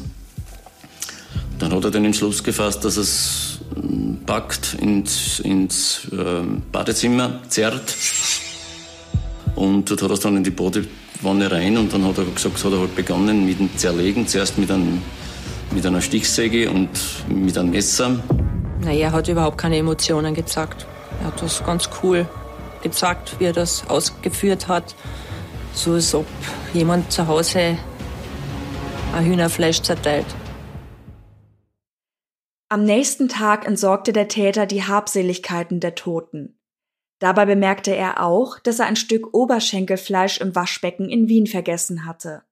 Dann 1.58 1.72
hat 1.72 1.84
er 1.84 1.90
den 1.90 2.04
Entschluss 2.04 2.44
gefasst, 2.44 2.84
dass 2.84 2.98
es 2.98 3.60
packt, 4.26 4.76
ins, 4.78 5.40
ins 5.40 6.06
äh, 6.12 6.42
Badezimmer 6.70 7.40
zerrt 7.48 7.94
und 9.56 9.90
dort 9.90 10.02
hat 10.02 10.10
er 10.10 10.14
es 10.14 10.20
dann 10.20 10.36
in 10.36 10.44
die 10.44 10.50
Badewanne 10.50 11.50
rein 11.50 11.76
und 11.78 11.92
dann 11.92 12.04
hat 12.04 12.18
er 12.18 12.24
gesagt, 12.24 12.62
hat 12.62 12.72
er 12.72 12.78
halt 12.78 12.94
begonnen 12.94 13.46
mit 13.46 13.58
dem 13.58 13.76
Zerlegen. 13.76 14.28
Zuerst 14.28 14.58
mit, 14.58 14.70
einem, 14.70 15.02
mit 15.72 15.84
einer 15.84 16.02
Stichsäge 16.02 16.70
und 16.70 16.90
mit 17.28 17.56
einem 17.56 17.70
Messer. 17.70 18.22
Naja, 18.82 19.06
er 19.06 19.12
hat 19.12 19.28
überhaupt 19.28 19.58
keine 19.58 19.78
Emotionen 19.78 20.34
gezeigt. 20.34 20.86
Er 21.20 21.28
hat 21.28 21.42
das 21.42 21.64
ganz 21.64 21.88
cool 22.02 22.28
gezeigt, 22.82 23.36
wie 23.38 23.44
er 23.44 23.52
das 23.54 23.88
ausgeführt 23.88 24.68
hat. 24.68 24.94
So 25.72 25.94
als 25.94 26.14
ob 26.14 26.26
jemand 26.74 27.10
zu 27.10 27.26
Hause 27.26 27.78
ein 29.14 29.24
Hühnerfleisch 29.24 29.80
zerteilt. 29.80 30.26
Am 32.68 32.84
nächsten 32.84 33.28
Tag 33.28 33.66
entsorgte 33.66 34.12
der 34.12 34.28
Täter 34.28 34.66
die 34.66 34.82
Habseligkeiten 34.82 35.80
der 35.80 35.94
Toten. 35.94 36.55
Dabei 37.18 37.46
bemerkte 37.46 37.94
er 37.94 38.22
auch, 38.22 38.58
dass 38.58 38.78
er 38.78 38.86
ein 38.86 38.96
Stück 38.96 39.34
Oberschenkelfleisch 39.34 40.38
im 40.38 40.54
Waschbecken 40.54 41.08
in 41.08 41.28
Wien 41.28 41.46
vergessen 41.46 42.04
hatte. 42.04 42.42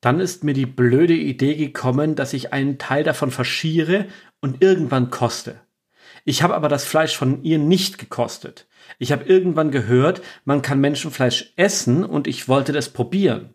Dann 0.00 0.20
ist 0.20 0.44
mir 0.44 0.54
die 0.54 0.66
blöde 0.66 1.14
Idee 1.14 1.56
gekommen, 1.56 2.14
dass 2.14 2.32
ich 2.32 2.52
einen 2.52 2.78
Teil 2.78 3.04
davon 3.04 3.30
verschiere 3.30 4.06
und 4.40 4.62
irgendwann 4.62 5.10
koste. 5.10 5.60
Ich 6.24 6.42
habe 6.42 6.54
aber 6.54 6.68
das 6.68 6.84
Fleisch 6.84 7.16
von 7.16 7.42
ihr 7.42 7.58
nicht 7.58 7.98
gekostet. 7.98 8.68
Ich 8.98 9.12
habe 9.12 9.24
irgendwann 9.24 9.70
gehört, 9.70 10.22
man 10.44 10.62
kann 10.62 10.80
Menschenfleisch 10.80 11.52
essen 11.56 12.04
und 12.04 12.26
ich 12.26 12.48
wollte 12.48 12.72
das 12.72 12.90
probieren. 12.90 13.54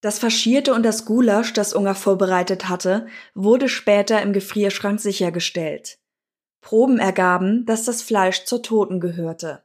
Das 0.00 0.18
Faschierte 0.18 0.72
und 0.72 0.82
das 0.82 1.04
Gulasch, 1.04 1.52
das 1.52 1.74
Unger 1.74 1.94
vorbereitet 1.94 2.68
hatte, 2.68 3.06
wurde 3.34 3.68
später 3.68 4.22
im 4.22 4.32
Gefrierschrank 4.32 4.98
sichergestellt. 4.98 5.99
Proben 6.60 6.98
ergaben, 6.98 7.64
dass 7.66 7.84
das 7.84 8.02
Fleisch 8.02 8.44
zur 8.44 8.62
Toten 8.62 9.00
gehörte. 9.00 9.62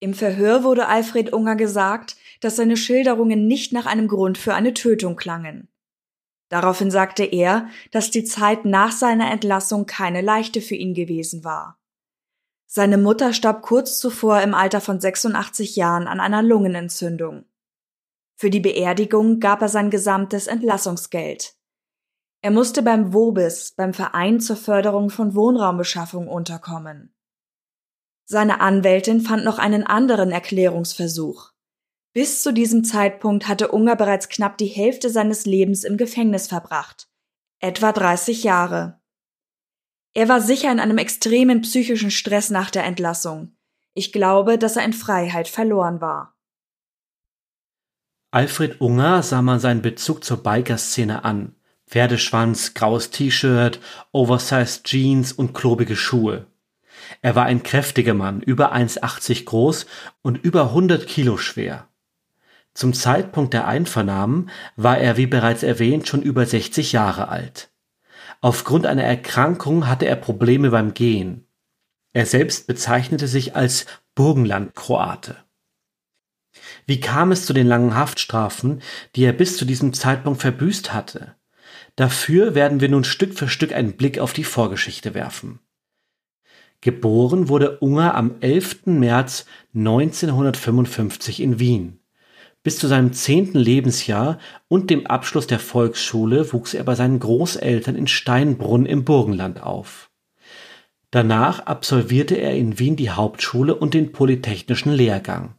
Im 0.00 0.12
Verhör 0.12 0.62
wurde 0.62 0.88
Alfred 0.88 1.32
Unger 1.32 1.56
gesagt, 1.56 2.16
dass 2.40 2.56
seine 2.56 2.76
Schilderungen 2.76 3.46
nicht 3.46 3.72
nach 3.72 3.86
einem 3.86 4.08
Grund 4.08 4.36
für 4.36 4.54
eine 4.54 4.74
Tötung 4.74 5.16
klangen. 5.16 5.68
Daraufhin 6.48 6.90
sagte 6.90 7.24
er, 7.24 7.68
dass 7.90 8.10
die 8.10 8.24
Zeit 8.24 8.64
nach 8.64 8.92
seiner 8.92 9.30
Entlassung 9.30 9.86
keine 9.86 10.20
leichte 10.20 10.60
für 10.60 10.76
ihn 10.76 10.94
gewesen 10.94 11.44
war. 11.44 11.80
Seine 12.66 12.98
Mutter 12.98 13.32
starb 13.32 13.62
kurz 13.62 13.98
zuvor 13.98 14.42
im 14.42 14.54
Alter 14.54 14.80
von 14.80 15.00
86 15.00 15.76
Jahren 15.76 16.06
an 16.06 16.20
einer 16.20 16.42
Lungenentzündung. 16.42 17.46
Für 18.34 18.50
die 18.50 18.60
Beerdigung 18.60 19.40
gab 19.40 19.62
er 19.62 19.68
sein 19.68 19.90
gesamtes 19.90 20.46
Entlassungsgeld. 20.46 21.55
Er 22.46 22.52
musste 22.52 22.84
beim 22.84 23.12
WOBIS, 23.12 23.72
beim 23.72 23.92
Verein 23.92 24.38
zur 24.38 24.54
Förderung 24.54 25.10
von 25.10 25.34
Wohnraumbeschaffung, 25.34 26.28
unterkommen. 26.28 27.12
Seine 28.24 28.60
Anwältin 28.60 29.20
fand 29.20 29.44
noch 29.44 29.58
einen 29.58 29.84
anderen 29.84 30.30
Erklärungsversuch. 30.30 31.50
Bis 32.12 32.44
zu 32.44 32.52
diesem 32.52 32.84
Zeitpunkt 32.84 33.48
hatte 33.48 33.72
Unger 33.72 33.96
bereits 33.96 34.28
knapp 34.28 34.58
die 34.58 34.66
Hälfte 34.66 35.10
seines 35.10 35.44
Lebens 35.44 35.82
im 35.82 35.96
Gefängnis 35.96 36.46
verbracht, 36.46 37.08
etwa 37.58 37.90
30 37.90 38.44
Jahre. 38.44 39.00
Er 40.14 40.28
war 40.28 40.40
sicher 40.40 40.70
in 40.70 40.78
einem 40.78 40.98
extremen 40.98 41.62
psychischen 41.62 42.12
Stress 42.12 42.50
nach 42.50 42.70
der 42.70 42.84
Entlassung. 42.84 43.56
Ich 43.92 44.12
glaube, 44.12 44.56
dass 44.56 44.76
er 44.76 44.84
in 44.84 44.92
Freiheit 44.92 45.48
verloren 45.48 46.00
war. 46.00 46.38
Alfred 48.30 48.80
Unger 48.80 49.24
sah 49.24 49.42
man 49.42 49.58
seinen 49.58 49.82
Bezug 49.82 50.22
zur 50.22 50.44
Biker-Szene 50.44 51.24
an. 51.24 51.55
Pferdeschwanz, 51.88 52.74
graues 52.74 53.10
T-Shirt, 53.10 53.80
oversized 54.12 54.84
Jeans 54.84 55.32
und 55.32 55.54
klobige 55.54 55.96
Schuhe. 55.96 56.46
Er 57.22 57.36
war 57.36 57.44
ein 57.44 57.62
kräftiger 57.62 58.14
Mann, 58.14 58.40
über 58.40 58.74
1,80 58.74 59.44
groß 59.44 59.86
und 60.22 60.42
über 60.44 60.64
100 60.64 61.06
Kilo 61.06 61.36
schwer. 61.36 61.88
Zum 62.74 62.92
Zeitpunkt 62.92 63.54
der 63.54 63.66
Einvernahmen 63.66 64.50
war 64.74 64.98
er, 64.98 65.16
wie 65.16 65.26
bereits 65.26 65.62
erwähnt, 65.62 66.08
schon 66.08 66.22
über 66.22 66.44
60 66.44 66.92
Jahre 66.92 67.28
alt. 67.28 67.70
Aufgrund 68.40 68.84
einer 68.84 69.04
Erkrankung 69.04 69.86
hatte 69.86 70.06
er 70.06 70.16
Probleme 70.16 70.70
beim 70.70 70.92
Gehen. 70.92 71.46
Er 72.12 72.26
selbst 72.26 72.66
bezeichnete 72.66 73.28
sich 73.28 73.56
als 73.56 73.86
Burgenland-Kroate. 74.14 75.36
Wie 76.86 77.00
kam 77.00 77.32
es 77.32 77.46
zu 77.46 77.52
den 77.52 77.66
langen 77.66 77.94
Haftstrafen, 77.94 78.82
die 79.14 79.24
er 79.24 79.32
bis 79.32 79.56
zu 79.56 79.64
diesem 79.64 79.92
Zeitpunkt 79.92 80.40
verbüßt 80.40 80.92
hatte? 80.92 81.35
Dafür 81.96 82.54
werden 82.54 82.80
wir 82.80 82.90
nun 82.90 83.04
Stück 83.04 83.34
für 83.34 83.48
Stück 83.48 83.72
einen 83.72 83.94
Blick 83.94 84.18
auf 84.18 84.34
die 84.34 84.44
Vorgeschichte 84.44 85.14
werfen. 85.14 85.60
Geboren 86.82 87.48
wurde 87.48 87.78
Unger 87.78 88.14
am 88.14 88.36
11. 88.40 88.86
März 88.86 89.46
1955 89.74 91.40
in 91.40 91.58
Wien. 91.58 91.98
Bis 92.62 92.78
zu 92.78 92.86
seinem 92.86 93.12
zehnten 93.12 93.58
Lebensjahr 93.58 94.38
und 94.68 94.90
dem 94.90 95.06
Abschluss 95.06 95.46
der 95.46 95.58
Volksschule 95.58 96.52
wuchs 96.52 96.74
er 96.74 96.84
bei 96.84 96.94
seinen 96.94 97.18
Großeltern 97.18 97.96
in 97.96 98.06
Steinbrunn 98.06 98.84
im 98.84 99.04
Burgenland 99.04 99.62
auf. 99.62 100.10
Danach 101.10 101.60
absolvierte 101.60 102.34
er 102.34 102.54
in 102.54 102.78
Wien 102.78 102.96
die 102.96 103.10
Hauptschule 103.10 103.74
und 103.74 103.94
den 103.94 104.12
polytechnischen 104.12 104.92
Lehrgang. 104.92 105.54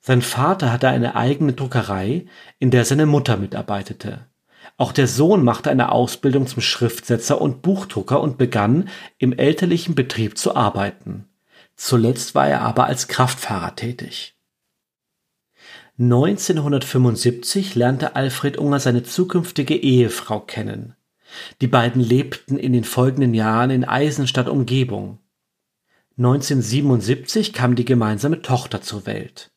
Sein 0.00 0.22
Vater 0.22 0.72
hatte 0.72 0.88
eine 0.88 1.16
eigene 1.16 1.52
Druckerei, 1.52 2.26
in 2.58 2.70
der 2.70 2.84
seine 2.84 3.06
Mutter 3.06 3.36
mitarbeitete. 3.36 4.29
Auch 4.80 4.92
der 4.92 5.06
Sohn 5.06 5.44
machte 5.44 5.70
eine 5.70 5.92
Ausbildung 5.92 6.46
zum 6.46 6.62
Schriftsetzer 6.62 7.38
und 7.38 7.60
Buchdrucker 7.60 8.18
und 8.22 8.38
begann, 8.38 8.88
im 9.18 9.34
elterlichen 9.34 9.94
Betrieb 9.94 10.38
zu 10.38 10.56
arbeiten. 10.56 11.26
Zuletzt 11.76 12.34
war 12.34 12.48
er 12.48 12.62
aber 12.62 12.86
als 12.86 13.06
Kraftfahrer 13.06 13.76
tätig. 13.76 14.38
1975 15.98 17.74
lernte 17.74 18.16
Alfred 18.16 18.56
Unger 18.56 18.80
seine 18.80 19.02
zukünftige 19.02 19.76
Ehefrau 19.76 20.40
kennen. 20.40 20.96
Die 21.60 21.66
beiden 21.66 22.00
lebten 22.00 22.56
in 22.56 22.72
den 22.72 22.84
folgenden 22.84 23.34
Jahren 23.34 23.68
in 23.68 23.84
Eisenstadt 23.84 24.48
Umgebung. 24.48 25.18
1977 26.16 27.52
kam 27.52 27.74
die 27.74 27.84
gemeinsame 27.84 28.40
Tochter 28.40 28.80
zur 28.80 29.04
Welt. 29.04 29.50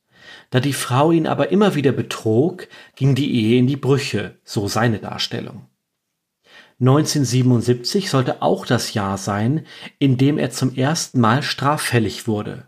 Da 0.54 0.60
die 0.60 0.74
Frau 0.74 1.10
ihn 1.10 1.26
aber 1.26 1.50
immer 1.50 1.74
wieder 1.74 1.92
betrog, 1.92 2.68
ging 2.96 3.16
die 3.16 3.34
Ehe 3.34 3.58
in 3.58 3.66
die 3.66 3.76
Brüche, 3.76 4.38
so 4.44 4.68
seine 4.68 5.00
Darstellung. 5.00 5.66
1977 6.80 8.08
sollte 8.08 8.44
auch 8.44 8.68
das 8.68 8.94
Jahr 8.94 9.18
sein, 9.18 9.66
in 9.98 10.16
dem 10.16 10.38
er 10.38 10.52
zum 10.52 10.76
ersten 10.76 11.20
Mal 11.20 11.42
straffällig 11.42 12.28
wurde. 12.28 12.68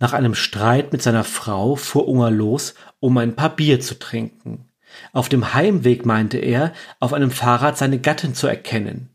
Nach 0.00 0.12
einem 0.12 0.34
Streit 0.34 0.90
mit 0.90 1.02
seiner 1.02 1.22
Frau 1.22 1.76
fuhr 1.76 2.08
Unger 2.08 2.32
los, 2.32 2.74
um 2.98 3.16
ein 3.16 3.36
paar 3.36 3.54
Bier 3.54 3.78
zu 3.78 3.96
trinken. 3.96 4.68
Auf 5.12 5.28
dem 5.28 5.54
Heimweg 5.54 6.04
meinte 6.04 6.38
er, 6.38 6.72
auf 6.98 7.12
einem 7.12 7.30
Fahrrad 7.30 7.78
seine 7.78 8.00
Gattin 8.00 8.34
zu 8.34 8.48
erkennen. 8.48 9.10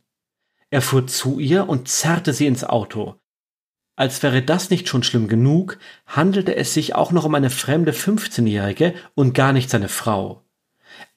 Er 0.70 0.82
fuhr 0.82 1.06
zu 1.06 1.38
ihr 1.38 1.68
und 1.68 1.90
zerrte 1.90 2.32
sie 2.32 2.48
ins 2.48 2.64
Auto. 2.64 3.21
Als 4.02 4.24
wäre 4.24 4.42
das 4.42 4.72
nicht 4.72 4.88
schon 4.88 5.04
schlimm 5.04 5.28
genug, 5.28 5.78
handelte 6.08 6.56
es 6.56 6.74
sich 6.74 6.96
auch 6.96 7.12
noch 7.12 7.24
um 7.24 7.36
eine 7.36 7.52
fremde 7.52 7.92
15-Jährige 7.92 8.96
und 9.14 9.36
gar 9.36 9.54
nicht 9.54 9.70
seine 9.70 9.90
Frau. 9.90 10.44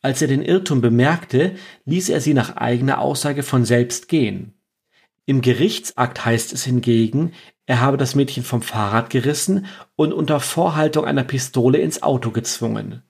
Als 0.02 0.20
er 0.20 0.28
den 0.28 0.42
Irrtum 0.42 0.82
bemerkte, 0.82 1.54
ließ 1.86 2.10
er 2.10 2.20
sie 2.20 2.34
nach 2.34 2.56
eigener 2.56 2.98
Aussage 2.98 3.42
von 3.42 3.64
selbst 3.64 4.08
gehen. 4.08 4.52
Im 5.24 5.40
Gerichtsakt 5.40 6.26
heißt 6.26 6.52
es 6.52 6.64
hingegen, 6.64 7.32
er 7.64 7.80
habe 7.80 7.96
das 7.96 8.14
Mädchen 8.14 8.44
vom 8.44 8.60
Fahrrad 8.60 9.08
gerissen 9.08 9.64
und 9.96 10.12
unter 10.12 10.38
Vorhaltung 10.38 11.06
einer 11.06 11.24
Pistole 11.24 11.78
ins 11.78 12.02
Auto 12.02 12.32
gezwungen. 12.32 13.02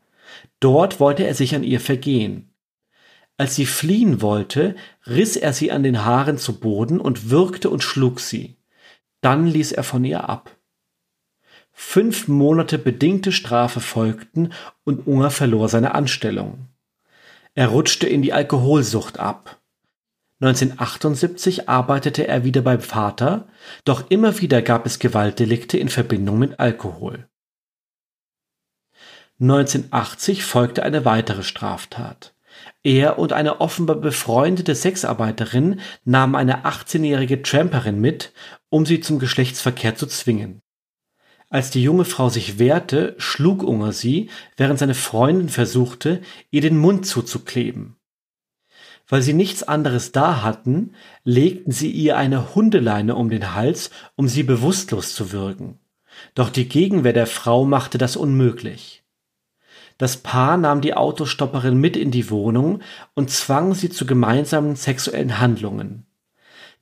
Dort 0.61 1.01
wollte 1.01 1.27
er 1.27 1.35
sich 1.35 1.53
an 1.57 1.65
ihr 1.65 1.81
vergehen. 1.81 2.55
Als 3.39 3.57
sie 3.57 3.67
fliehen 3.67 4.23
wollte, 4.23 4.77
riss 5.05 5.35
er 5.35 5.53
sie 5.53 5.73
an 5.73 5.83
den 5.83 6.05
Haaren 6.05 6.39
zu 6.39 6.61
Boden 6.61 7.01
und 7.01 7.31
würgte 7.31 7.71
und 7.71 7.83
schlug 7.83 8.21
sie. 8.21 8.57
Dann 9.25 9.47
ließ 9.47 9.73
er 9.73 9.85
von 9.85 10.05
ihr 10.05 10.29
ab. 10.29 10.55
Fünf 11.73 12.29
Monate 12.29 12.77
bedingte 12.77 13.33
Strafe 13.33 13.81
folgten 13.81 14.53
und 14.85 15.07
Unger 15.07 15.31
verlor 15.31 15.71
seine 15.71 15.95
Anstellung. 15.95 16.69
Er 17.55 17.69
rutschte 17.69 18.07
in 18.07 18.21
die 18.21 18.35
Alkoholsucht 18.35 19.19
ab. 19.19 19.63
1978 20.41 21.71
arbeitete 21.71 22.29
er 22.29 22.45
wieder 22.45 22.61
beim 22.61 22.83
Vater, 22.83 23.49
doch 23.87 24.11
immer 24.11 24.43
wieder 24.43 24.61
gab 24.61 24.85
es 24.85 24.99
Gewaltdelikte 24.99 25.79
in 25.79 25.89
Verbindung 25.89 26.39
mit 26.39 26.61
Alkohol. 26.61 27.27
1980 29.41 30.45
folgte 30.45 30.83
eine 30.83 31.07
weitere 31.07 31.45
Straftat. 31.45 32.34
Er 32.85 33.19
und 33.19 33.33
eine 33.33 33.63
offenbar 33.63 33.97
befreundete 33.97 34.75
Sexarbeiterin 34.75 35.81
nahmen 36.05 36.37
eine 36.37 36.67
18-jährige 36.67 37.43
Tramperin 37.43 37.99
mit, 37.99 38.33
um 38.69 38.85
sie 38.85 39.01
zum 39.01 39.19
Geschlechtsverkehr 39.19 39.97
zu 39.97 40.07
zwingen. 40.07 40.61
Als 41.49 41.71
die 41.71 41.83
junge 41.83 42.05
Frau 42.05 42.29
sich 42.29 42.59
wehrte, 42.59 43.15
schlug 43.17 43.63
Unger 43.63 43.93
sie, 43.93 44.29
während 44.57 44.79
seine 44.79 44.95
Freundin 44.95 45.49
versuchte, 45.49 46.21
ihr 46.51 46.61
den 46.61 46.77
Mund 46.77 47.07
zuzukleben. 47.07 47.97
Weil 49.09 49.23
sie 49.23 49.35
nichts 49.35 49.63
anderes 49.63 50.13
da 50.13 50.43
hatten, 50.43 50.95
legten 51.23 51.73
sie 51.73 51.91
ihr 51.91 52.19
eine 52.19 52.55
Hundeleine 52.55 53.15
um 53.17 53.31
den 53.31 53.55
Hals, 53.55 53.91
um 54.15 54.29
sie 54.29 54.43
bewusstlos 54.43 55.15
zu 55.15 55.33
würgen. 55.33 55.79
Doch 56.35 56.51
die 56.51 56.69
Gegenwehr 56.69 57.13
der 57.13 57.27
Frau 57.27 57.65
machte 57.65 57.97
das 57.97 58.17
unmöglich. 58.17 59.04
Das 60.05 60.19
Paar 60.19 60.59
nahm 60.59 60.83
die 60.83 60.93
Autostopperin 60.93 61.79
mit 61.79 61.97
in 61.97 62.11
die 62.11 62.29
Wohnung 62.29 62.83
und 63.15 63.31
zwang 63.31 63.73
sie 63.73 63.89
zu 63.89 64.05
gemeinsamen 64.05 64.77
sexuellen 64.77 65.41
Handlungen. 65.41 66.05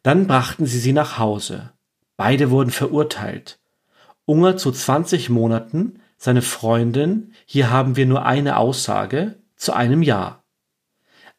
Dann 0.03 0.27
brachten 0.27 0.67
sie 0.67 0.81
sie 0.81 0.93
nach 0.93 1.21
Hause. 1.21 1.71
Beide 2.17 2.51
wurden 2.51 2.73
verurteilt. 2.73 3.61
Unger 4.25 4.57
zu 4.57 4.73
20 4.73 5.31
Monaten, 5.31 6.01
seine 6.17 6.43
Freundin, 6.43 7.33
hier 7.47 7.71
haben 7.71 7.95
wir 7.95 8.07
nur 8.07 8.27
eine 8.27 8.57
Aussage, 8.57 9.37
zu 9.55 9.73
einem 9.73 10.03
Jahr. 10.03 10.43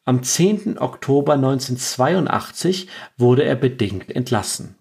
Am 0.06 0.22
10. 0.22 0.78
Oktober 0.78 1.34
1982 1.34 2.88
wurde 3.18 3.44
er 3.44 3.56
bedingt 3.56 4.10
entlassen. 4.10 4.76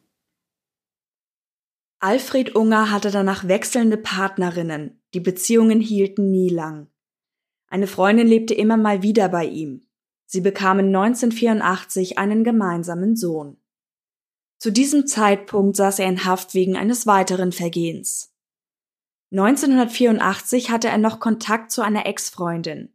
Alfred 1.99 2.55
Unger 2.55 2.91
hatte 2.91 3.11
danach 3.11 3.45
wechselnde 3.49 3.97
Partnerinnen, 3.97 5.01
die 5.13 5.19
Beziehungen 5.19 5.81
hielten 5.81 6.31
nie 6.31 6.47
lang. 6.47 6.87
Eine 7.73 7.87
Freundin 7.87 8.27
lebte 8.27 8.53
immer 8.53 8.77
mal 8.77 9.01
wieder 9.01 9.29
bei 9.29 9.45
ihm. 9.45 9.81
Sie 10.27 10.41
bekamen 10.41 10.95
1984 10.95 12.19
einen 12.19 12.43
gemeinsamen 12.43 13.15
Sohn. 13.15 13.57
Zu 14.59 14.71
diesem 14.71 15.07
Zeitpunkt 15.07 15.75
saß 15.75 15.97
er 15.97 16.07
in 16.07 16.23
Haft 16.23 16.53
wegen 16.53 16.77
eines 16.77 17.07
weiteren 17.07 17.51
Vergehens. 17.51 18.31
1984 19.31 20.69
hatte 20.69 20.87
er 20.87 20.99
noch 20.99 21.19
Kontakt 21.19 21.71
zu 21.71 21.81
einer 21.81 22.05
Ex-Freundin. 22.05 22.93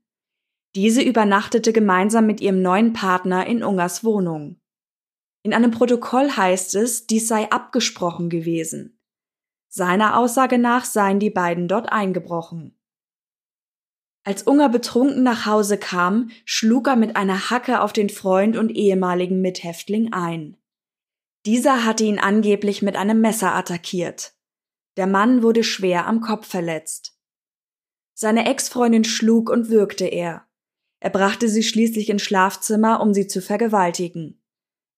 Diese 0.76 1.02
übernachtete 1.02 1.72
gemeinsam 1.72 2.28
mit 2.28 2.40
ihrem 2.40 2.62
neuen 2.62 2.92
Partner 2.92 3.48
in 3.48 3.64
Ungers 3.64 4.04
Wohnung. 4.04 4.60
In 5.42 5.54
einem 5.54 5.72
Protokoll 5.72 6.30
heißt 6.30 6.76
es, 6.76 7.08
dies 7.08 7.26
sei 7.26 7.50
abgesprochen 7.50 8.30
gewesen. 8.30 9.00
Seiner 9.66 10.16
Aussage 10.16 10.56
nach 10.56 10.84
seien 10.84 11.18
die 11.18 11.30
beiden 11.30 11.66
dort 11.66 11.90
eingebrochen. 11.90 12.77
Als 14.28 14.42
Unger 14.42 14.68
betrunken 14.68 15.22
nach 15.22 15.46
Hause 15.46 15.78
kam, 15.78 16.28
schlug 16.44 16.86
er 16.88 16.96
mit 16.96 17.16
einer 17.16 17.48
Hacke 17.48 17.80
auf 17.80 17.94
den 17.94 18.10
Freund 18.10 18.58
und 18.58 18.68
ehemaligen 18.68 19.40
Mithäftling 19.40 20.12
ein. 20.12 20.58
Dieser 21.46 21.86
hatte 21.86 22.04
ihn 22.04 22.18
angeblich 22.18 22.82
mit 22.82 22.94
einem 22.94 23.22
Messer 23.22 23.54
attackiert. 23.54 24.34
Der 24.98 25.06
Mann 25.06 25.42
wurde 25.42 25.64
schwer 25.64 26.06
am 26.06 26.20
Kopf 26.20 26.46
verletzt. 26.46 27.18
Seine 28.12 28.44
Ex-Freundin 28.44 29.04
schlug 29.04 29.48
und 29.48 29.70
würgte 29.70 30.04
er. 30.04 30.46
Er 31.00 31.08
brachte 31.08 31.48
sie 31.48 31.62
schließlich 31.62 32.10
ins 32.10 32.20
Schlafzimmer, 32.20 33.00
um 33.00 33.14
sie 33.14 33.28
zu 33.28 33.40
vergewaltigen. 33.40 34.42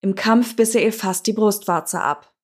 Im 0.01 0.17
Kampf 0.17 0.57
biss 0.57 0.75
er 0.75 0.83
ihr 0.83 0.93
fast 0.93 1.29
die 1.29 1.35
Brustwarze 1.35 2.01
ab. 2.01 2.35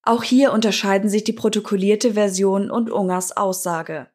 Auch 0.00 0.22
hier 0.22 0.50
unterscheiden 0.54 1.10
sich 1.10 1.24
die 1.24 1.34
protokollierte 1.34 2.14
Version 2.14 2.70
und 2.70 2.90
Ungers 2.90 3.36
Aussage. 3.36 4.11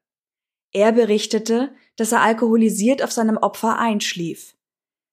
Er 0.71 0.91
berichtete, 0.91 1.73
dass 1.95 2.11
er 2.11 2.21
alkoholisiert 2.21 3.03
auf 3.03 3.11
seinem 3.11 3.37
Opfer 3.37 3.79
einschlief. 3.79 4.55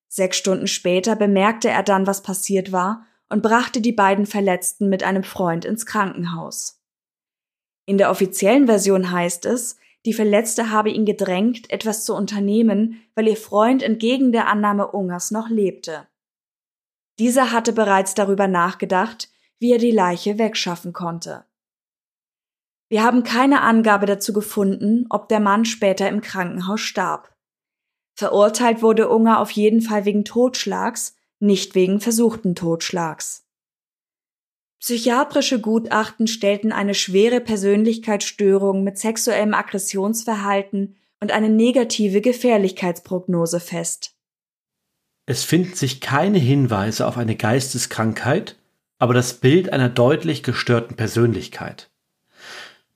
Sechs 0.09 0.37
Stunden 0.37 0.67
später 0.67 1.17
bemerkte 1.17 1.69
er 1.69 1.83
dann, 1.83 2.07
was 2.07 2.23
passiert 2.23 2.73
war 2.73 3.07
und 3.29 3.43
brachte 3.43 3.81
die 3.81 3.93
beiden 3.93 4.27
Verletzten 4.27 4.88
mit 4.88 5.03
einem 5.03 5.25
Freund 5.25 5.64
ins 5.64 5.87
Krankenhaus. 5.87 6.81
In 7.87 7.99
der 7.99 8.11
offiziellen 8.11 8.67
Version 8.67 9.11
heißt 9.11 9.45
es, 9.47 9.77
die 10.07 10.12
Verletzte 10.12 10.71
habe 10.71 10.90
ihn 10.90 11.07
gedrängt, 11.07 11.71
etwas 11.71 12.05
zu 12.05 12.14
unternehmen, 12.14 13.03
weil 13.14 13.27
ihr 13.27 13.37
Freund 13.37 13.83
entgegen 13.83 14.33
der 14.33 14.49
Annahme 14.49 14.93
Ungers 14.93 15.31
noch 15.31 15.49
lebte. 15.49 16.07
Dieser 17.19 17.53
hatte 17.53 17.73
bereits 17.73 18.14
darüber 18.14 18.47
nachgedacht, 18.49 19.31
wie 19.59 19.73
er 19.73 19.79
die 19.79 19.93
Leiche 19.93 20.38
wegschaffen 20.38 20.93
konnte. 20.93 21.45
Wir 22.88 23.03
haben 23.03 23.25
keine 23.25 23.62
Angabe 23.62 24.07
dazu 24.07 24.33
gefunden, 24.33 25.07
ob 25.11 25.29
der 25.29 25.40
Mann 25.40 25.64
später 25.64 26.09
im 26.09 26.20
Krankenhaus 26.20 26.81
starb. 26.81 27.35
Verurteilt 28.14 28.83
wurde 28.83 29.09
Unger 29.09 29.40
auf 29.40 29.51
jeden 29.51 29.81
Fall 29.81 30.05
wegen 30.05 30.25
Totschlags, 30.25 31.16
nicht 31.40 31.75
wegen 31.75 32.01
versuchten 32.01 32.55
Totschlags. 32.55 33.44
Psychiatrische 34.81 35.61
Gutachten 35.61 36.27
stellten 36.27 36.70
eine 36.70 36.94
schwere 36.94 37.40
Persönlichkeitsstörung 37.40 38.85
mit 38.85 38.99
sexuellem 38.99 39.55
Aggressionsverhalten 39.55 40.97
und 41.20 41.33
eine 41.33 41.49
negative 41.49 42.20
Gefährlichkeitsprognose 42.20 43.61
fest. 43.61 44.14
Es 45.27 45.42
finden 45.42 45.75
sich 45.75 46.03
keine 46.03 46.38
Hinweise 46.38 47.07
auf 47.07 47.16
eine 47.16 47.35
Geisteskrankheit, 47.35 48.59
aber 48.99 49.14
das 49.14 49.35
Bild 49.35 49.73
einer 49.73 49.88
deutlich 49.88 50.42
gestörten 50.42 50.97
Persönlichkeit. 50.97 51.90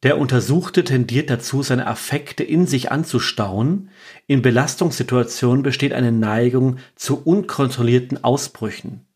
Der 0.04 0.18
Untersuchte 0.18 0.84
tendiert 0.84 1.28
dazu, 1.28 1.62
seine 1.62 1.88
Affekte 1.88 2.44
in 2.44 2.66
sich 2.66 2.92
anzustauen, 2.92 3.90
in 4.28 4.42
Belastungssituationen 4.42 5.64
besteht 5.64 5.92
eine 5.92 6.12
Neigung 6.12 6.78
zu 6.94 7.20
unkontrollierten 7.24 8.22
Ausbrüchen. 8.22 9.08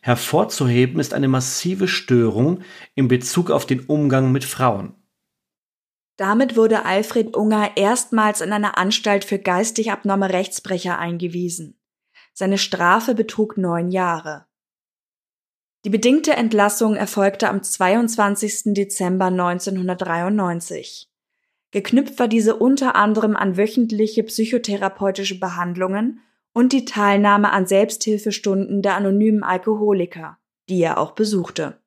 Hervorzuheben 0.00 0.98
ist 0.98 1.14
eine 1.14 1.28
massive 1.28 1.86
Störung 1.86 2.62
in 2.94 3.06
Bezug 3.06 3.50
auf 3.50 3.66
den 3.66 3.80
Umgang 3.80 4.32
mit 4.32 4.44
Frauen. 4.44 4.94
Damit 6.16 6.56
wurde 6.56 6.84
Alfred 6.84 7.36
Unger 7.36 7.76
erstmals 7.76 8.40
in 8.40 8.52
einer 8.52 8.76
Anstalt 8.78 9.24
für 9.24 9.38
geistig 9.38 9.92
abnorme 9.92 10.30
Rechtsbrecher 10.30 10.98
eingewiesen. 10.98 11.80
Seine 12.34 12.58
Strafe 12.58 13.14
betrug 13.14 13.56
neun 13.56 13.90
Jahre. 13.90 14.46
Die 15.86 15.90
bedingte 15.90 16.32
Entlassung 16.32 16.94
erfolgte 16.94 17.48
am 17.48 17.62
22. 17.62 18.74
Dezember 18.74 19.26
1993. 19.26 21.08
Geknüpft 21.70 22.18
war 22.18 22.28
diese 22.28 22.56
unter 22.56 22.96
anderem 22.96 23.34
an 23.34 23.56
wöchentliche 23.56 24.22
psychotherapeutische 24.24 25.40
Behandlungen 25.40 26.20
und 26.52 26.74
die 26.74 26.84
Teilnahme 26.84 27.50
an 27.52 27.64
Selbsthilfestunden 27.66 28.82
der 28.82 28.96
anonymen 28.96 29.42
Alkoholiker, 29.42 30.36
die 30.68 30.82
er 30.82 30.98
auch 30.98 31.12
besuchte. 31.12 31.80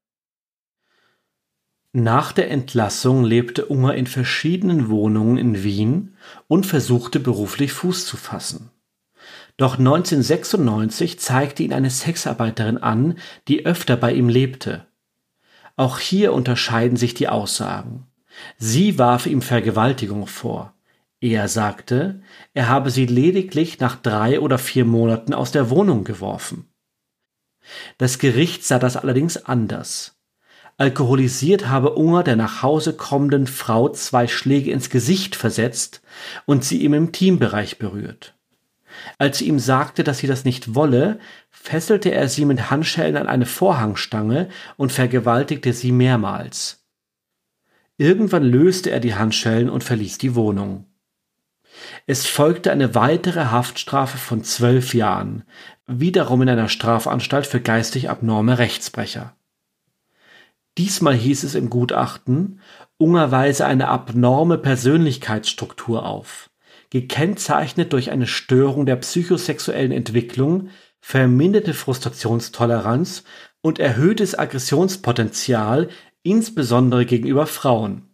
Nach 1.91 2.31
der 2.31 2.49
Entlassung 2.49 3.23
lebte 3.23 3.67
Unger 3.67 3.93
in 3.93 4.07
verschiedenen 4.07 4.89
Wohnungen 4.89 5.37
in 5.37 5.63
Wien 5.63 6.15
und 6.47 6.65
versuchte 6.65 7.19
beruflich 7.19 7.73
Fuß 7.73 8.07
zu 8.07 8.17
fassen. 8.17 8.71
Doch 9.57 9.77
1996 9.77 11.19
zeigte 11.19 11.63
ihn 11.63 11.73
eine 11.73 11.89
Sexarbeiterin 11.89 12.77
an, 12.77 13.19
die 13.47 13.65
öfter 13.65 13.97
bei 13.97 14.13
ihm 14.13 14.29
lebte. 14.29 14.87
Auch 15.75 15.99
hier 15.99 16.33
unterscheiden 16.33 16.97
sich 16.97 17.13
die 17.13 17.27
Aussagen. 17.27 18.07
Sie 18.57 18.97
warf 18.97 19.27
ihm 19.27 19.41
Vergewaltigung 19.41 20.27
vor. 20.27 20.73
Er 21.19 21.47
sagte, 21.47 22.21
er 22.53 22.67
habe 22.67 22.91
sie 22.91 23.05
lediglich 23.05 23.79
nach 23.79 23.95
drei 23.95 24.39
oder 24.39 24.57
vier 24.57 24.85
Monaten 24.85 25.33
aus 25.33 25.51
der 25.51 25.69
Wohnung 25.69 26.03
geworfen. 26.03 26.67
Das 27.97 28.19
Gericht 28.19 28.65
sah 28.65 28.79
das 28.79 28.97
allerdings 28.97 29.37
anders. 29.37 30.19
Alkoholisiert 30.77 31.67
habe 31.67 31.93
Unger 31.93 32.23
der 32.23 32.35
nach 32.35 32.61
Hause 32.61 32.93
kommenden 32.93 33.47
Frau 33.47 33.89
zwei 33.89 34.27
Schläge 34.27 34.71
ins 34.71 34.89
Gesicht 34.89 35.35
versetzt 35.35 36.01
und 36.45 36.65
sie 36.65 36.83
im 36.83 37.11
Teambereich 37.11 37.77
berührt. 37.77 38.32
Als 39.17 39.37
sie 39.37 39.47
ihm 39.47 39.59
sagte, 39.59 40.03
dass 40.03 40.19
sie 40.19 40.27
das 40.27 40.45
nicht 40.45 40.75
wolle, 40.75 41.19
fesselte 41.51 42.09
er 42.09 42.29
sie 42.29 42.45
mit 42.45 42.69
Handschellen 42.69 43.17
an 43.17 43.27
eine 43.27 43.45
Vorhangstange 43.45 44.49
und 44.77 44.91
vergewaltigte 44.91 45.73
sie 45.73 45.91
mehrmals. 45.91 46.83
Irgendwann 47.97 48.43
löste 48.43 48.91
er 48.91 48.99
die 48.99 49.15
Handschellen 49.15 49.69
und 49.69 49.83
verließ 49.83 50.17
die 50.17 50.35
Wohnung. 50.35 50.85
Es 52.05 52.25
folgte 52.25 52.71
eine 52.71 52.95
weitere 52.95 53.45
Haftstrafe 53.45 54.17
von 54.17 54.43
zwölf 54.43 54.93
Jahren, 54.93 55.43
wiederum 55.87 56.41
in 56.41 56.49
einer 56.49 56.69
Strafanstalt 56.69 57.47
für 57.47 57.61
geistig 57.61 58.09
abnorme 58.09 58.57
Rechtsbrecher. 58.57 59.35
Diesmal 60.77 61.13
hieß 61.13 61.43
es 61.43 61.55
im 61.55 61.69
Gutachten, 61.69 62.59
Unger 62.97 63.31
weise 63.31 63.65
eine 63.65 63.89
abnorme 63.89 64.57
Persönlichkeitsstruktur 64.57 66.05
auf, 66.05 66.49
gekennzeichnet 66.93 67.91
durch 67.91 68.11
eine 68.11 68.27
Störung 68.27 68.85
der 68.85 68.97
psychosexuellen 68.97 69.91
Entwicklung, 69.91 70.69
verminderte 71.01 71.73
Frustrationstoleranz 71.73 73.23
und 73.61 73.79
erhöhtes 73.79 74.37
Aggressionspotenzial, 74.37 75.89
insbesondere 76.21 77.07
gegenüber 77.07 77.47
Frauen. 77.47 78.13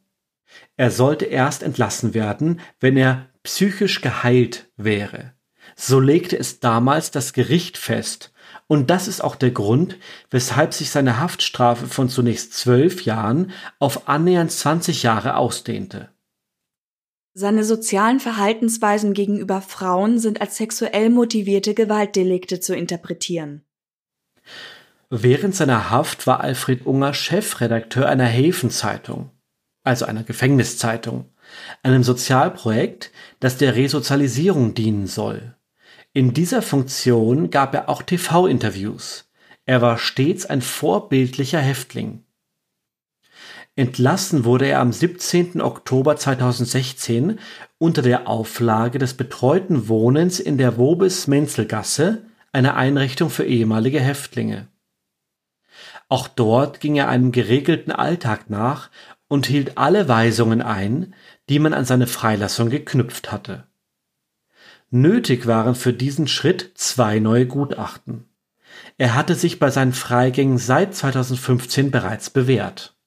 Er 0.77 0.91
sollte 0.91 1.25
erst 1.25 1.61
entlassen 1.61 2.13
werden, 2.13 2.61
wenn 2.79 2.95
er 2.95 3.27
psychisch 3.43 3.99
geheilt 3.99 4.69
wäre. 4.77 5.33
So 5.75 5.99
legte 5.99 6.39
es 6.39 6.61
damals 6.61 7.11
das 7.11 7.33
Gericht 7.33 7.77
fest, 7.77 8.31
und 8.67 8.89
das 8.89 9.09
ist 9.09 9.21
auch 9.21 9.35
der 9.35 9.51
Grund, 9.51 9.97
weshalb 10.31 10.73
sich 10.73 10.89
seine 10.89 11.19
Haftstrafe 11.19 11.87
von 11.87 12.07
zunächst 12.07 12.53
zwölf 12.53 13.03
Jahren 13.03 13.51
auf 13.77 14.07
annähernd 14.07 14.53
20 14.53 15.03
Jahre 15.03 15.35
ausdehnte. 15.35 16.11
Seine 17.33 17.63
sozialen 17.63 18.19
Verhaltensweisen 18.19 19.13
gegenüber 19.13 19.61
Frauen 19.61 20.19
sind 20.19 20.41
als 20.41 20.57
sexuell 20.57 21.09
motivierte 21.09 21.73
Gewaltdelikte 21.73 22.59
zu 22.59 22.75
interpretieren. 22.75 23.63
Während 25.09 25.55
seiner 25.55 25.89
Haft 25.89 26.27
war 26.27 26.41
Alfred 26.41 26.85
Unger 26.85 27.13
Chefredakteur 27.13 28.07
einer 28.07 28.25
Häfenzeitung, 28.25 29.31
also 29.83 30.05
einer 30.05 30.23
Gefängniszeitung, 30.23 31.29
einem 31.81 32.03
Sozialprojekt, 32.03 33.11
das 33.39 33.57
der 33.57 33.75
Resozialisierung 33.75 34.73
dienen 34.73 35.07
soll. 35.07 35.55
In 36.13 36.33
dieser 36.33 36.61
Funktion 36.61 37.49
gab 37.49 37.73
er 37.73 37.89
auch 37.89 38.01
TV-Interviews. 38.01 39.31
Er 39.65 39.81
war 39.81 39.97
stets 39.97 40.45
ein 40.45 40.61
vorbildlicher 40.61 41.59
Häftling. 41.59 42.23
Entlassen 43.79 44.43
wurde 44.43 44.65
er 44.67 44.81
am 44.81 44.91
17. 44.91 45.61
Oktober 45.61 46.17
2016 46.17 47.39
unter 47.77 48.01
der 48.01 48.27
Auflage 48.27 48.99
des 48.99 49.13
betreuten 49.13 49.87
Wohnens 49.87 50.41
in 50.41 50.57
der 50.57 50.77
Wobes-Menzelgasse, 50.77 52.23
einer 52.51 52.75
Einrichtung 52.75 53.29
für 53.29 53.45
ehemalige 53.45 54.01
Häftlinge. 54.01 54.67
Auch 56.09 56.27
dort 56.27 56.81
ging 56.81 56.97
er 56.97 57.07
einem 57.07 57.31
geregelten 57.31 57.93
Alltag 57.93 58.49
nach 58.49 58.89
und 59.29 59.45
hielt 59.45 59.77
alle 59.77 60.09
Weisungen 60.09 60.61
ein, 60.61 61.15
die 61.47 61.59
man 61.59 61.73
an 61.73 61.85
seine 61.85 62.07
Freilassung 62.07 62.69
geknüpft 62.69 63.31
hatte. 63.31 63.63
Nötig 64.89 65.47
waren 65.47 65.75
für 65.75 65.93
diesen 65.93 66.27
Schritt 66.27 66.71
zwei 66.73 67.19
neue 67.19 67.45
Gutachten. 67.45 68.25
Er 68.97 69.15
hatte 69.15 69.35
sich 69.35 69.57
bei 69.57 69.69
seinen 69.69 69.93
Freigängen 69.93 70.57
seit 70.57 70.95
2015 70.95 71.91
bereits 71.91 72.29
bewährt. 72.29 72.98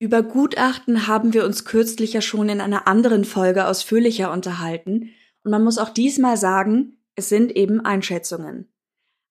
Über 0.00 0.22
Gutachten 0.22 1.08
haben 1.08 1.34
wir 1.34 1.44
uns 1.44 1.64
kürzlich 1.64 2.12
ja 2.12 2.20
schon 2.20 2.48
in 2.48 2.60
einer 2.60 2.86
anderen 2.86 3.24
Folge 3.24 3.66
ausführlicher 3.66 4.32
unterhalten, 4.32 5.10
und 5.42 5.50
man 5.50 5.64
muss 5.64 5.78
auch 5.78 5.90
diesmal 5.90 6.36
sagen, 6.36 6.98
es 7.16 7.28
sind 7.28 7.56
eben 7.56 7.80
Einschätzungen. 7.80 8.68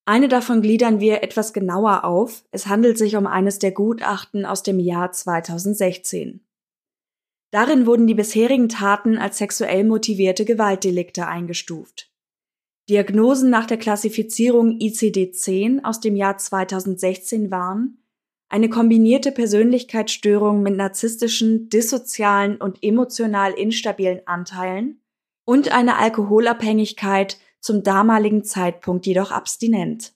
Eine 0.05 0.27
davon 0.27 0.61
gliedern 0.61 0.99
wir 0.99 1.21
etwas 1.21 1.53
genauer 1.53 2.05
auf. 2.05 2.45
Es 2.51 2.67
handelt 2.67 2.97
sich 2.97 3.15
um 3.17 3.27
eines 3.27 3.59
der 3.59 3.71
Gutachten 3.71 4.45
aus 4.45 4.63
dem 4.63 4.79
Jahr 4.79 5.11
2016. 5.11 6.45
Darin 7.51 7.85
wurden 7.85 8.07
die 8.07 8.13
bisherigen 8.13 8.69
Taten 8.69 9.17
als 9.17 9.37
sexuell 9.37 9.83
motivierte 9.83 10.43
Gewaltdelikte 10.43 11.27
eingestuft. 11.27 12.11
Diagnosen 12.89 13.49
nach 13.49 13.65
der 13.65 13.77
Klassifizierung 13.77 14.79
ICD-10 14.79 15.83
aus 15.83 15.99
dem 15.99 16.15
Jahr 16.15 16.37
2016 16.37 17.51
waren 17.51 18.01
eine 18.49 18.69
kombinierte 18.69 19.31
Persönlichkeitsstörung 19.31 20.61
mit 20.61 20.75
narzisstischen, 20.75 21.69
dissozialen 21.69 22.57
und 22.57 22.81
emotional 22.81 23.53
instabilen 23.53 24.21
Anteilen 24.25 25.01
und 25.45 25.71
eine 25.71 25.97
Alkoholabhängigkeit 25.97 27.37
zum 27.59 27.83
damaligen 27.83 28.43
Zeitpunkt 28.43 29.05
jedoch 29.05 29.31
abstinent. 29.31 30.13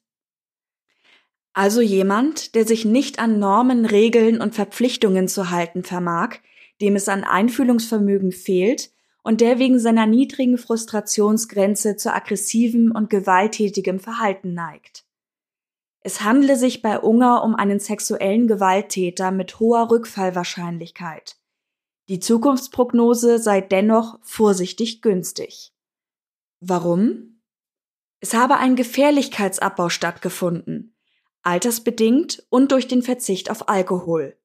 Also 1.53 1.81
jemand, 1.81 2.55
der 2.55 2.65
sich 2.65 2.85
nicht 2.85 3.19
an 3.19 3.39
Normen, 3.39 3.85
Regeln 3.85 4.39
und 4.39 4.55
Verpflichtungen 4.55 5.27
zu 5.27 5.49
halten 5.49 5.83
vermag, 5.83 6.37
dem 6.79 6.95
es 6.95 7.09
an 7.09 7.25
Einfühlungsvermögen 7.25 8.31
fehlt 8.31 8.91
und 9.23 9.41
der 9.41 9.59
wegen 9.59 9.79
seiner 9.79 10.05
niedrigen 10.07 10.57
Frustrationsgrenze 10.57 11.97
zu 11.97 12.13
aggressivem 12.13 12.91
und 12.95 13.09
gewalttätigem 13.09 13.99
Verhalten 13.99 14.53
neigt. 14.53 15.05
Es 16.03 16.21
handle 16.21 16.57
sich 16.57 16.81
bei 16.81 16.99
Unger 16.99 17.43
um 17.43 17.55
einen 17.55 17.79
sexuellen 17.79 18.47
Gewalttäter 18.47 19.31
mit 19.31 19.59
hoher 19.59 19.91
Rückfallwahrscheinlichkeit. 19.91 21.37
Die 22.09 22.19
Zukunftsprognose 22.19 23.37
sei 23.37 23.61
dennoch 23.61 24.19
vorsichtig 24.23 25.01
günstig. 25.01 25.73
Warum? 26.59 27.41
Es 28.19 28.33
habe 28.33 28.57
ein 28.57 28.75
Gefährlichkeitsabbau 28.75 29.89
stattgefunden, 29.89 30.95
altersbedingt 31.43 32.45
und 32.49 32.71
durch 32.71 32.87
den 32.87 33.03
Verzicht 33.03 33.49
auf 33.51 33.69
Alkohol. 33.69 34.37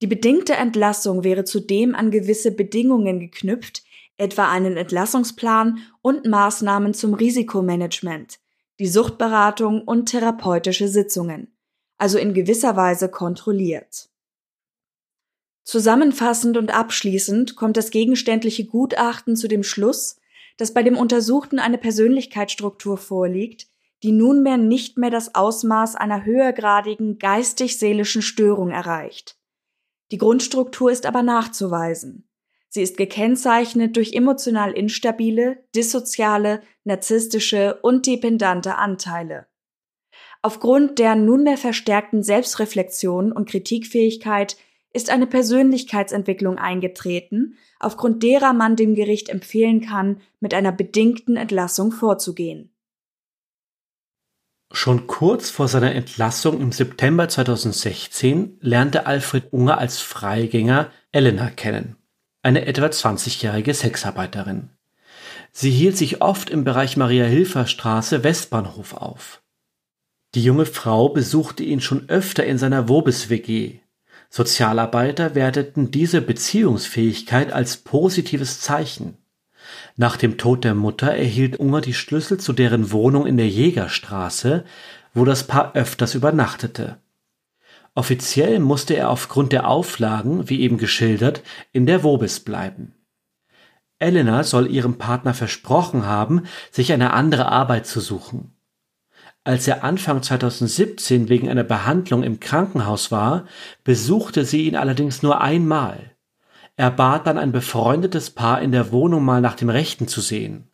Die 0.00 0.06
bedingte 0.06 0.54
Entlassung 0.54 1.24
wäre 1.24 1.44
zudem 1.44 1.94
an 1.94 2.10
gewisse 2.10 2.52
Bedingungen 2.52 3.20
geknüpft, 3.20 3.82
etwa 4.16 4.50
einen 4.50 4.76
Entlassungsplan 4.76 5.78
und 6.02 6.26
Maßnahmen 6.26 6.94
zum 6.94 7.14
Risikomanagement, 7.14 8.38
die 8.78 8.86
Suchtberatung 8.86 9.82
und 9.82 10.06
therapeutische 10.06 10.88
Sitzungen, 10.88 11.56
also 11.96 12.18
in 12.18 12.34
gewisser 12.34 12.76
Weise 12.76 13.08
kontrolliert. 13.08 14.08
Zusammenfassend 15.64 16.56
und 16.56 16.72
abschließend 16.72 17.56
kommt 17.56 17.76
das 17.76 17.90
gegenständliche 17.90 18.64
Gutachten 18.64 19.36
zu 19.36 19.48
dem 19.48 19.62
Schluss, 19.62 20.18
dass 20.56 20.72
bei 20.72 20.82
dem 20.82 20.96
Untersuchten 20.96 21.58
eine 21.58 21.78
Persönlichkeitsstruktur 21.78 22.98
vorliegt, 22.98 23.68
die 24.02 24.12
nunmehr 24.12 24.56
nicht 24.56 24.96
mehr 24.96 25.10
das 25.10 25.34
Ausmaß 25.34 25.96
einer 25.96 26.24
höhergradigen 26.24 27.18
geistig-seelischen 27.18 28.22
Störung 28.22 28.70
erreicht. 28.70 29.36
Die 30.10 30.18
Grundstruktur 30.18 30.90
ist 30.90 31.04
aber 31.04 31.22
nachzuweisen. 31.22 32.27
Sie 32.68 32.82
ist 32.82 32.96
gekennzeichnet 32.98 33.96
durch 33.96 34.12
emotional 34.12 34.72
instabile, 34.72 35.64
dissoziale, 35.74 36.60
narzisstische 36.84 37.78
und 37.82 38.06
dependante 38.06 38.76
Anteile. 38.76 39.46
Aufgrund 40.42 40.98
der 40.98 41.16
nunmehr 41.16 41.56
verstärkten 41.56 42.22
Selbstreflexion 42.22 43.32
und 43.32 43.48
Kritikfähigkeit 43.48 44.56
ist 44.92 45.10
eine 45.10 45.26
Persönlichkeitsentwicklung 45.26 46.58
eingetreten, 46.58 47.56
aufgrund 47.80 48.22
derer 48.22 48.52
man 48.52 48.76
dem 48.76 48.94
Gericht 48.94 49.28
empfehlen 49.28 49.80
kann, 49.80 50.20
mit 50.40 50.54
einer 50.54 50.72
bedingten 50.72 51.36
Entlassung 51.36 51.90
vorzugehen. 51.92 52.74
Schon 54.70 55.06
kurz 55.06 55.48
vor 55.48 55.66
seiner 55.66 55.94
Entlassung 55.94 56.60
im 56.60 56.72
September 56.72 57.28
2016 57.28 58.58
lernte 58.60 59.06
Alfred 59.06 59.52
Unger 59.52 59.78
als 59.78 59.98
Freigänger 59.98 60.90
Elena 61.10 61.48
kennen 61.48 61.97
eine 62.48 62.64
etwa 62.64 62.86
20-jährige 62.86 63.74
Sexarbeiterin. 63.74 64.70
Sie 65.52 65.70
hielt 65.70 65.98
sich 65.98 66.22
oft 66.22 66.48
im 66.48 66.64
Bereich 66.64 66.96
Maria-Hilfer-Straße 66.96 68.24
Westbahnhof 68.24 68.94
auf. 68.94 69.42
Die 70.34 70.42
junge 70.42 70.64
Frau 70.64 71.10
besuchte 71.10 71.62
ihn 71.62 71.82
schon 71.82 72.08
öfter 72.08 72.46
in 72.46 72.56
seiner 72.56 72.88
Wobis-WG. 72.88 73.80
Sozialarbeiter 74.30 75.34
werteten 75.34 75.90
diese 75.90 76.22
Beziehungsfähigkeit 76.22 77.52
als 77.52 77.76
positives 77.76 78.62
Zeichen. 78.62 79.18
Nach 79.96 80.16
dem 80.16 80.38
Tod 80.38 80.64
der 80.64 80.74
Mutter 80.74 81.08
erhielt 81.08 81.58
Unger 81.60 81.82
die 81.82 81.92
Schlüssel 81.92 82.40
zu 82.40 82.54
deren 82.54 82.92
Wohnung 82.92 83.26
in 83.26 83.36
der 83.36 83.48
Jägerstraße, 83.48 84.64
wo 85.12 85.26
das 85.26 85.46
Paar 85.46 85.74
öfters 85.74 86.14
übernachtete. 86.14 86.96
Offiziell 87.98 88.60
musste 88.60 88.94
er 88.94 89.10
aufgrund 89.10 89.50
der 89.50 89.66
Auflagen, 89.66 90.48
wie 90.48 90.60
eben 90.60 90.78
geschildert, 90.78 91.42
in 91.72 91.84
der 91.84 92.04
Wobis 92.04 92.38
bleiben. 92.38 92.94
Elena 93.98 94.44
soll 94.44 94.70
ihrem 94.70 94.98
Partner 94.98 95.34
versprochen 95.34 96.06
haben, 96.06 96.44
sich 96.70 96.92
eine 96.92 97.12
andere 97.12 97.46
Arbeit 97.48 97.88
zu 97.88 97.98
suchen. 97.98 98.54
Als 99.42 99.66
er 99.66 99.82
Anfang 99.82 100.22
2017 100.22 101.28
wegen 101.28 101.48
einer 101.48 101.64
Behandlung 101.64 102.22
im 102.22 102.38
Krankenhaus 102.38 103.10
war, 103.10 103.46
besuchte 103.82 104.44
sie 104.44 104.68
ihn 104.68 104.76
allerdings 104.76 105.24
nur 105.24 105.40
einmal. 105.40 106.12
Er 106.76 106.92
bat 106.92 107.26
dann 107.26 107.36
ein 107.36 107.50
befreundetes 107.50 108.30
Paar 108.30 108.62
in 108.62 108.70
der 108.70 108.92
Wohnung 108.92 109.24
mal 109.24 109.40
nach 109.40 109.56
dem 109.56 109.70
Rechten 109.70 110.06
zu 110.06 110.20
sehen. 110.20 110.70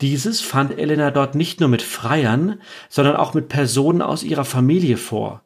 Dieses 0.00 0.40
fand 0.40 0.78
Elena 0.78 1.10
dort 1.10 1.34
nicht 1.34 1.58
nur 1.58 1.68
mit 1.68 1.82
Freiern, 1.82 2.60
sondern 2.88 3.16
auch 3.16 3.34
mit 3.34 3.48
Personen 3.48 4.02
aus 4.02 4.22
ihrer 4.22 4.44
Familie 4.44 4.98
vor, 4.98 5.42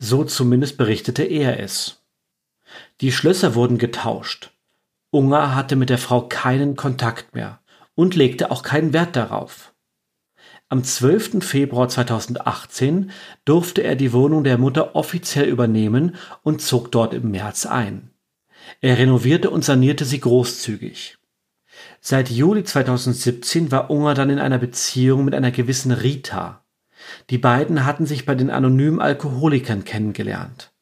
so 0.00 0.24
zumindest 0.24 0.78
berichtete 0.78 1.22
er 1.22 1.60
es. 1.60 2.02
Die 3.00 3.12
Schlösser 3.12 3.54
wurden 3.54 3.78
getauscht. 3.78 4.50
Unger 5.10 5.54
hatte 5.54 5.76
mit 5.76 5.90
der 5.90 5.98
Frau 5.98 6.22
keinen 6.22 6.74
Kontakt 6.74 7.34
mehr 7.34 7.60
und 7.94 8.16
legte 8.16 8.50
auch 8.50 8.62
keinen 8.62 8.92
Wert 8.92 9.14
darauf. 9.14 9.74
Am 10.68 10.84
12. 10.84 11.44
Februar 11.44 11.88
2018 11.88 13.10
durfte 13.44 13.82
er 13.82 13.96
die 13.96 14.12
Wohnung 14.12 14.44
der 14.44 14.56
Mutter 14.56 14.94
offiziell 14.94 15.48
übernehmen 15.48 16.16
und 16.42 16.62
zog 16.62 16.90
dort 16.92 17.12
im 17.12 17.30
März 17.30 17.66
ein. 17.66 18.10
Er 18.80 18.96
renovierte 18.96 19.50
und 19.50 19.64
sanierte 19.64 20.04
sie 20.04 20.20
großzügig. 20.20 21.18
Seit 22.00 22.30
Juli 22.30 22.64
2017 22.64 23.70
war 23.70 23.90
Unger 23.90 24.14
dann 24.14 24.30
in 24.30 24.38
einer 24.38 24.58
Beziehung 24.58 25.24
mit 25.24 25.34
einer 25.34 25.50
gewissen 25.50 25.92
Rita. 25.92 26.59
Die 27.30 27.38
beiden 27.38 27.84
hatten 27.84 28.06
sich 28.06 28.26
bei 28.26 28.34
den 28.34 28.50
anonymen 28.50 29.00
Alkoholikern 29.00 29.84
kennengelernt. 29.84 30.72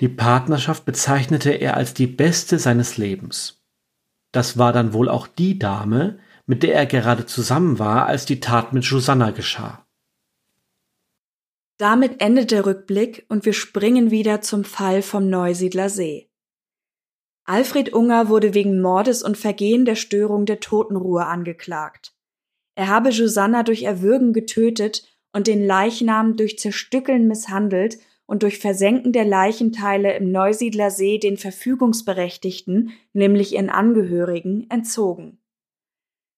Die 0.00 0.08
Partnerschaft 0.08 0.84
bezeichnete 0.84 1.50
er 1.50 1.76
als 1.76 1.94
die 1.94 2.06
beste 2.06 2.58
seines 2.58 2.96
Lebens. 2.96 3.62
Das 4.32 4.56
war 4.58 4.72
dann 4.72 4.92
wohl 4.92 5.08
auch 5.08 5.26
die 5.26 5.58
Dame, 5.58 6.18
mit 6.46 6.62
der 6.62 6.74
er 6.74 6.86
gerade 6.86 7.26
zusammen 7.26 7.78
war, 7.78 8.06
als 8.06 8.24
die 8.24 8.40
Tat 8.40 8.72
mit 8.72 8.84
Susanna 8.84 9.30
geschah. 9.30 9.86
Damit 11.78 12.20
endet 12.20 12.50
der 12.50 12.66
Rückblick 12.66 13.26
und 13.28 13.44
wir 13.44 13.52
springen 13.52 14.10
wieder 14.10 14.40
zum 14.40 14.64
Fall 14.64 15.02
vom 15.02 15.28
Neusiedler 15.28 15.88
See. 15.88 16.30
Alfred 17.44 17.92
Unger 17.92 18.28
wurde 18.28 18.54
wegen 18.54 18.80
Mordes 18.80 19.22
und 19.22 19.36
Vergehen 19.36 19.84
der 19.84 19.96
Störung 19.96 20.46
der 20.46 20.60
Totenruhe 20.60 21.26
angeklagt. 21.26 22.14
Er 22.74 22.88
habe 22.88 23.12
Susanna 23.12 23.64
durch 23.64 23.82
Erwürgen 23.82 24.32
getötet 24.32 25.02
und 25.32 25.46
den 25.46 25.64
Leichnam 25.64 26.36
durch 26.36 26.58
Zerstückeln 26.58 27.26
misshandelt 27.26 27.98
und 28.26 28.42
durch 28.42 28.58
Versenken 28.58 29.12
der 29.12 29.24
Leichenteile 29.24 30.16
im 30.16 30.30
Neusiedler 30.30 30.90
See 30.90 31.18
den 31.18 31.36
Verfügungsberechtigten, 31.36 32.92
nämlich 33.12 33.54
ihren 33.54 33.70
Angehörigen, 33.70 34.66
entzogen. 34.70 35.38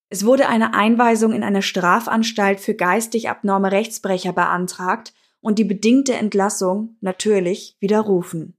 Es 0.09 0.25
wurde 0.25 0.49
eine 0.49 0.75
Einweisung 0.75 1.33
in 1.33 1.43
eine 1.43 1.63
Strafanstalt 1.63 2.61
für 2.61 2.75
geistig 2.75 3.29
abnorme 3.29 3.73
Rechtsbrecher 3.73 4.33
beantragt 4.33 5.13
und 5.41 5.59
die 5.59 5.65
bedingte 5.65 6.15
Entlassung 6.15 6.97
natürlich 7.01 7.77
widerrufen. 7.81 8.57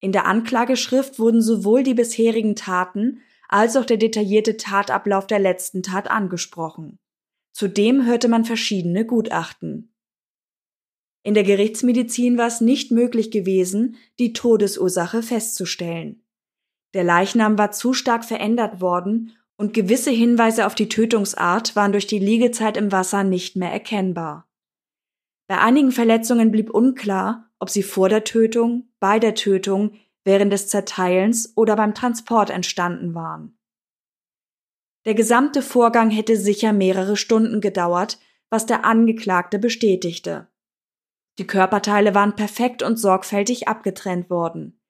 In 0.00 0.12
der 0.12 0.26
Anklageschrift 0.26 1.18
wurden 1.18 1.40
sowohl 1.40 1.82
die 1.82 1.94
bisherigen 1.94 2.56
Taten 2.56 3.20
als 3.48 3.76
auch 3.76 3.84
der 3.84 3.96
detaillierte 3.96 4.56
Tatablauf 4.56 5.26
der 5.26 5.38
letzten 5.38 5.82
Tat 5.82 6.10
angesprochen. 6.10 6.98
Zudem 7.54 8.04
hörte 8.04 8.26
man 8.26 8.44
verschiedene 8.44 9.06
Gutachten. 9.06 9.94
In 11.22 11.34
der 11.34 11.44
Gerichtsmedizin 11.44 12.36
war 12.36 12.48
es 12.48 12.60
nicht 12.60 12.90
möglich 12.90 13.30
gewesen, 13.30 13.96
die 14.18 14.32
Todesursache 14.32 15.22
festzustellen. 15.22 16.24
Der 16.94 17.04
Leichnam 17.04 17.56
war 17.56 17.70
zu 17.70 17.92
stark 17.92 18.24
verändert 18.24 18.80
worden 18.80 19.36
und 19.56 19.72
gewisse 19.72 20.10
Hinweise 20.10 20.66
auf 20.66 20.74
die 20.74 20.88
Tötungsart 20.88 21.76
waren 21.76 21.92
durch 21.92 22.08
die 22.08 22.18
Liegezeit 22.18 22.76
im 22.76 22.90
Wasser 22.90 23.22
nicht 23.22 23.54
mehr 23.54 23.70
erkennbar. 23.70 24.48
Bei 25.46 25.60
einigen 25.60 25.92
Verletzungen 25.92 26.50
blieb 26.50 26.70
unklar, 26.70 27.52
ob 27.60 27.70
sie 27.70 27.84
vor 27.84 28.08
der 28.08 28.24
Tötung, 28.24 28.88
bei 28.98 29.20
der 29.20 29.36
Tötung, 29.36 29.92
während 30.24 30.52
des 30.52 30.66
Zerteilens 30.66 31.52
oder 31.56 31.76
beim 31.76 31.94
Transport 31.94 32.50
entstanden 32.50 33.14
waren. 33.14 33.56
Der 35.04 35.14
gesamte 35.14 35.60
Vorgang 35.60 36.10
hätte 36.10 36.36
sicher 36.36 36.72
mehrere 36.72 37.16
Stunden 37.16 37.60
gedauert, 37.60 38.18
was 38.48 38.66
der 38.66 38.84
Angeklagte 38.84 39.58
bestätigte. 39.58 40.48
Die 41.38 41.46
Körperteile 41.46 42.14
waren 42.14 42.36
perfekt 42.36 42.82
und 42.82 42.98
sorgfältig 42.98 43.68
abgetrennt 43.68 44.30
worden. 44.30 44.80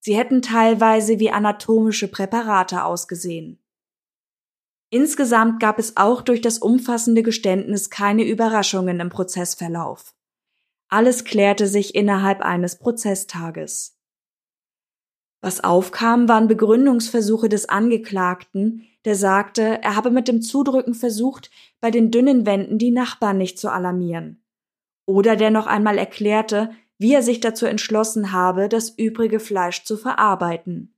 Sie 0.00 0.16
hätten 0.16 0.42
teilweise 0.42 1.18
wie 1.18 1.30
anatomische 1.30 2.08
Präparate 2.08 2.84
ausgesehen. 2.84 3.58
Insgesamt 4.90 5.58
gab 5.58 5.80
es 5.80 5.96
auch 5.96 6.22
durch 6.22 6.40
das 6.40 6.58
umfassende 6.58 7.22
Geständnis 7.22 7.90
keine 7.90 8.24
Überraschungen 8.24 9.00
im 9.00 9.08
Prozessverlauf. 9.08 10.14
Alles 10.88 11.24
klärte 11.24 11.66
sich 11.66 11.96
innerhalb 11.96 12.40
eines 12.40 12.78
Prozesstages. 12.78 13.98
Was 15.40 15.64
aufkam, 15.64 16.28
waren 16.28 16.46
Begründungsversuche 16.46 17.48
des 17.48 17.68
Angeklagten, 17.68 18.86
der 19.06 19.14
sagte, 19.14 19.82
er 19.82 19.94
habe 19.94 20.10
mit 20.10 20.26
dem 20.26 20.42
Zudrücken 20.42 20.92
versucht, 20.92 21.50
bei 21.80 21.92
den 21.92 22.10
dünnen 22.10 22.44
Wänden 22.44 22.76
die 22.76 22.90
Nachbarn 22.90 23.38
nicht 23.38 23.58
zu 23.58 23.70
alarmieren. 23.70 24.42
Oder 25.06 25.36
der 25.36 25.50
noch 25.50 25.68
einmal 25.68 25.96
erklärte, 25.96 26.70
wie 26.98 27.14
er 27.14 27.22
sich 27.22 27.38
dazu 27.38 27.66
entschlossen 27.66 28.32
habe, 28.32 28.68
das 28.68 28.90
übrige 28.90 29.38
Fleisch 29.38 29.84
zu 29.84 29.96
verarbeiten. 29.96 30.92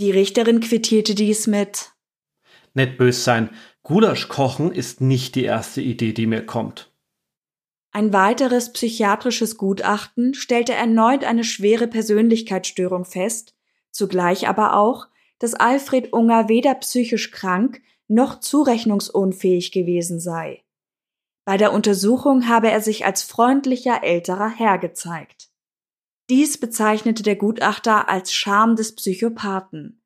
Die 0.00 0.10
Richterin 0.10 0.58
quittierte 0.58 1.14
dies 1.14 1.46
mit 1.46 1.92
Nicht 2.74 2.98
bös 2.98 3.22
sein, 3.22 3.50
Gulasch 3.84 4.28
kochen 4.28 4.72
ist 4.72 5.00
nicht 5.00 5.36
die 5.36 5.44
erste 5.44 5.80
Idee, 5.80 6.12
die 6.12 6.26
mir 6.26 6.44
kommt. 6.44 6.92
Ein 7.92 8.12
weiteres 8.12 8.72
psychiatrisches 8.72 9.56
Gutachten 9.56 10.34
stellte 10.34 10.72
erneut 10.72 11.24
eine 11.24 11.44
schwere 11.44 11.86
Persönlichkeitsstörung 11.86 13.04
fest, 13.04 13.54
zugleich 13.92 14.48
aber 14.48 14.76
auch, 14.76 15.06
dass 15.40 15.54
Alfred 15.54 16.12
Unger 16.12 16.48
weder 16.48 16.74
psychisch 16.76 17.32
krank 17.32 17.82
noch 18.06 18.40
zurechnungsunfähig 18.40 19.72
gewesen 19.72 20.20
sei. 20.20 20.62
Bei 21.44 21.56
der 21.56 21.72
Untersuchung 21.72 22.48
habe 22.48 22.70
er 22.70 22.80
sich 22.80 23.04
als 23.04 23.22
freundlicher 23.22 24.04
älterer 24.04 24.50
Herr 24.50 24.78
gezeigt. 24.78 25.48
Dies 26.28 26.58
bezeichnete 26.58 27.24
der 27.24 27.34
Gutachter 27.34 28.08
als 28.08 28.32
Scham 28.32 28.76
des 28.76 28.94
Psychopathen. 28.94 30.00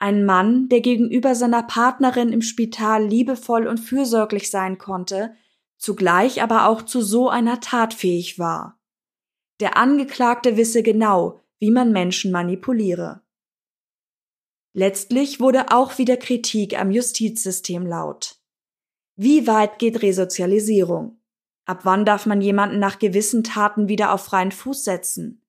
Ein 0.00 0.24
Mann, 0.24 0.68
der 0.68 0.80
gegenüber 0.80 1.36
seiner 1.36 1.62
Partnerin 1.62 2.32
im 2.32 2.42
Spital 2.42 3.04
liebevoll 3.04 3.68
und 3.68 3.78
fürsorglich 3.78 4.50
sein 4.50 4.78
konnte, 4.78 5.36
zugleich 5.78 6.42
aber 6.42 6.66
auch 6.66 6.82
zu 6.82 7.00
so 7.02 7.28
einer 7.28 7.60
Tat 7.60 7.94
fähig 7.94 8.38
war. 8.38 8.80
Der 9.60 9.76
Angeklagte 9.76 10.56
wisse 10.56 10.82
genau, 10.82 11.40
wie 11.60 11.70
man 11.70 11.92
Menschen 11.92 12.32
manipuliere. 12.32 13.21
Letztlich 14.74 15.38
wurde 15.38 15.70
auch 15.70 15.98
wieder 15.98 16.16
Kritik 16.16 16.78
am 16.78 16.90
Justizsystem 16.90 17.86
laut. 17.86 18.36
Wie 19.16 19.46
weit 19.46 19.78
geht 19.78 20.00
Resozialisierung? 20.00 21.20
Ab 21.66 21.80
wann 21.84 22.04
darf 22.04 22.26
man 22.26 22.40
jemanden 22.40 22.78
nach 22.78 22.98
gewissen 22.98 23.44
Taten 23.44 23.88
wieder 23.88 24.12
auf 24.12 24.24
freien 24.24 24.50
Fuß 24.50 24.84
setzen? 24.84 25.44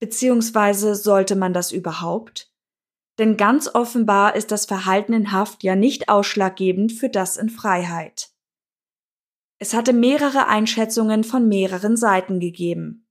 Beziehungsweise 0.00 0.94
sollte 0.94 1.34
man 1.34 1.54
das 1.54 1.72
überhaupt? 1.72 2.52
Denn 3.18 3.36
ganz 3.36 3.74
offenbar 3.74 4.36
ist 4.36 4.50
das 4.50 4.66
Verhalten 4.66 5.12
in 5.12 5.32
Haft 5.32 5.62
ja 5.62 5.74
nicht 5.74 6.08
ausschlaggebend 6.08 6.92
für 6.92 7.08
das 7.08 7.36
in 7.36 7.48
Freiheit. 7.48 8.30
Es 9.58 9.74
hatte 9.74 9.92
mehrere 9.92 10.48
Einschätzungen 10.48 11.24
von 11.24 11.48
mehreren 11.48 11.96
Seiten 11.96 12.40
gegeben. 12.40 13.08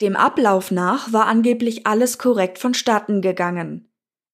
Dem 0.00 0.16
Ablauf 0.16 0.70
nach 0.70 1.12
war 1.12 1.26
angeblich 1.26 1.86
alles 1.86 2.16
korrekt 2.18 2.58
vonstatten 2.58 3.20
gegangen, 3.22 3.89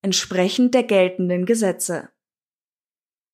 entsprechend 0.07 0.72
der 0.72 0.84
geltenden 0.84 1.46
Gesetze. 1.46 2.11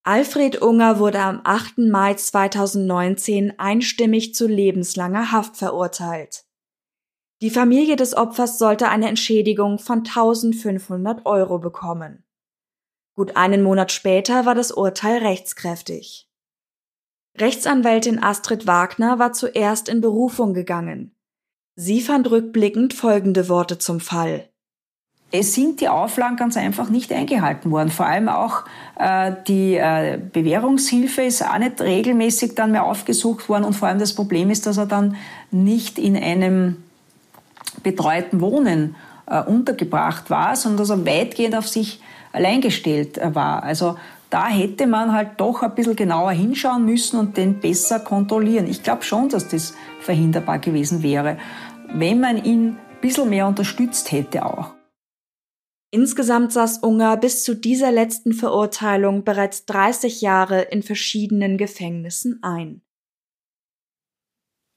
Alfred 0.05 0.63
Unger 0.63 0.99
wurde 0.99 1.21
am 1.21 1.43
8. 1.45 1.77
Mai 1.77 2.15
2019 2.15 3.59
einstimmig 3.59 4.35
zu 4.35 4.49
lebenslanger 4.49 5.33
Haft 5.33 5.59
verurteilt. 5.59 6.47
Die 7.43 7.51
Familie 7.51 7.97
des 7.97 8.17
Opfers 8.17 8.57
sollte 8.57 8.89
eine 8.89 9.11
Entschädigung 9.11 9.79
von 9.79 9.99
1500 9.99 11.27
Euro 11.27 11.59
bekommen. 11.59 12.25
Gut 13.17 13.37
einen 13.37 13.63
Monat 13.63 13.93
später 13.93 14.47
war 14.47 14.55
das 14.55 14.73
Urteil 14.73 15.19
rechtskräftig. 15.19 16.27
Rechtsanwältin 17.39 18.19
Astrid 18.23 18.67
Wagner 18.67 19.19
war 19.19 19.35
zuerst 19.35 19.91
in 19.91 20.01
Berufung 20.01 20.55
gegangen. 20.55 21.15
Sie 21.75 22.01
fand 22.01 22.31
rückblickend 22.31 22.95
folgende 22.95 23.51
Worte 23.51 23.77
zum 23.77 24.01
Fall. 24.01 24.52
Es 25.35 25.55
sind 25.55 25.81
die 25.81 25.89
Auflagen 25.89 26.37
ganz 26.37 26.59
einfach 26.59 26.91
nicht 26.91 27.11
eingehalten 27.11 27.71
worden. 27.71 27.89
Vor 27.89 28.05
allem 28.05 28.29
auch 28.29 28.65
äh, 28.99 29.33
die 29.49 29.77
äh, 29.77 30.19
Bewährungshilfe 30.33 31.23
ist 31.23 31.43
auch 31.43 31.57
nicht 31.57 31.81
regelmäßig 31.81 32.55
dann 32.55 32.73
mehr 32.73 32.85
aufgesucht 32.85 33.49
worden. 33.49 33.65
Und 33.65 33.73
vor 33.73 33.89
allem 33.89 33.99
das 33.99 34.15
Problem 34.15 34.51
ist, 34.51 34.67
dass 34.67 34.77
er 34.77 34.85
dann 34.85 35.17
nicht 35.51 35.99
in 35.99 36.17
einem 36.17 36.83
betreuten 37.83 38.43
Wohnen 38.43 38.95
äh, 39.27 39.43
untergebracht 39.43 40.29
war, 40.29 40.55
sondern 40.55 40.79
dass 40.79 40.91
er 40.91 41.07
weitgehend 41.07 41.57
auf 41.57 41.67
sich 41.67 42.03
allein 42.33 42.61
gestellt 42.61 43.17
äh, 43.17 43.35
war. 43.35 43.63
Also 43.63 43.97
da 44.29 44.49
hätte 44.49 44.87
man 44.87 45.13
halt 45.13 45.33
doch 45.39 45.63
ein 45.63 45.75
bisschen 45.75 45.97
genauer 45.97 46.33
hinschauen 46.33 46.85
müssen 46.85 47.19
und 47.19 47.37
den 47.37 47.61
besser 47.61 48.01
kontrollieren. 48.01 48.67
Ich 48.67 48.83
glaube 48.83 49.03
schon, 49.03 49.29
dass 49.31 49.49
das 49.49 49.75
verhinderbar 50.01 50.59
gewesen 50.59 51.03
wäre, 51.03 51.39
wenn 51.93 52.21
man 52.21 52.43
ihn 52.45 52.69
ein 52.69 52.79
bisschen 53.01 53.31
mehr 53.31 53.47
unterstützt 53.47 54.13
hätte 54.13 54.45
auch. 54.45 54.73
Insgesamt 55.95 56.55
saß 56.55 56.79
Unger 56.79 57.19
bis 57.19 57.45
zu 57.45 57.55
dieser 57.55 57.93
letzten 57.93 58.33
Verurteilung 58.33 59.25
bereits 59.25 59.67
30 59.67 60.23
Jahre 60.23 60.63
in 60.63 60.83
verschiedenen 60.83 61.59
Gefängnissen 61.59 62.39
ein. 62.43 62.81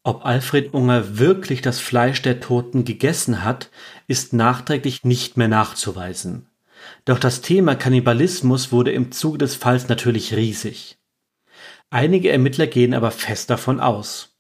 Ob 0.04 0.26
Alfred 0.26 0.74
Unger 0.74 1.18
wirklich 1.18 1.62
das 1.62 1.80
Fleisch 1.80 2.22
der 2.22 2.42
Toten 2.42 2.84
gegessen 2.84 3.46
hat, 3.46 3.72
ist 4.08 4.34
nachträglich 4.34 5.06
nicht 5.06 5.38
mehr 5.38 5.48
nachzuweisen. 5.48 6.50
Doch 7.06 7.18
das 7.18 7.40
Thema 7.40 7.76
Kannibalismus 7.76 8.74
wurde 8.74 8.92
im 8.92 9.14
Zuge 9.14 9.38
des 9.38 9.56
Falls 9.56 9.88
natürlich 9.88 10.36
riesig. 10.36 11.00
Einige 11.90 12.30
Ermittler 12.30 12.68
gehen 12.68 12.94
aber 12.94 13.12
fest 13.12 13.50
davon 13.50 13.80
aus. 13.80 14.36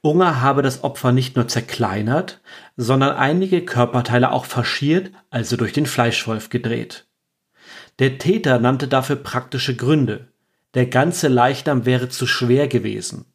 Unger 0.00 0.42
habe 0.42 0.62
das 0.62 0.84
Opfer 0.84 1.12
nicht 1.12 1.34
nur 1.34 1.48
zerkleinert, 1.48 2.40
sondern 2.76 3.16
einige 3.16 3.64
Körperteile 3.64 4.32
auch 4.32 4.44
faschiert, 4.44 5.12
also 5.30 5.56
durch 5.56 5.72
den 5.72 5.86
Fleischwolf 5.86 6.50
gedreht. 6.50 7.06
Der 7.98 8.18
Täter 8.18 8.58
nannte 8.58 8.88
dafür 8.88 9.16
praktische 9.16 9.76
Gründe. 9.76 10.28
Der 10.74 10.86
ganze 10.86 11.28
Leichnam 11.28 11.86
wäre 11.86 12.08
zu 12.08 12.26
schwer 12.26 12.66
gewesen. 12.66 13.26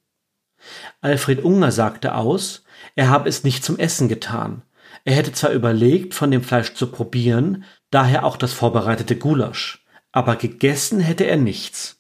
Alfred 1.00 1.44
Unger 1.44 1.72
sagte 1.72 2.16
aus, 2.16 2.64
er 2.96 3.10
habe 3.10 3.30
es 3.30 3.44
nicht 3.44 3.64
zum 3.64 3.78
Essen 3.78 4.10
getan. 4.10 4.64
Er 5.06 5.16
hätte 5.16 5.32
zwar 5.32 5.52
überlegt, 5.52 6.14
von 6.14 6.32
dem 6.32 6.44
Fleisch 6.44 6.74
zu 6.74 6.88
probieren, 6.88 7.64
daher 7.92 8.26
auch 8.26 8.36
das 8.36 8.52
vorbereitete 8.52 9.16
Gulasch, 9.16 9.86
aber 10.12 10.36
gegessen 10.36 11.00
hätte 11.00 11.26
er 11.26 11.38
nichts. 11.38 11.99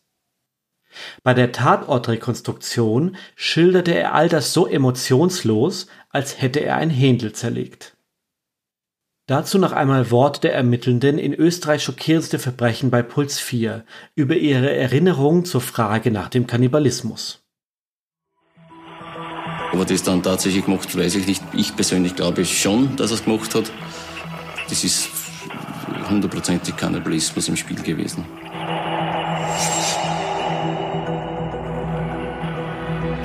Bei 1.23 1.33
der 1.33 1.51
Tatortrekonstruktion 1.51 3.15
schilderte 3.35 3.93
er 3.93 4.13
all 4.13 4.29
das 4.29 4.53
so 4.53 4.67
emotionslos, 4.67 5.87
als 6.09 6.41
hätte 6.41 6.59
er 6.59 6.77
ein 6.77 6.89
Händel 6.89 7.33
zerlegt. 7.33 7.95
Dazu 9.27 9.59
noch 9.59 9.73
einmal 9.73 10.09
Wort 10.09 10.43
der 10.43 10.55
Ermittelnden 10.55 11.19
in 11.19 11.35
Österreich 11.35 11.83
schockierendste 11.83 12.39
Verbrechen 12.39 12.89
bei 12.89 13.03
Puls 13.03 13.37
4 13.39 13.85
über 14.15 14.35
ihre 14.35 14.73
Erinnerungen 14.73 15.45
zur 15.45 15.61
Frage 15.61 16.09
nach 16.09 16.29
dem 16.29 16.47
Kannibalismus. 16.47 17.43
Aber 19.71 19.85
das 19.85 20.01
dann 20.01 20.23
tatsächlich 20.23 20.65
gemacht, 20.65 20.97
weiß 20.97 21.13
ich 21.13 21.27
nicht. 21.27 21.43
Ich 21.53 21.75
persönlich 21.75 22.15
glaube 22.15 22.43
schon, 22.43 22.95
dass 22.95 23.11
er 23.11 23.15
es 23.15 23.23
gemacht 23.23 23.53
hat. 23.53 23.71
Das 24.67 24.83
ist 24.83 25.09
hundertprozentig 26.09 26.75
Kannibalismus 26.75 27.47
im 27.49 27.55
Spiel 27.55 27.81
gewesen. 27.81 28.25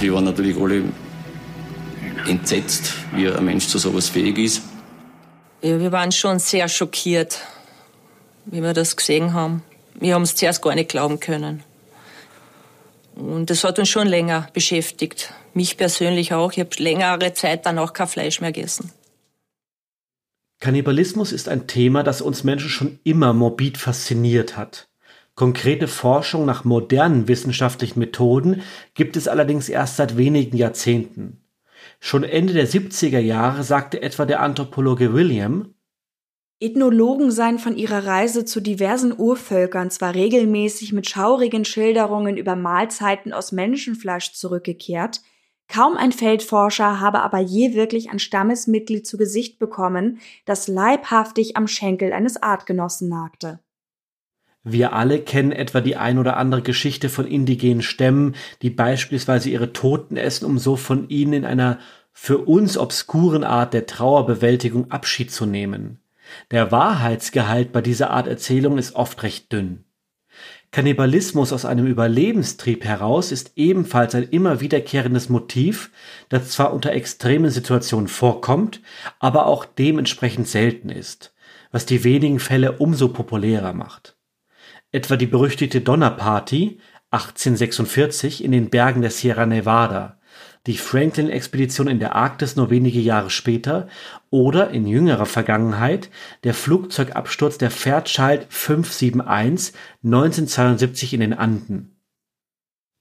Die 0.05 0.12
waren 0.12 0.24
natürlich 0.24 0.55
alle 0.59 0.82
entsetzt, 2.28 2.92
wie 3.14 3.26
ein 3.26 3.42
Mensch 3.42 3.68
zu 3.68 3.78
sowas 3.78 4.11
fähig 4.11 4.36
ist. 4.36 4.61
Ja, 5.62 5.80
wir 5.80 5.92
waren 5.92 6.12
schon 6.12 6.38
sehr 6.38 6.68
schockiert, 6.68 7.40
wie 8.44 8.61
wir 8.61 8.74
das 8.74 8.96
gesehen 8.96 9.32
haben. 9.32 9.62
Wir 9.94 10.12
haben 10.14 10.20
es 10.24 10.36
zuerst 10.36 10.61
gar 10.61 10.74
nicht 10.74 10.90
glauben 10.90 11.20
können. 11.20 11.62
Und 13.14 13.48
das 13.48 13.64
hat 13.64 13.78
uns 13.78 13.88
schon 13.88 14.07
länger 14.07 14.46
beschäftigt. 14.52 15.32
Mich 15.55 15.78
persönlich 15.78 16.34
auch. 16.34 16.52
Ich 16.52 16.59
habe 16.59 16.68
längere 16.76 17.32
Zeit 17.32 17.64
dann 17.64 17.78
auch 17.78 17.94
kein 17.94 18.07
Fleisch 18.07 18.42
mehr 18.42 18.52
gegessen. 18.52 18.92
Kannibalismus 20.61 21.32
ist 21.32 21.48
ein 21.48 21.66
Thema, 21.66 22.02
das 22.02 22.20
uns 22.20 22.44
Menschen 22.44 22.68
schon 22.68 22.98
immer 23.05 23.32
morbid 23.32 23.78
fasziniert 23.78 24.59
hat. 24.59 24.86
Konkrete 25.35 25.89
Forschung 25.89 26.45
nach 26.45 26.64
modernen 26.64 27.26
wissenschaftlichen 27.26 27.99
Methoden 27.99 28.62
gibt 28.95 29.16
es 29.16 29.26
allerdings 29.26 29.68
erst 29.68 29.97
seit 29.97 30.16
wenigen 30.16 30.57
Jahrzehnten. 30.57 31.41
Schon 31.99 32.22
Ende 32.22 32.53
der 32.53 32.68
70er 32.68 33.18
Jahre 33.18 33.64
sagte 33.64 34.01
etwa 34.01 34.26
der 34.26 34.41
Anthropologe 34.41 35.12
William, 35.12 35.74
Ethnologen 36.61 37.32
seien 37.32 37.59
von 37.59 37.76
ihrer 37.76 38.07
Reise 38.07 38.45
zu 38.45 38.61
diversen 38.61 39.12
Urvölkern 39.18 39.91
zwar 39.91 40.14
regelmäßig 40.14 40.93
mit 40.93 41.09
schaurigen 41.09 41.64
Schilderungen 41.64 42.37
über 42.37 42.55
Mahlzeiten 42.55 43.32
aus 43.32 43.51
Menschenfleisch 43.51 44.32
zurückgekehrt, 44.32 45.20
kaum 45.66 45.97
ein 45.97 46.12
Feldforscher 46.12 47.01
habe 47.01 47.20
aber 47.22 47.41
je 47.41 47.74
wirklich 47.74 48.11
ein 48.11 48.20
Stammesmitglied 48.20 49.05
zu 49.05 49.18
Gesicht 49.18 49.59
bekommen, 49.59 50.20
das 50.45 50.68
leibhaftig 50.68 51.57
am 51.57 51.66
Schenkel 51.66 52.12
eines 52.12 52.41
Artgenossen 52.41 53.09
nagte. 53.09 53.59
Wir 54.65 54.95
alle 54.95 55.21
kennen 55.21 55.53
etwa 55.53 55.83
die 55.83 55.97
ein 55.97 56.19
oder 56.19 56.39
andere 56.39 56.62
Geschichte 56.62 57.11
von 57.11 57.27
indigenen 57.27 57.83
Stämmen, 57.83 58.35
die 58.62 58.71
beispielsweise 58.71 59.51
ihre 59.51 59.75
Toten 59.75 60.17
essen, 60.17 60.47
um 60.47 60.59
so 60.59 60.77
von 60.77 61.09
ihnen 61.11 61.35
in 61.35 61.45
einer 61.45 61.79
für 62.12 62.39
uns 62.39 62.79
obskuren 62.79 63.45
Art 63.45 63.75
der 63.75 63.87
Trauerbewältigung 63.87 64.91
Abschied 64.91 65.31
zu 65.31 65.45
nehmen. 65.45 66.01
Der 66.51 66.73
Wahrheitsgehalt 66.73 67.73
bei 67.73 67.83
dieser 67.83 68.11
Art 68.11 68.27
Erzählung 68.27 68.79
ist 68.79 68.95
oft 68.95 69.23
recht 69.23 69.53
dünn. 69.53 69.85
Kannibalismus 70.71 71.53
aus 71.53 71.65
einem 71.67 71.87
Überlebenstrieb 71.87 72.85
heraus 72.85 73.33
ist 73.33 73.53
ebenfalls 73.57 74.15
ein 74.15 74.25
immer 74.25 74.61
wiederkehrendes 74.61 75.29
Motiv, 75.29 75.91
das 76.31 76.51
zwar 76.51 76.73
unter 76.73 76.93
extremen 76.93 77.51
Situationen 77.51 78.09
vorkommt, 78.09 78.81
aber 79.21 79.47
auch 79.47 79.67
dementsprechend 79.67 80.49
selten 80.49 80.89
ist, 80.89 81.35
was 81.71 81.87
die 81.87 82.03
wenigen 82.03 82.41
Fälle 82.41 82.73
umso 82.73 83.09
populärer 83.09 83.73
macht. 83.73 84.14
Etwa 84.95 85.16
die 85.16 85.26
berüchtigte 85.26 85.80
Donnerparty 85.80 86.78
1846 87.11 88.45
in 88.45 88.53
den 88.53 88.70
Bergen 88.70 89.03
der 89.03 89.11
Sierra 89.11 89.45
Nevada, 89.45 90.20
die 90.68 90.76
Franklin-Expedition 90.76 91.88
in 91.88 91.99
der 91.99 92.14
Arktis 92.14 92.55
nur 92.55 92.70
wenige 92.70 93.01
Jahre 93.01 93.28
später 93.28 93.88
oder 94.30 94.70
in 94.70 94.86
jüngerer 94.86 95.26
Vergangenheit 95.26 96.11
der 96.45 96.55
Flugzeugabsturz 96.55 97.59
der 97.59 97.72
Fairchild 97.72 98.47
571 98.51 99.74
1972 100.05 101.12
in 101.12 101.20
den 101.20 101.34
Anden. 101.34 102.01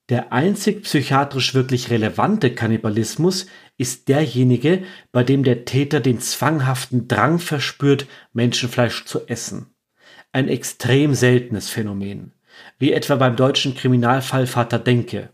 Der 0.08 0.32
einzig 0.32 0.82
psychiatrisch 0.82 1.54
wirklich 1.54 1.90
relevante 1.90 2.56
Kannibalismus 2.56 3.46
ist 3.78 4.08
derjenige, 4.08 4.82
bei 5.12 5.22
dem 5.22 5.44
der 5.44 5.64
Täter 5.64 6.00
den 6.00 6.18
zwanghaften 6.18 7.06
Drang 7.06 7.38
verspürt, 7.38 8.08
Menschenfleisch 8.32 9.04
zu 9.04 9.28
essen. 9.28 9.73
Ein 10.34 10.48
extrem 10.48 11.14
seltenes 11.14 11.70
Phänomen, 11.70 12.32
wie 12.80 12.92
etwa 12.92 13.14
beim 13.14 13.36
deutschen 13.36 13.76
Kriminalfall 13.76 14.48
Vater 14.48 14.80
Denke. 14.80 15.30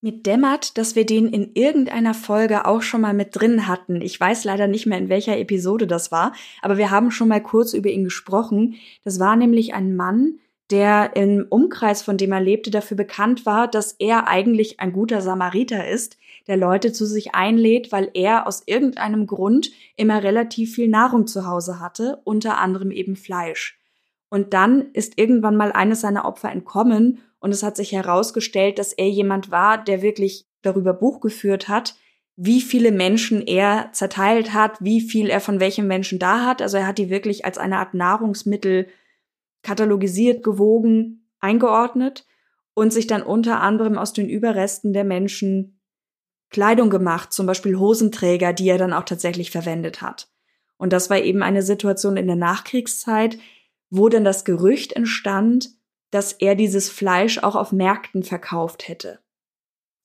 Mit 0.00 0.24
dämmert, 0.24 0.78
dass 0.78 0.96
wir 0.96 1.04
den 1.04 1.28
in 1.28 1.50
irgendeiner 1.52 2.14
Folge 2.14 2.64
auch 2.64 2.80
schon 2.80 3.02
mal 3.02 3.12
mit 3.12 3.36
drin 3.36 3.68
hatten. 3.68 4.00
Ich 4.00 4.18
weiß 4.18 4.44
leider 4.44 4.68
nicht 4.68 4.86
mehr, 4.86 4.96
in 4.96 5.10
welcher 5.10 5.36
Episode 5.36 5.86
das 5.86 6.10
war, 6.10 6.32
aber 6.62 6.78
wir 6.78 6.90
haben 6.90 7.10
schon 7.10 7.28
mal 7.28 7.42
kurz 7.42 7.74
über 7.74 7.90
ihn 7.90 8.04
gesprochen. 8.04 8.76
Das 9.04 9.20
war 9.20 9.36
nämlich 9.36 9.74
ein 9.74 9.94
Mann, 9.94 10.38
der 10.70 11.14
im 11.14 11.44
Umkreis, 11.50 12.00
von 12.00 12.16
dem 12.16 12.32
er 12.32 12.40
lebte, 12.40 12.70
dafür 12.70 12.96
bekannt 12.96 13.44
war, 13.44 13.68
dass 13.68 13.92
er 13.98 14.26
eigentlich 14.28 14.80
ein 14.80 14.94
guter 14.94 15.20
Samariter 15.20 15.86
ist, 15.86 16.16
der 16.46 16.56
Leute 16.56 16.94
zu 16.94 17.04
sich 17.04 17.34
einlädt, 17.34 17.92
weil 17.92 18.10
er 18.14 18.46
aus 18.46 18.62
irgendeinem 18.64 19.26
Grund 19.26 19.72
immer 19.96 20.22
relativ 20.22 20.74
viel 20.74 20.88
Nahrung 20.88 21.26
zu 21.26 21.46
Hause 21.46 21.80
hatte, 21.80 22.22
unter 22.24 22.56
anderem 22.56 22.92
eben 22.92 23.14
Fleisch. 23.14 23.76
Und 24.30 24.54
dann 24.54 24.92
ist 24.92 25.18
irgendwann 25.18 25.56
mal 25.56 25.72
eines 25.72 26.00
seiner 26.00 26.24
Opfer 26.24 26.50
entkommen 26.50 27.18
und 27.40 27.52
es 27.52 27.62
hat 27.62 27.76
sich 27.76 27.92
herausgestellt, 27.92 28.78
dass 28.78 28.92
er 28.92 29.08
jemand 29.08 29.50
war, 29.50 29.82
der 29.82 30.02
wirklich 30.02 30.46
darüber 30.62 30.94
Buch 30.94 31.20
geführt 31.20 31.68
hat, 31.68 31.96
wie 32.36 32.60
viele 32.60 32.92
Menschen 32.92 33.46
er 33.46 33.90
zerteilt 33.92 34.54
hat, 34.54 34.80
wie 34.80 35.00
viel 35.00 35.28
er 35.28 35.40
von 35.40 35.60
welchem 35.60 35.86
Menschen 35.86 36.18
da 36.18 36.46
hat. 36.46 36.62
Also 36.62 36.78
er 36.78 36.86
hat 36.86 36.98
die 36.98 37.10
wirklich 37.10 37.44
als 37.44 37.58
eine 37.58 37.78
Art 37.78 37.92
Nahrungsmittel 37.92 38.86
katalogisiert, 39.62 40.42
gewogen, 40.42 41.28
eingeordnet 41.40 42.24
und 42.72 42.92
sich 42.92 43.06
dann 43.06 43.22
unter 43.22 43.60
anderem 43.60 43.98
aus 43.98 44.12
den 44.12 44.28
Überresten 44.28 44.92
der 44.92 45.04
Menschen 45.04 45.80
Kleidung 46.50 46.90
gemacht, 46.90 47.32
zum 47.32 47.46
Beispiel 47.46 47.78
Hosenträger, 47.78 48.52
die 48.52 48.68
er 48.68 48.78
dann 48.78 48.92
auch 48.92 49.04
tatsächlich 49.04 49.50
verwendet 49.50 50.02
hat. 50.02 50.28
Und 50.76 50.92
das 50.92 51.10
war 51.10 51.18
eben 51.18 51.42
eine 51.42 51.62
Situation 51.62 52.16
in 52.16 52.26
der 52.26 52.36
Nachkriegszeit, 52.36 53.38
wo 53.90 54.08
dann 54.08 54.24
das 54.24 54.44
Gerücht 54.44 54.92
entstand, 54.92 55.70
dass 56.10 56.32
er 56.32 56.54
dieses 56.54 56.88
Fleisch 56.88 57.38
auch 57.38 57.56
auf 57.56 57.72
Märkten 57.72 58.22
verkauft 58.22 58.88
hätte. 58.88 59.20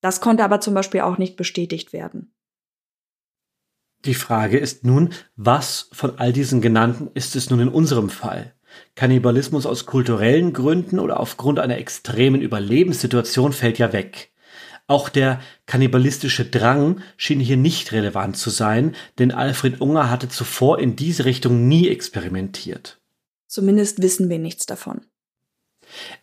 Das 0.02 0.22
konnte 0.22 0.44
aber 0.44 0.60
zum 0.60 0.74
Beispiel 0.74 1.02
auch 1.02 1.18
nicht 1.18 1.36
bestätigt 1.36 1.94
werden. 1.94 2.32
Die 4.06 4.14
Frage 4.14 4.60
ist 4.60 4.84
nun, 4.84 5.10
was 5.36 5.90
von 5.92 6.20
all 6.20 6.32
diesen 6.32 6.62
genannten 6.62 7.10
ist 7.16 7.36
es 7.36 7.50
nun 7.50 7.60
in 7.60 7.70
unserem 7.70 8.10
Fall? 8.10 8.54
Kannibalismus 8.94 9.66
aus 9.66 9.86
kulturellen 9.86 10.54
Gründen 10.54 11.00
oder 11.00 11.20
aufgrund 11.20 11.60
einer 11.60 11.78
extremen 11.78 12.42
Überlebenssituation 12.42 13.54
fällt 13.54 13.80
ja 13.80 13.94
weg. 13.94 14.32
Auch 14.88 15.10
der 15.10 15.40
kannibalistische 15.66 16.46
Drang 16.46 17.02
schien 17.18 17.40
hier 17.40 17.58
nicht 17.58 17.92
relevant 17.92 18.38
zu 18.38 18.52
sein, 18.52 18.96
denn 19.18 19.32
Alfred 19.32 19.82
Unger 19.82 20.12
hatte 20.12 20.30
zuvor 20.30 20.78
in 20.78 20.96
diese 20.96 21.26
Richtung 21.26 21.68
nie 21.68 21.90
experimentiert. 21.90 23.02
Zumindest 23.56 24.02
wissen 24.02 24.28
wir 24.28 24.38
nichts 24.38 24.66
davon. 24.66 25.00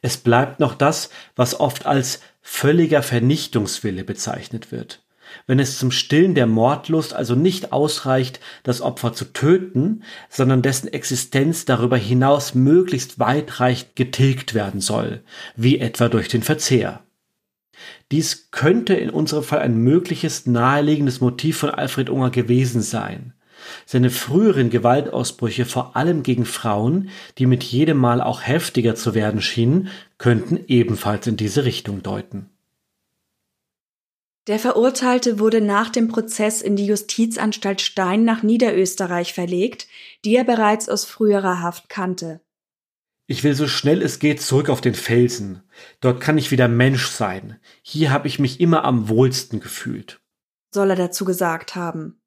Es 0.02 0.18
bleibt 0.18 0.60
noch 0.60 0.74
das, 0.74 1.08
was 1.34 1.58
oft 1.58 1.86
als 1.86 2.20
völliger 2.42 3.02
Vernichtungswille 3.02 4.04
bezeichnet 4.04 4.70
wird. 4.70 5.02
Wenn 5.46 5.58
es 5.58 5.78
zum 5.78 5.90
Stillen 5.90 6.34
der 6.34 6.46
Mordlust 6.46 7.14
also 7.14 7.34
nicht 7.34 7.72
ausreicht, 7.72 8.40
das 8.64 8.82
Opfer 8.82 9.14
zu 9.14 9.32
töten, 9.32 10.02
sondern 10.28 10.60
dessen 10.60 10.92
Existenz 10.92 11.64
darüber 11.64 11.96
hinaus 11.96 12.54
möglichst 12.54 13.18
weitreichend 13.18 13.96
getilgt 13.96 14.52
werden 14.52 14.82
soll, 14.82 15.22
wie 15.56 15.78
etwa 15.78 16.10
durch 16.10 16.28
den 16.28 16.42
Verzehr. 16.42 17.02
Dies 18.10 18.50
könnte 18.50 18.92
in 18.92 19.08
unserem 19.08 19.42
Fall 19.42 19.60
ein 19.60 19.78
mögliches 19.78 20.44
naheliegendes 20.44 21.22
Motiv 21.22 21.56
von 21.56 21.70
Alfred 21.70 22.10
Unger 22.10 22.28
gewesen 22.28 22.82
sein. 22.82 23.32
Seine 23.86 24.10
früheren 24.10 24.70
Gewaltausbrüche, 24.70 25.64
vor 25.64 25.96
allem 25.96 26.22
gegen 26.22 26.44
Frauen, 26.44 27.10
die 27.38 27.46
mit 27.46 27.62
jedem 27.62 27.98
Mal 27.98 28.20
auch 28.20 28.42
heftiger 28.42 28.94
zu 28.94 29.14
werden 29.14 29.42
schienen, 29.42 29.88
könnten 30.18 30.60
ebenfalls 30.68 31.26
in 31.26 31.36
diese 31.36 31.64
Richtung 31.64 32.02
deuten. 32.02 32.48
Der 34.48 34.58
Verurteilte 34.58 35.38
wurde 35.38 35.60
nach 35.60 35.88
dem 35.88 36.08
Prozess 36.08 36.62
in 36.62 36.74
die 36.74 36.86
Justizanstalt 36.86 37.80
Stein 37.80 38.24
nach 38.24 38.42
Niederösterreich 38.42 39.34
verlegt, 39.34 39.86
die 40.24 40.34
er 40.34 40.42
bereits 40.42 40.88
aus 40.88 41.04
früherer 41.04 41.60
Haft 41.60 41.88
kannte. 41.88 42.40
Ich 43.28 43.44
will 43.44 43.54
so 43.54 43.68
schnell 43.68 44.02
es 44.02 44.18
geht 44.18 44.42
zurück 44.42 44.68
auf 44.68 44.80
den 44.80 44.94
Felsen. 44.94 45.62
Dort 46.00 46.20
kann 46.20 46.38
ich 46.38 46.50
wieder 46.50 46.66
Mensch 46.66 47.06
sein. 47.06 47.58
Hier 47.82 48.10
habe 48.10 48.26
ich 48.26 48.40
mich 48.40 48.60
immer 48.60 48.84
am 48.84 49.08
wohlsten 49.08 49.60
gefühlt. 49.60 50.20
Soll 50.74 50.90
er 50.90 50.96
dazu 50.96 51.24
gesagt 51.24 51.76
haben. 51.76 52.20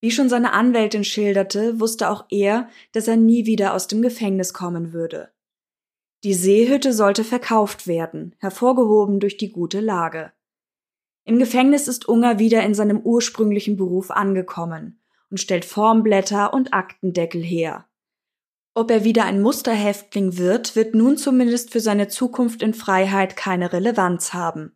Wie 0.00 0.10
schon 0.10 0.28
seine 0.28 0.52
Anwältin 0.52 1.04
schilderte, 1.04 1.80
wusste 1.80 2.10
auch 2.10 2.26
er, 2.30 2.68
dass 2.92 3.08
er 3.08 3.16
nie 3.16 3.46
wieder 3.46 3.74
aus 3.74 3.88
dem 3.88 4.02
Gefängnis 4.02 4.54
kommen 4.54 4.92
würde. 4.92 5.30
Die 6.24 6.34
Seehütte 6.34 6.92
sollte 6.92 7.24
verkauft 7.24 7.86
werden, 7.86 8.34
hervorgehoben 8.38 9.20
durch 9.20 9.36
die 9.36 9.50
gute 9.50 9.80
Lage. 9.80 10.32
Im 11.24 11.38
Gefängnis 11.38 11.88
ist 11.88 12.08
Unger 12.08 12.38
wieder 12.38 12.62
in 12.62 12.74
seinem 12.74 13.00
ursprünglichen 13.00 13.76
Beruf 13.76 14.10
angekommen 14.10 15.00
und 15.30 15.38
stellt 15.38 15.64
Formblätter 15.64 16.54
und 16.54 16.72
Aktendeckel 16.72 17.42
her. 17.42 17.86
Ob 18.74 18.90
er 18.90 19.04
wieder 19.04 19.24
ein 19.24 19.42
Musterhäftling 19.42 20.38
wird, 20.38 20.76
wird 20.76 20.94
nun 20.94 21.16
zumindest 21.16 21.70
für 21.70 21.80
seine 21.80 22.08
Zukunft 22.08 22.62
in 22.62 22.74
Freiheit 22.74 23.36
keine 23.36 23.72
Relevanz 23.72 24.32
haben. 24.32 24.74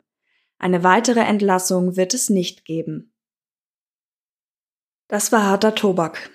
Eine 0.59 0.83
weitere 0.85 1.21
Entlassung 1.21 1.97
wird 1.97 2.13
es 2.13 2.29
nicht 2.29 2.65
geben. 2.65 3.12
Das 5.13 5.31
war 5.31 5.43
harter 5.43 5.75
Tobak. 5.75 6.31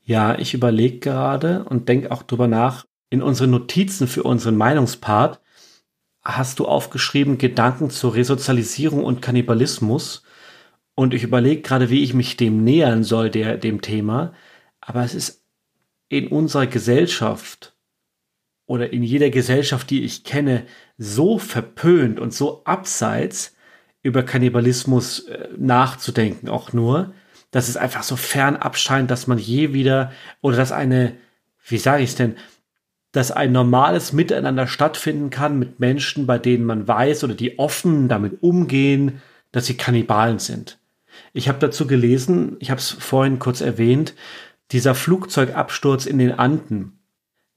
Ja, 0.00 0.38
ich 0.38 0.54
überlege 0.54 1.00
gerade 1.00 1.64
und 1.64 1.88
denke 1.88 2.12
auch 2.12 2.22
drüber 2.22 2.46
nach. 2.46 2.86
In 3.10 3.20
unseren 3.20 3.50
Notizen 3.50 4.06
für 4.06 4.22
unseren 4.22 4.54
Meinungspart 4.56 5.40
hast 6.22 6.60
du 6.60 6.66
aufgeschrieben 6.66 7.36
Gedanken 7.36 7.90
zur 7.90 8.14
Resozialisierung 8.14 9.02
und 9.02 9.22
Kannibalismus. 9.22 10.22
Und 10.94 11.14
ich 11.14 11.24
überlege 11.24 11.62
gerade, 11.62 11.90
wie 11.90 12.04
ich 12.04 12.14
mich 12.14 12.36
dem 12.36 12.62
nähern 12.62 13.02
soll, 13.02 13.28
der, 13.28 13.56
dem 13.56 13.80
Thema. 13.80 14.34
Aber 14.80 15.02
es 15.02 15.16
ist 15.16 15.42
in 16.08 16.28
unserer 16.28 16.68
Gesellschaft 16.68 17.74
oder 18.66 18.92
in 18.92 19.02
jeder 19.02 19.30
Gesellschaft, 19.30 19.90
die 19.90 20.04
ich 20.04 20.22
kenne, 20.22 20.64
so 20.96 21.40
verpönt 21.40 22.20
und 22.20 22.32
so 22.32 22.62
abseits 22.62 23.56
über 24.00 24.22
Kannibalismus 24.22 25.26
äh, 25.26 25.48
nachzudenken, 25.56 26.48
auch 26.48 26.72
nur, 26.72 27.12
dass 27.54 27.68
es 27.68 27.76
einfach 27.76 28.02
so 28.02 28.16
fernab 28.16 28.76
scheint, 28.76 29.12
dass 29.12 29.28
man 29.28 29.38
je 29.38 29.72
wieder 29.72 30.10
oder 30.40 30.56
dass 30.56 30.72
eine, 30.72 31.12
wie 31.64 31.78
sage 31.78 32.02
ich 32.02 32.10
es 32.10 32.16
denn, 32.16 32.34
dass 33.12 33.30
ein 33.30 33.52
normales 33.52 34.12
Miteinander 34.12 34.66
stattfinden 34.66 35.30
kann 35.30 35.56
mit 35.56 35.78
Menschen, 35.78 36.26
bei 36.26 36.36
denen 36.36 36.64
man 36.64 36.88
weiß 36.88 37.22
oder 37.22 37.34
die 37.34 37.60
offen 37.60 38.08
damit 38.08 38.42
umgehen, 38.42 39.22
dass 39.52 39.66
sie 39.66 39.76
Kannibalen 39.76 40.40
sind. 40.40 40.80
Ich 41.32 41.48
habe 41.48 41.60
dazu 41.60 41.86
gelesen, 41.86 42.56
ich 42.58 42.72
habe 42.72 42.80
es 42.80 42.90
vorhin 42.90 43.38
kurz 43.38 43.60
erwähnt, 43.60 44.16
dieser 44.72 44.96
Flugzeugabsturz 44.96 46.06
in 46.06 46.18
den 46.18 46.32
Anden. 46.32 46.98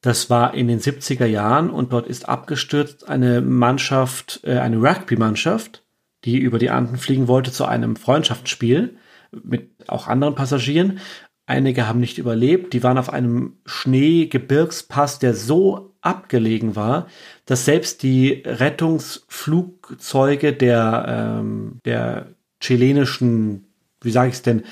Das 0.01 0.29
war 0.29 0.53
in 0.53 0.67
den 0.67 0.79
70er 0.79 1.25
Jahren 1.25 1.71
und 1.71 1.91
dort 1.91 2.05
ist 2.05 2.29
abgestürzt 2.29 3.09
eine 3.09 3.41
Mannschaft, 3.41 4.41
äh, 4.43 4.59
eine 4.59 4.77
Rugby-Mannschaft, 4.77 5.83
die 6.23 6.37
über 6.37 6.59
die 6.59 6.69
Anden 6.69 6.97
fliegen 6.97 7.27
wollte 7.27 7.51
zu 7.51 7.65
einem 7.65 7.95
Freundschaftsspiel 7.95 8.99
mit 9.31 9.69
auch 9.87 10.07
anderen 10.07 10.35
Passagieren. 10.35 10.99
Einige 11.45 11.87
haben 11.87 11.99
nicht 11.99 12.17
überlebt. 12.17 12.73
Die 12.73 12.83
waren 12.83 12.97
auf 12.97 13.11
einem 13.11 13.57
Schneegebirgspass, 13.65 15.19
der 15.19 15.33
so 15.33 15.95
abgelegen 16.01 16.75
war, 16.75 17.07
dass 17.45 17.65
selbst 17.65 18.03
die 18.03 18.43
Rettungsflugzeuge 18.45 20.53
der, 20.53 21.05
ähm, 21.07 21.79
der 21.85 22.27
chilenischen, 22.61 23.65
wie 24.01 24.11
sage 24.11 24.29
ich 24.29 24.35
es 24.35 24.41
denn, 24.41 24.63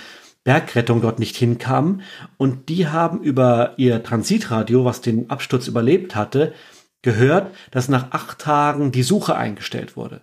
Bergrettung 0.44 1.02
dort 1.02 1.20
nicht 1.20 1.36
hinkamen. 1.36 2.02
Und 2.38 2.70
die 2.70 2.88
haben 2.88 3.22
über 3.22 3.74
ihr 3.78 4.04
Transitradio, 4.04 4.86
was 4.86 5.02
den 5.02 5.30
Absturz 5.30 5.68
überlebt 5.68 6.16
hatte, 6.16 6.54
gehört, 7.02 7.54
dass 7.72 7.90
nach 7.90 8.12
acht 8.12 8.40
Tagen 8.40 8.92
die 8.92 9.04
Suche 9.04 9.36
eingestellt 9.36 9.98
wurde. 9.98 10.22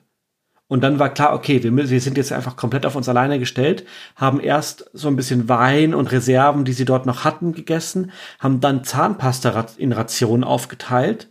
Und 0.72 0.80
dann 0.80 0.98
war 0.98 1.10
klar, 1.12 1.34
okay, 1.34 1.62
wir, 1.62 1.76
wir 1.76 2.00
sind 2.00 2.16
jetzt 2.16 2.32
einfach 2.32 2.56
komplett 2.56 2.86
auf 2.86 2.96
uns 2.96 3.06
alleine 3.06 3.38
gestellt, 3.38 3.84
haben 4.16 4.40
erst 4.40 4.88
so 4.94 5.08
ein 5.08 5.16
bisschen 5.16 5.46
Wein 5.50 5.94
und 5.94 6.10
Reserven, 6.10 6.64
die 6.64 6.72
sie 6.72 6.86
dort 6.86 7.04
noch 7.04 7.24
hatten, 7.24 7.52
gegessen, 7.52 8.10
haben 8.38 8.60
dann 8.60 8.82
Zahnpasta 8.82 9.66
in 9.76 9.92
Rationen 9.92 10.44
aufgeteilt. 10.44 11.28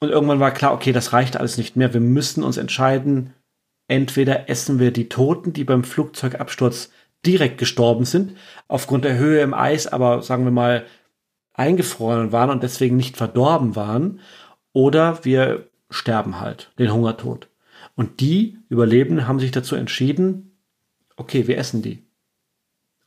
Und 0.00 0.08
irgendwann 0.08 0.40
war 0.40 0.52
klar, 0.52 0.72
okay, 0.72 0.92
das 0.92 1.12
reicht 1.12 1.36
alles 1.36 1.58
nicht 1.58 1.76
mehr. 1.76 1.92
Wir 1.92 2.00
müssen 2.00 2.42
uns 2.42 2.56
entscheiden, 2.56 3.34
entweder 3.88 4.48
essen 4.48 4.78
wir 4.78 4.90
die 4.90 5.10
Toten, 5.10 5.52
die 5.52 5.64
beim 5.64 5.84
Flugzeugabsturz 5.84 6.90
direkt 7.26 7.58
gestorben 7.58 8.06
sind, 8.06 8.38
aufgrund 8.68 9.04
der 9.04 9.18
Höhe 9.18 9.42
im 9.42 9.52
Eis, 9.52 9.86
aber 9.86 10.22
sagen 10.22 10.44
wir 10.44 10.50
mal 10.50 10.86
eingefroren 11.52 12.32
waren 12.32 12.48
und 12.48 12.62
deswegen 12.62 12.96
nicht 12.96 13.18
verdorben 13.18 13.76
waren, 13.76 14.20
oder 14.72 15.22
wir 15.26 15.68
sterben 15.90 16.40
halt 16.40 16.72
den 16.78 16.90
Hungertod. 16.90 17.51
Und 17.94 18.20
die 18.20 18.58
Überlebenden 18.68 19.28
haben 19.28 19.40
sich 19.40 19.50
dazu 19.50 19.76
entschieden, 19.76 20.56
okay, 21.16 21.46
wir 21.46 21.58
essen 21.58 21.82
die. 21.82 22.04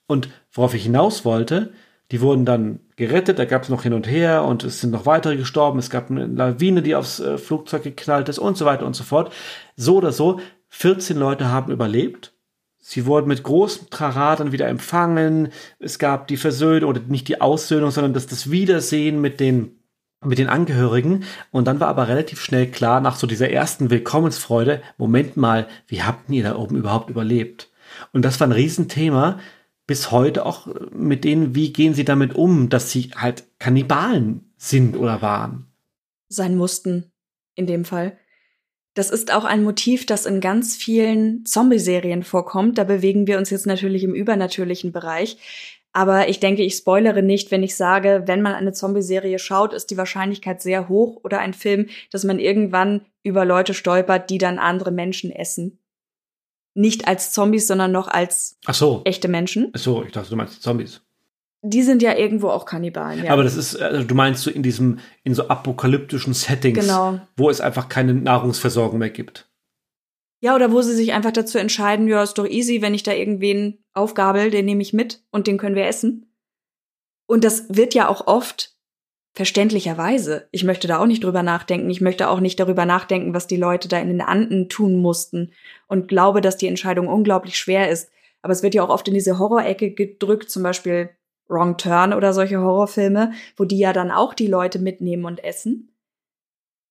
Und 0.08 0.30
worauf 0.52 0.74
ich 0.74 0.84
hinaus 0.84 1.26
wollte, 1.26 1.74
die 2.12 2.22
wurden 2.22 2.46
dann 2.46 2.80
gerettet, 2.96 3.40
da 3.40 3.46
gab 3.46 3.64
es 3.64 3.70
noch 3.70 3.84
hin 3.84 3.94
und 3.94 4.08
her 4.08 4.44
und 4.44 4.64
es 4.64 4.80
sind 4.80 4.92
noch 4.92 5.08
weitere 5.08 5.38
gestorben, 5.38 5.80
es 5.80 5.90
gab 5.90 6.12
eine 6.12 6.28
Lawine, 6.28 6.84
die 6.84 6.96
aufs 6.96 7.20
äh, 7.20 7.38
Flugzeug 7.38 7.84
geknallt 7.84 8.30
ist 8.30 8.38
und 8.38 8.58
so 8.58 8.66
weiter 8.66 8.86
und 8.86 8.96
so 8.96 9.04
fort. 9.04 9.34
So 9.76 9.98
oder 9.98 10.12
so, 10.12 10.40
14 10.70 11.18
Leute 11.18 11.50
haben 11.50 11.72
überlebt. 11.72 12.34
Sie 12.78 13.08
wurden 13.08 13.28
mit 13.28 13.42
großem 13.42 13.90
Trara 13.90 14.36
dann 14.36 14.52
wieder 14.52 14.68
empfangen. 14.68 15.50
Es 15.80 15.98
gab 15.98 16.28
die 16.28 16.38
Versöhnung 16.38 16.92
oder 16.92 17.02
nicht 17.08 17.28
die 17.28 17.42
Aussöhnung, 17.42 17.90
sondern 17.90 18.14
das, 18.14 18.28
das 18.28 18.52
Wiedersehen 18.52 19.20
mit 19.20 19.40
den 19.40 19.75
mit 20.26 20.38
den 20.38 20.50
Angehörigen. 20.50 21.24
Und 21.52 21.66
dann 21.66 21.80
war 21.80 21.88
aber 21.88 22.08
relativ 22.08 22.42
schnell 22.42 22.68
klar, 22.68 23.02
nach 23.02 23.16
so 23.16 23.28
dieser 23.28 23.50
ersten 23.50 23.90
Willkommensfreude, 23.90 24.82
Moment 24.98 25.38
mal, 25.38 25.68
wie 25.88 26.04
habt 26.04 26.30
ihr 26.30 26.44
da 26.44 26.56
oben 26.56 26.76
überhaupt 26.76 27.10
überlebt? 27.10 27.70
Und 28.12 28.24
das 28.24 28.40
war 28.40 28.48
ein 28.48 28.52
Riesenthema 28.52 29.40
bis 29.88 30.12
heute 30.12 30.46
auch 30.46 30.68
mit 30.92 31.24
denen, 31.24 31.54
wie 31.56 31.72
gehen 31.72 31.94
sie 31.94 32.06
damit 32.06 32.36
um, 32.36 32.70
dass 32.70 32.92
sie 32.92 33.12
halt 33.16 33.44
Kannibalen 33.60 34.52
sind 34.58 34.98
oder 34.98 35.22
waren? 35.22 35.68
Sein 36.28 36.58
mussten, 36.58 37.12
in 37.54 37.68
dem 37.68 37.86
Fall. 37.86 38.18
Das 38.96 39.12
ist 39.12 39.32
auch 39.32 39.44
ein 39.44 39.64
Motiv, 39.64 40.06
das 40.06 40.26
in 40.26 40.40
ganz 40.40 40.76
vielen 40.76 41.46
Zombie-Serien 41.46 42.24
vorkommt. 42.24 42.78
Da 42.78 42.86
bewegen 42.86 43.28
wir 43.28 43.38
uns 43.38 43.50
jetzt 43.50 43.68
natürlich 43.68 44.04
im 44.04 44.16
übernatürlichen 44.16 44.92
Bereich. 44.92 45.38
Aber 45.96 46.28
ich 46.28 46.39
denke, 46.39 46.62
ich 46.62 46.76
spoilere 46.76 47.22
nicht, 47.22 47.52
wenn 47.52 47.64
ich 47.64 47.76
sage, 47.76 48.24
wenn 48.26 48.41
man 48.41 48.54
eine 48.54 48.74
Zombie-Serie 48.74 49.39
schaut, 49.39 49.74
ist 49.74 49.91
die 49.91 49.98
Wahrscheinlichkeit 49.98 50.62
sehr 50.62 50.89
hoch 50.89 51.22
oder 51.24 51.39
ein 51.39 51.54
Film, 51.54 51.88
dass 52.12 52.26
man 52.26 52.38
irgendwann 52.38 53.06
über 53.24 53.46
Leute 53.46 53.74
stolpert, 53.74 54.30
die 54.30 54.38
dann 54.38 54.60
andere 54.60 54.91
Menschen 54.91 55.32
essen 55.32 55.80
nicht 56.76 57.08
als 57.08 57.32
Zombies, 57.32 57.68
sondern 57.68 57.91
noch 57.91 58.08
als 58.08 58.58
Ach 58.66 58.74
so. 58.74 59.02
echte 59.06 59.28
Menschen. 59.28 59.72
Ach 59.74 59.80
so, 59.80 60.04
ich 60.04 60.12
dachte, 60.12 60.30
du 60.30 60.36
meinst 60.36 60.62
Zombies. 60.62 61.02
Die 61.64 61.82
sind 61.82 62.04
ja 62.04 62.16
irgendwo 62.16 62.50
auch 62.50 62.66
Kannibalen. 62.66 63.24
Ja. 63.24 63.32
Aber 63.32 63.43
das 63.43 63.56
ist, 63.56 63.82
also 63.82 64.06
du 64.06 64.14
meinst 64.14 64.43
so 64.43 64.52
in 64.52 64.62
diesem, 64.62 65.00
in 65.24 65.34
so 65.34 65.48
apokalyptischen 65.48 66.34
Settings, 66.34 66.80
genau. 66.80 67.20
wo 67.38 67.50
es 67.50 67.60
einfach 67.60 67.89
keine 67.89 68.14
Nahrungsversorgung 68.14 69.00
mehr 69.00 69.10
gibt. 69.10 69.50
Ja, 70.41 70.54
oder 70.54 70.72
wo 70.72 70.82
sie 70.82 70.93
sich 70.93 71.14
einfach 71.14 71.32
dazu 71.32 71.58
entscheiden, 71.58 72.08
ja, 72.08 72.22
ist 72.22 72.38
doch 72.38 72.46
easy, 72.46 72.84
wenn 72.84 72.93
ich 72.93 73.02
da 73.02 73.14
irgendwen 73.14 73.84
aufgabel, 73.96 74.52
den 74.52 74.66
nehme 74.66 74.82
ich 74.82 74.93
mit 74.93 75.24
und 75.32 75.48
den 75.48 75.58
können 75.58 75.76
wir 75.76 75.88
essen. 75.88 76.32
Und 77.26 77.43
das 77.43 77.66
wird 77.70 77.96
ja 77.96 78.08
auch 78.08 78.28
oft 78.28 78.76
Verständlicherweise. 79.36 80.48
Ich 80.52 80.64
möchte 80.64 80.88
da 80.88 80.98
auch 80.98 81.06
nicht 81.06 81.22
drüber 81.22 81.43
nachdenken. 81.43 81.89
Ich 81.89 82.00
möchte 82.00 82.30
auch 82.30 82.39
nicht 82.39 82.58
darüber 82.58 82.86
nachdenken, 82.86 83.34
was 83.34 83.48
die 83.48 83.58
Leute 83.58 83.89
da 83.89 84.00
in 84.00 84.08
den 84.08 84.22
Anden 84.22 84.70
tun 84.70 85.02
mussten. 85.02 85.52
Und 85.88 86.08
glaube, 86.08 86.39
dass 86.39 86.56
die 86.56 86.68
Entscheidung 86.68 87.10
unglaublich 87.10 87.58
schwer 87.58 87.89
ist. 87.89 88.10
Aber 88.41 88.54
es 88.54 88.64
wird 88.64 88.76
ja 88.76 88.82
auch 88.82 88.89
oft 88.89 89.10
in 89.10 89.14
diese 89.14 89.38
Horrorecke 89.38 89.91
gedrückt, 89.91 90.50
zum 90.50 90.64
Beispiel 90.64 91.10
Wrong 91.50 91.76
Turn 91.76 92.14
oder 92.14 92.32
solche 92.32 92.62
Horrorfilme, 92.62 93.34
wo 93.58 93.66
die 93.66 93.78
ja 93.78 93.91
dann 93.91 94.10
auch 94.10 94.34
die 94.34 94.48
Leute 94.48 94.80
mitnehmen 94.80 95.26
und 95.26 95.43
essen. 95.43 95.93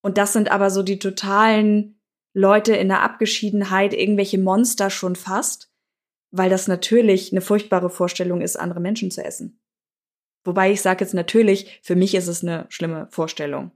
Und 0.02 0.18
das 0.18 0.34
sind 0.34 0.50
aber 0.50 0.68
so 0.68 0.82
die 0.82 0.98
totalen 0.98 1.98
Leute 2.34 2.76
in 2.76 2.88
der 2.88 3.00
Abgeschiedenheit, 3.00 3.94
irgendwelche 3.94 4.38
Monster 4.38 4.90
schon 4.90 5.16
fast, 5.16 5.70
weil 6.36 6.50
das 6.50 6.66
natürlich 6.66 7.30
eine 7.30 7.40
furchtbare 7.40 7.88
Vorstellung 7.88 8.40
ist, 8.40 8.56
andere 8.56 8.80
Menschen 8.80 9.12
zu 9.12 9.24
essen. 9.24 9.60
Wobei 10.42 10.72
ich 10.72 10.82
sage 10.82 11.04
jetzt 11.04 11.14
natürlich, 11.14 11.80
für 11.82 11.94
mich 11.94 12.14
ist 12.16 12.26
es 12.26 12.42
eine 12.42 12.66
schlimme 12.70 13.06
Vorstellung. 13.10 13.70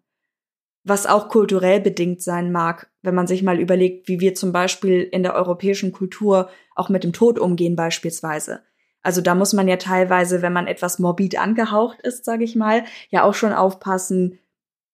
Was 0.83 1.07
auch 1.07 1.29
kulturell 1.29 1.81
bedingt 1.81 2.21
sein 2.21 2.51
mag, 2.51 2.91
wenn 3.01 3.15
man 3.15 3.29
sich 3.29 3.45
mal 3.45 3.61
überlegt, 3.61 4.09
wie 4.09 4.19
wir 4.19 4.35
zum 4.35 4.51
Beispiel 4.51 5.03
in 5.03 5.23
der 5.23 5.35
europäischen 5.35 5.93
Kultur 5.93 6.51
auch 6.75 6.89
mit 6.89 7.05
dem 7.05 7.13
Tod 7.13 7.39
umgehen 7.39 7.77
beispielsweise. 7.77 8.61
Also 9.03 9.21
da 9.21 9.37
muss 9.37 9.53
man 9.53 9.69
ja 9.69 9.77
teilweise, 9.77 10.43
wenn 10.43 10.53
man 10.53 10.67
etwas 10.67 10.99
morbid 10.99 11.39
angehaucht 11.39 12.01
ist, 12.03 12.25
sage 12.25 12.43
ich 12.43 12.57
mal, 12.57 12.85
ja 13.11 13.23
auch 13.23 13.35
schon 13.35 13.53
aufpassen, 13.53 14.41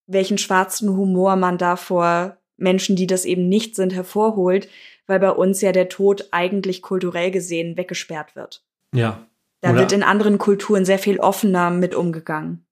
welchen 0.07 0.37
schwarzen 0.37 0.91
Humor 0.91 1.37
man 1.37 1.57
da 1.57 1.77
vor 1.77 2.37
Menschen, 2.57 2.95
die 2.95 3.07
das 3.07 3.25
eben 3.25 3.49
nicht 3.49 3.75
sind, 3.75 3.95
hervorholt, 3.95 4.69
weil 5.07 5.21
bei 5.21 5.31
uns 5.31 5.61
ja 5.61 5.73
der 5.73 5.89
Tod 5.89 6.29
eigentlich 6.31 6.83
kulturell 6.83 7.31
gesehen 7.31 7.77
weggesperrt 7.77 8.37
wird. 8.37 8.65
Ja, 8.95 9.27
da 9.65 9.71
Oder 9.71 9.81
wird 9.81 9.93
in 9.93 10.03
anderen 10.03 10.37
Kulturen 10.37 10.85
sehr 10.85 10.99
viel 10.99 11.19
offener 11.19 11.71
mit 11.71 11.95
umgegangen. 11.95 12.67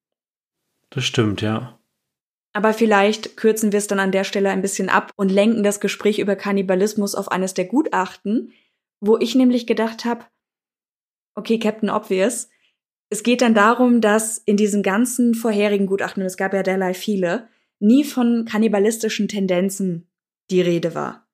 Das 0.90 1.04
stimmt, 1.04 1.40
ja. 1.40 1.78
Aber 2.52 2.74
vielleicht 2.74 3.38
kürzen 3.38 3.72
wir 3.72 3.78
es 3.78 3.86
dann 3.86 3.98
an 3.98 4.12
der 4.12 4.24
Stelle 4.24 4.50
ein 4.50 4.60
bisschen 4.60 4.90
ab 4.90 5.10
und 5.16 5.30
lenken 5.30 5.62
das 5.62 5.80
Gespräch 5.80 6.18
über 6.18 6.36
Kannibalismus 6.36 7.14
auf 7.14 7.32
eines 7.32 7.54
der 7.54 7.64
Gutachten, 7.64 8.52
wo 9.00 9.16
ich 9.16 9.34
nämlich 9.34 9.66
gedacht 9.66 10.04
habe, 10.04 10.26
okay, 11.34 11.58
Captain 11.58 11.88
Obvious, 11.88 12.50
es 13.08 13.22
geht 13.22 13.40
dann 13.40 13.54
darum, 13.54 14.02
dass 14.02 14.36
in 14.36 14.58
diesen 14.58 14.82
ganzen 14.82 15.34
vorherigen 15.34 15.86
Gutachten, 15.86 16.22
und 16.22 16.26
es 16.26 16.36
gab 16.36 16.52
ja 16.52 16.62
derlei 16.62 16.92
viele, 16.92 17.48
nie 17.78 18.04
von 18.04 18.44
kannibalistischen 18.44 19.28
Tendenzen 19.28 20.10
die 20.50 20.60
Rede 20.60 20.94
war. 20.94 21.26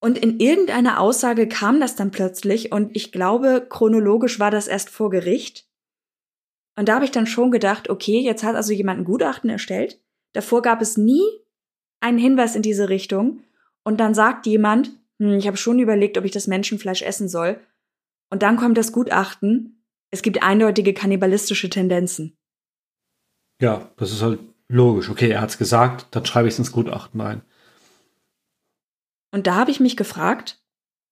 Und 0.00 0.18
in 0.18 0.38
irgendeiner 0.40 1.00
Aussage 1.00 1.48
kam 1.48 1.80
das 1.80 1.96
dann 1.96 2.10
plötzlich 2.10 2.70
und 2.72 2.94
ich 2.94 3.12
glaube, 3.12 3.66
chronologisch 3.68 4.38
war 4.38 4.50
das 4.50 4.68
erst 4.68 4.90
vor 4.90 5.10
Gericht. 5.10 5.66
Und 6.78 6.88
da 6.88 6.96
habe 6.96 7.06
ich 7.06 7.10
dann 7.10 7.26
schon 7.26 7.50
gedacht, 7.50 7.88
okay, 7.88 8.20
jetzt 8.20 8.44
hat 8.44 8.54
also 8.54 8.72
jemand 8.72 9.00
ein 9.00 9.04
Gutachten 9.04 9.48
erstellt. 9.48 9.98
Davor 10.34 10.60
gab 10.60 10.82
es 10.82 10.98
nie 10.98 11.24
einen 12.00 12.18
Hinweis 12.18 12.54
in 12.54 12.62
diese 12.62 12.90
Richtung. 12.90 13.42
Und 13.84 13.98
dann 13.98 14.14
sagt 14.14 14.46
jemand, 14.46 14.90
hm, 15.18 15.38
ich 15.38 15.46
habe 15.46 15.56
schon 15.56 15.78
überlegt, 15.78 16.18
ob 16.18 16.24
ich 16.24 16.32
das 16.32 16.46
Menschenfleisch 16.46 17.02
essen 17.02 17.28
soll. 17.28 17.58
Und 18.30 18.42
dann 18.42 18.56
kommt 18.56 18.76
das 18.76 18.92
Gutachten, 18.92 19.82
es 20.10 20.22
gibt 20.22 20.42
eindeutige 20.42 20.92
kannibalistische 20.92 21.70
Tendenzen. 21.70 22.36
Ja, 23.60 23.90
das 23.96 24.12
ist 24.12 24.22
halt 24.22 24.40
logisch. 24.68 25.08
Okay, 25.08 25.30
er 25.30 25.40
hat's 25.40 25.58
gesagt, 25.58 26.08
dann 26.10 26.26
schreibe 26.26 26.48
ich 26.48 26.54
es 26.54 26.58
ins 26.58 26.72
Gutachten 26.72 27.20
ein. 27.20 27.42
Und 29.30 29.46
da 29.46 29.56
habe 29.56 29.70
ich 29.70 29.80
mich 29.80 29.96
gefragt, 29.96 30.62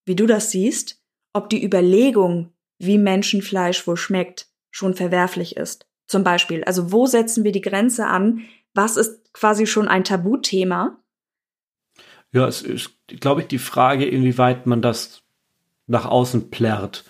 wie 0.05 0.17
du 0.17 0.27
das 0.27 0.51
siehst, 0.51 1.03
ob 1.33 1.51
die 1.51 1.65
Überlegung, 1.65 2.53
wie 2.79 2.99
Menschenfleisch 2.99 3.87
wohl 3.87 3.97
schmeckt, 3.97 4.49
schon 4.71 4.95
verwerflich 4.95 5.57
ist. 5.57 5.87
Zum 6.07 6.25
Beispiel, 6.25 6.65
also 6.65 6.93
wo 6.93 7.07
setzen 7.07 7.45
wir 7.45 7.53
die 7.53 7.61
Grenze 7.61 8.07
an? 8.07 8.43
Was 8.75 8.97
ist 8.97 9.33
quasi 9.33 9.67
schon 9.67 9.89
ein 9.89 10.05
Tabuthema? 10.05 10.99
Ja, 12.33 12.47
es 12.47 12.62
ist, 12.62 12.91
glaube 13.07 13.43
ich, 13.43 13.47
die 13.47 13.59
Frage, 13.59 14.05
inwieweit 14.05 14.67
man 14.67 14.83
das 14.83 15.23
nach 15.87 16.05
außen 16.05 16.51
plärrt. 16.51 17.05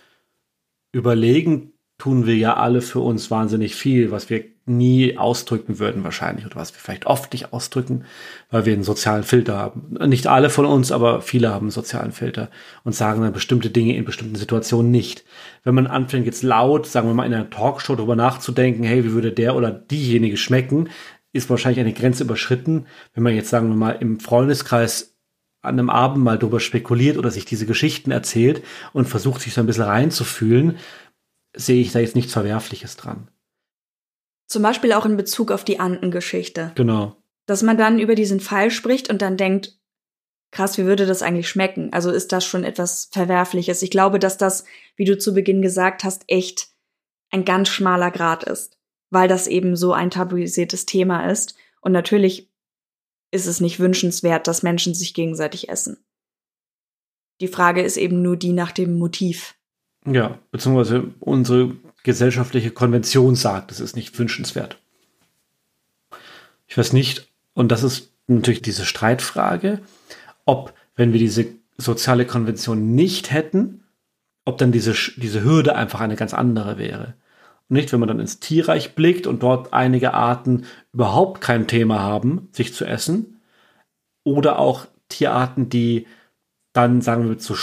Überlegen 0.92 1.72
tun 1.98 2.26
wir 2.26 2.36
ja 2.36 2.57
alle 2.57 2.82
für 2.82 3.00
uns 3.00 3.30
wahnsinnig 3.30 3.74
viel, 3.74 4.11
was 4.11 4.30
wir 4.30 4.44
nie 4.66 5.18
ausdrücken 5.18 5.78
würden 5.78 6.04
wahrscheinlich 6.04 6.46
oder 6.46 6.56
was 6.56 6.72
wir 6.72 6.80
vielleicht 6.80 7.06
oft 7.06 7.32
nicht 7.32 7.52
ausdrücken, 7.52 8.04
weil 8.50 8.64
wir 8.64 8.72
einen 8.72 8.82
sozialen 8.82 9.22
Filter 9.22 9.58
haben. 9.58 9.96
Nicht 10.08 10.26
alle 10.26 10.48
von 10.48 10.64
uns, 10.64 10.90
aber 10.90 11.20
viele 11.20 11.50
haben 11.50 11.66
einen 11.66 11.70
sozialen 11.70 12.12
Filter 12.12 12.50
und 12.82 12.94
sagen 12.94 13.20
dann 13.20 13.32
bestimmte 13.32 13.70
Dinge 13.70 13.96
in 13.96 14.04
bestimmten 14.04 14.36
Situationen 14.36 14.90
nicht. 14.90 15.24
Wenn 15.64 15.74
man 15.74 15.86
anfängt 15.86 16.26
jetzt 16.26 16.42
laut, 16.42 16.86
sagen 16.86 17.08
wir 17.08 17.14
mal 17.14 17.26
in 17.26 17.34
einer 17.34 17.50
Talkshow 17.50 17.94
darüber 17.94 18.16
nachzudenken, 18.16 18.84
hey, 18.84 19.04
wie 19.04 19.12
würde 19.12 19.32
der 19.32 19.54
oder 19.54 19.70
diejenige 19.70 20.38
schmecken, 20.38 20.88
ist 21.32 21.50
wahrscheinlich 21.50 21.80
eine 21.80 21.92
Grenze 21.92 22.24
überschritten. 22.24 22.86
Wenn 23.12 23.22
man 23.22 23.34
jetzt 23.34 23.50
sagen 23.50 23.68
wir 23.68 23.76
mal 23.76 23.98
im 24.00 24.18
Freundeskreis 24.20 25.14
an 25.60 25.78
einem 25.78 25.90
Abend 25.90 26.24
mal 26.24 26.38
drüber 26.38 26.60
spekuliert 26.60 27.18
oder 27.18 27.30
sich 27.30 27.44
diese 27.44 27.66
Geschichten 27.66 28.10
erzählt 28.10 28.62
und 28.92 29.08
versucht 29.08 29.40
sich 29.40 29.52
so 29.52 29.60
ein 29.60 29.66
bisschen 29.66 29.84
reinzufühlen, 29.84 30.78
sehe 31.54 31.80
ich 31.80 31.92
da 31.92 32.00
jetzt 32.00 32.16
nichts 32.16 32.32
Verwerfliches 32.32 32.96
dran. 32.96 33.28
Zum 34.47 34.62
Beispiel 34.62 34.92
auch 34.92 35.07
in 35.07 35.16
Bezug 35.16 35.51
auf 35.51 35.64
die 35.64 35.80
Andengeschichte. 35.80 36.72
Genau. 36.74 37.16
Dass 37.47 37.62
man 37.62 37.76
dann 37.76 37.99
über 37.99 38.14
diesen 38.14 38.40
Fall 38.40 38.70
spricht 38.70 39.11
und 39.11 39.22
dann 39.22 39.36
denkt, 39.36 39.78
krass, 40.51 40.78
wie 40.78 40.84
würde 40.84 41.05
das 41.05 41.22
eigentlich 41.22 41.49
schmecken? 41.49 41.92
Also 41.92 42.11
ist 42.11 42.32
das 42.32 42.45
schon 42.45 42.64
etwas 42.64 43.09
Verwerfliches? 43.12 43.82
Ich 43.82 43.90
glaube, 43.90 44.18
dass 44.18 44.38
das, 44.38 44.64
wie 44.97 45.05
du 45.05 45.18
zu 45.18 45.34
Beginn 45.34 45.61
gesagt 45.61 46.05
hast, 46.05 46.24
echt 46.28 46.68
ein 47.30 47.45
ganz 47.45 47.68
schmaler 47.68 48.11
Grad 48.11 48.45
ist, 48.45 48.78
weil 49.11 49.28
das 49.28 49.47
eben 49.47 49.76
so 49.76 49.92
ein 49.92 50.11
tabuisiertes 50.11 50.86
Thema 50.86 51.28
ist. 51.30 51.57
Und 51.80 51.92
natürlich 51.92 52.51
ist 53.32 53.47
es 53.47 53.61
nicht 53.61 53.80
wünschenswert, 53.80 54.47
dass 54.47 54.62
Menschen 54.62 54.95
sich 54.95 55.12
gegenseitig 55.12 55.68
essen. 55.68 55.99
Die 57.40 57.49
Frage 57.49 57.82
ist 57.82 57.97
eben 57.97 58.22
nur 58.22 58.36
die 58.36 58.53
nach 58.53 58.70
dem 58.70 58.97
Motiv. 58.97 59.57
Ja, 60.07 60.38
beziehungsweise 60.53 61.12
unsere 61.18 61.74
gesellschaftliche 62.05 62.70
Konvention 62.70 63.34
sagt, 63.34 63.72
es 63.72 63.80
ist 63.80 63.96
nicht 63.96 64.16
wünschenswert. 64.16 64.78
Ich 66.68 66.78
weiß 66.78 66.92
nicht, 66.92 67.28
und 67.55 67.72
das 67.72 67.82
ist 67.82 68.12
natürlich 68.28 68.62
diese 68.62 68.84
Streitfrage, 68.84 69.80
ob, 70.44 70.72
wenn 70.94 71.12
wir 71.12 71.18
diese 71.18 71.46
soziale 71.76 72.26
Konvention 72.26 72.94
nicht 72.94 73.32
hätten, 73.32 73.82
ob 74.44 74.59
dann 74.59 74.70
diese, 74.70 74.94
diese 75.16 75.42
Hürde 75.42 75.74
einfach 75.74 76.00
eine 76.00 76.16
ganz 76.16 76.34
andere 76.34 76.78
wäre. 76.78 77.14
Und 77.68 77.76
nicht, 77.76 77.92
wenn 77.92 78.00
man 78.00 78.09
dann 78.09 78.20
ins 78.20 78.38
Tierreich 78.38 78.94
blickt 78.94 79.26
und 79.26 79.42
dort 79.42 79.72
einige 79.72 80.12
Arten 80.14 80.66
überhaupt 80.92 81.40
kein 81.40 81.66
Thema 81.66 82.00
haben, 82.00 82.48
sich 82.52 82.74
zu 82.74 82.84
essen, 82.84 83.40
oder 84.24 84.59
auch 84.59 84.86
Tierarten, 85.09 85.68
die 85.68 86.07
dann, 86.72 87.02
sagen 87.02 87.28
wir, 87.28 87.38
zu 87.38 87.55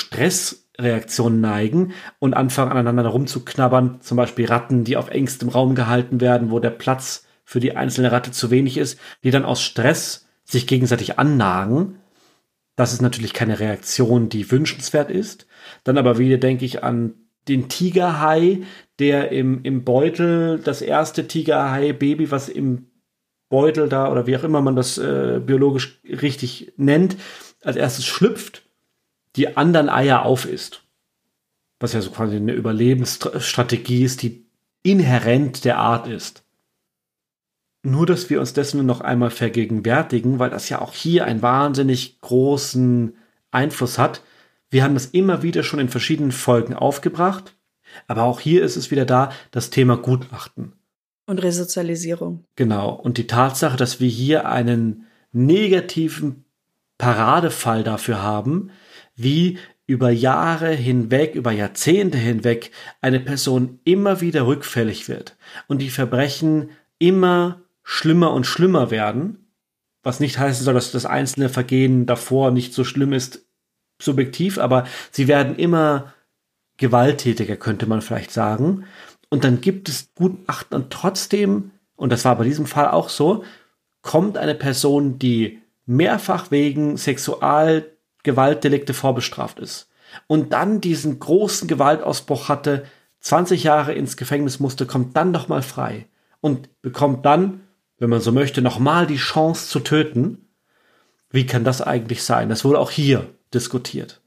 Stressreaktionen 0.74 1.42
neigen 1.42 1.94
und 2.20 2.34
anfangen 2.34 2.72
aneinander 2.72 3.10
rumzuknabbern, 3.10 4.02
zum 4.02 4.18
Beispiel 4.18 4.46
Ratten, 4.46 4.84
die 4.84 4.98
auf 4.98 5.10
engstem 5.10 5.50
Raum 5.50 5.76
gehalten 5.76 6.22
werden, 6.22 6.52
wo 6.52 6.60
der 6.60 6.70
Platz 6.70 7.26
für 7.44 7.60
die 7.60 7.76
einzelne 7.76 8.12
Ratte 8.12 8.32
zu 8.32 8.52
wenig 8.52 8.78
ist, 8.78 9.00
die 9.24 9.32
dann 9.32 9.46
aus 9.46 9.62
Stress 9.62 10.28
sich 10.44 10.68
gegenseitig 10.68 11.20
annagen. 11.20 12.00
Das 12.76 12.94
ist 12.94 13.02
natürlich 13.02 13.34
keine 13.34 13.60
Reaktion, 13.60 14.30
die 14.30 14.50
wünschenswert 14.50 15.12
ist. 15.12 15.48
Dann 15.84 15.98
aber 15.98 16.18
wieder 16.18 16.38
denke 16.38 16.66
ich 16.66 16.84
an 16.84 17.14
den 17.48 17.70
Tigerhai, 17.70 18.62
der 19.00 19.32
im, 19.32 19.62
im 19.64 19.84
Beutel, 19.84 20.60
das 20.60 20.82
erste 20.82 21.28
Tigerhai-Baby, 21.28 22.32
was 22.32 22.50
im 22.50 22.88
Beutel 23.50 23.90
da 23.90 24.10
oder 24.10 24.28
wie 24.28 24.38
auch 24.38 24.44
immer 24.44 24.62
man 24.62 24.76
das 24.76 24.98
äh, 24.98 25.42
biologisch 25.44 26.00
richtig 26.06 26.74
nennt, 26.78 27.18
als 27.64 27.76
erstes 27.76 28.06
schlüpft, 28.06 28.64
die 29.36 29.58
anderen 29.58 29.90
Eier 29.90 30.26
aufisst. 30.26 30.84
Was 31.80 31.94
ja 31.94 32.02
so 32.02 32.12
quasi 32.12 32.36
eine 32.36 32.54
Überlebensstrategie 32.54 34.04
ist, 34.04 34.22
die 34.22 34.46
inhärent 34.84 35.66
der 35.66 35.78
Art 35.78 36.08
ist. 36.08 36.44
Nur, 37.84 38.06
dass 38.06 38.30
wir 38.30 38.40
uns 38.40 38.54
dessen 38.54 38.86
noch 38.86 39.02
einmal 39.02 39.32
vergegenwärtigen, 39.32 40.38
weil 40.38 40.52
das 40.52 40.70
ja 40.70 40.82
auch 40.82 40.94
hier 40.94 41.26
einen 41.26 41.42
wahnsinnig 41.42 42.22
großen 42.22 43.16
Einfluss 43.50 43.98
hat. 43.98 44.22
Wir 44.70 44.84
haben 44.84 44.94
das 44.94 45.08
immer 45.08 45.42
wieder 45.42 45.64
schon 45.64 45.80
in 45.80 45.90
verschiedenen 45.90 46.32
Folgen 46.32 46.76
aufgebracht, 46.76 47.56
aber 48.08 48.24
auch 48.24 48.40
hier 48.40 48.64
ist 48.64 48.76
es 48.76 48.92
wieder 48.92 49.06
da, 49.06 49.32
das 49.50 49.72
Thema 49.72 49.98
Gutachten. 49.98 50.74
Und 51.26 51.42
Resozialisierung. 51.42 52.46
Genau. 52.56 52.94
Und 52.94 53.18
die 53.18 53.28
Tatsache, 53.28 53.78
dass 53.78 54.00
wir 54.00 54.10
hier 54.10 54.48
einen 54.48 55.08
negativen 55.32 56.46
Paradefall 56.98 57.84
dafür 57.84 58.22
haben, 58.22 58.70
wie 59.16 59.58
über 59.86 60.10
Jahre 60.10 60.72
hinweg, 60.72 61.36
über 61.36 61.52
Jahrzehnte 61.52 62.18
hinweg 62.18 62.72
eine 63.02 63.20
Person 63.20 63.80
immer 63.84 64.22
wieder 64.22 64.48
rückfällig 64.48 65.10
wird 65.10 65.38
und 65.68 65.80
die 65.80 65.90
Verbrechen 65.90 66.70
immer 66.98 67.62
schlimmer 67.84 68.32
und 68.32 68.46
schlimmer 68.46 68.92
werden, 68.92 69.52
was 70.04 70.20
nicht 70.20 70.40
heißen 70.40 70.64
soll, 70.64 70.74
dass 70.74 70.92
das 70.92 71.06
einzelne 71.06 71.50
Vergehen 71.50 72.06
davor 72.06 72.52
nicht 72.52 72.74
so 72.74 72.84
schlimm 72.84 73.14
ist, 73.14 73.46
subjektiv, 74.02 74.58
aber 74.58 74.86
sie 75.12 75.28
werden 75.28 75.56
immer 75.56 76.14
gewalttätiger, 76.78 77.58
könnte 77.58 77.86
man 77.86 78.02
vielleicht 78.02 78.32
sagen. 78.32 78.86
Und 79.30 79.44
dann 79.44 79.62
gibt 79.62 79.90
es 79.90 80.14
Gutachten 80.16 80.76
und 80.76 80.92
trotzdem, 80.92 81.72
und 81.96 82.12
das 82.12 82.26
war 82.26 82.38
bei 82.38 82.44
diesem 82.44 82.66
Fall 82.66 82.88
auch 82.90 83.10
so, 83.10 83.44
kommt 84.02 84.38
eine 84.38 84.56
Person, 84.56 85.20
die 85.20 85.62
mehrfach 85.86 86.52
wegen 86.52 86.98
Sexualgewaltdelikte 88.22 88.94
vorbestraft 88.94 89.60
ist 89.60 89.90
und 90.28 90.54
dann 90.54 90.82
diesen 90.82 91.20
großen 91.20 91.68
Gewaltausbruch 91.68 92.50
hatte, 92.50 92.86
20 93.22 93.64
Jahre 93.64 93.94
ins 93.94 94.18
Gefängnis 94.18 94.60
musste, 94.60 94.86
kommt 94.86 95.16
dann 95.16 95.32
noch 95.32 95.48
mal 95.48 95.62
frei 95.62 96.08
und 96.40 96.82
bekommt 96.82 97.26
dann, 97.26 97.62
wenn 97.98 98.10
man 98.10 98.22
so 98.22 98.32
möchte, 98.32 98.62
noch 98.62 98.80
mal 98.80 99.06
die 99.06 99.18
Chance 99.18 99.68
zu 99.68 99.80
töten. 99.80 100.48
Wie 101.30 101.46
kann 101.46 101.64
das 101.64 101.82
eigentlich 101.82 102.24
sein? 102.24 102.50
Das 102.50 102.66
wurde 102.66 102.80
auch 102.80 102.92
hier 102.92 103.28
diskutiert. 103.54 104.22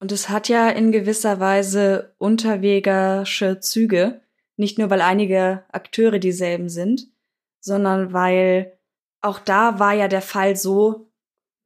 Und 0.00 0.10
es 0.10 0.28
hat 0.28 0.48
ja 0.48 0.68
in 0.68 0.90
gewisser 0.90 1.38
Weise 1.38 2.12
unterwegersche 2.18 3.60
Züge, 3.60 4.20
nicht 4.56 4.78
nur 4.78 4.90
weil 4.90 5.00
einige 5.00 5.62
Akteure 5.70 6.18
dieselben 6.18 6.68
sind, 6.68 7.06
sondern 7.60 8.12
weil 8.12 8.72
auch 9.20 9.38
da 9.38 9.78
war 9.78 9.92
ja 9.92 10.08
der 10.08 10.22
Fall 10.22 10.56
so, 10.56 11.11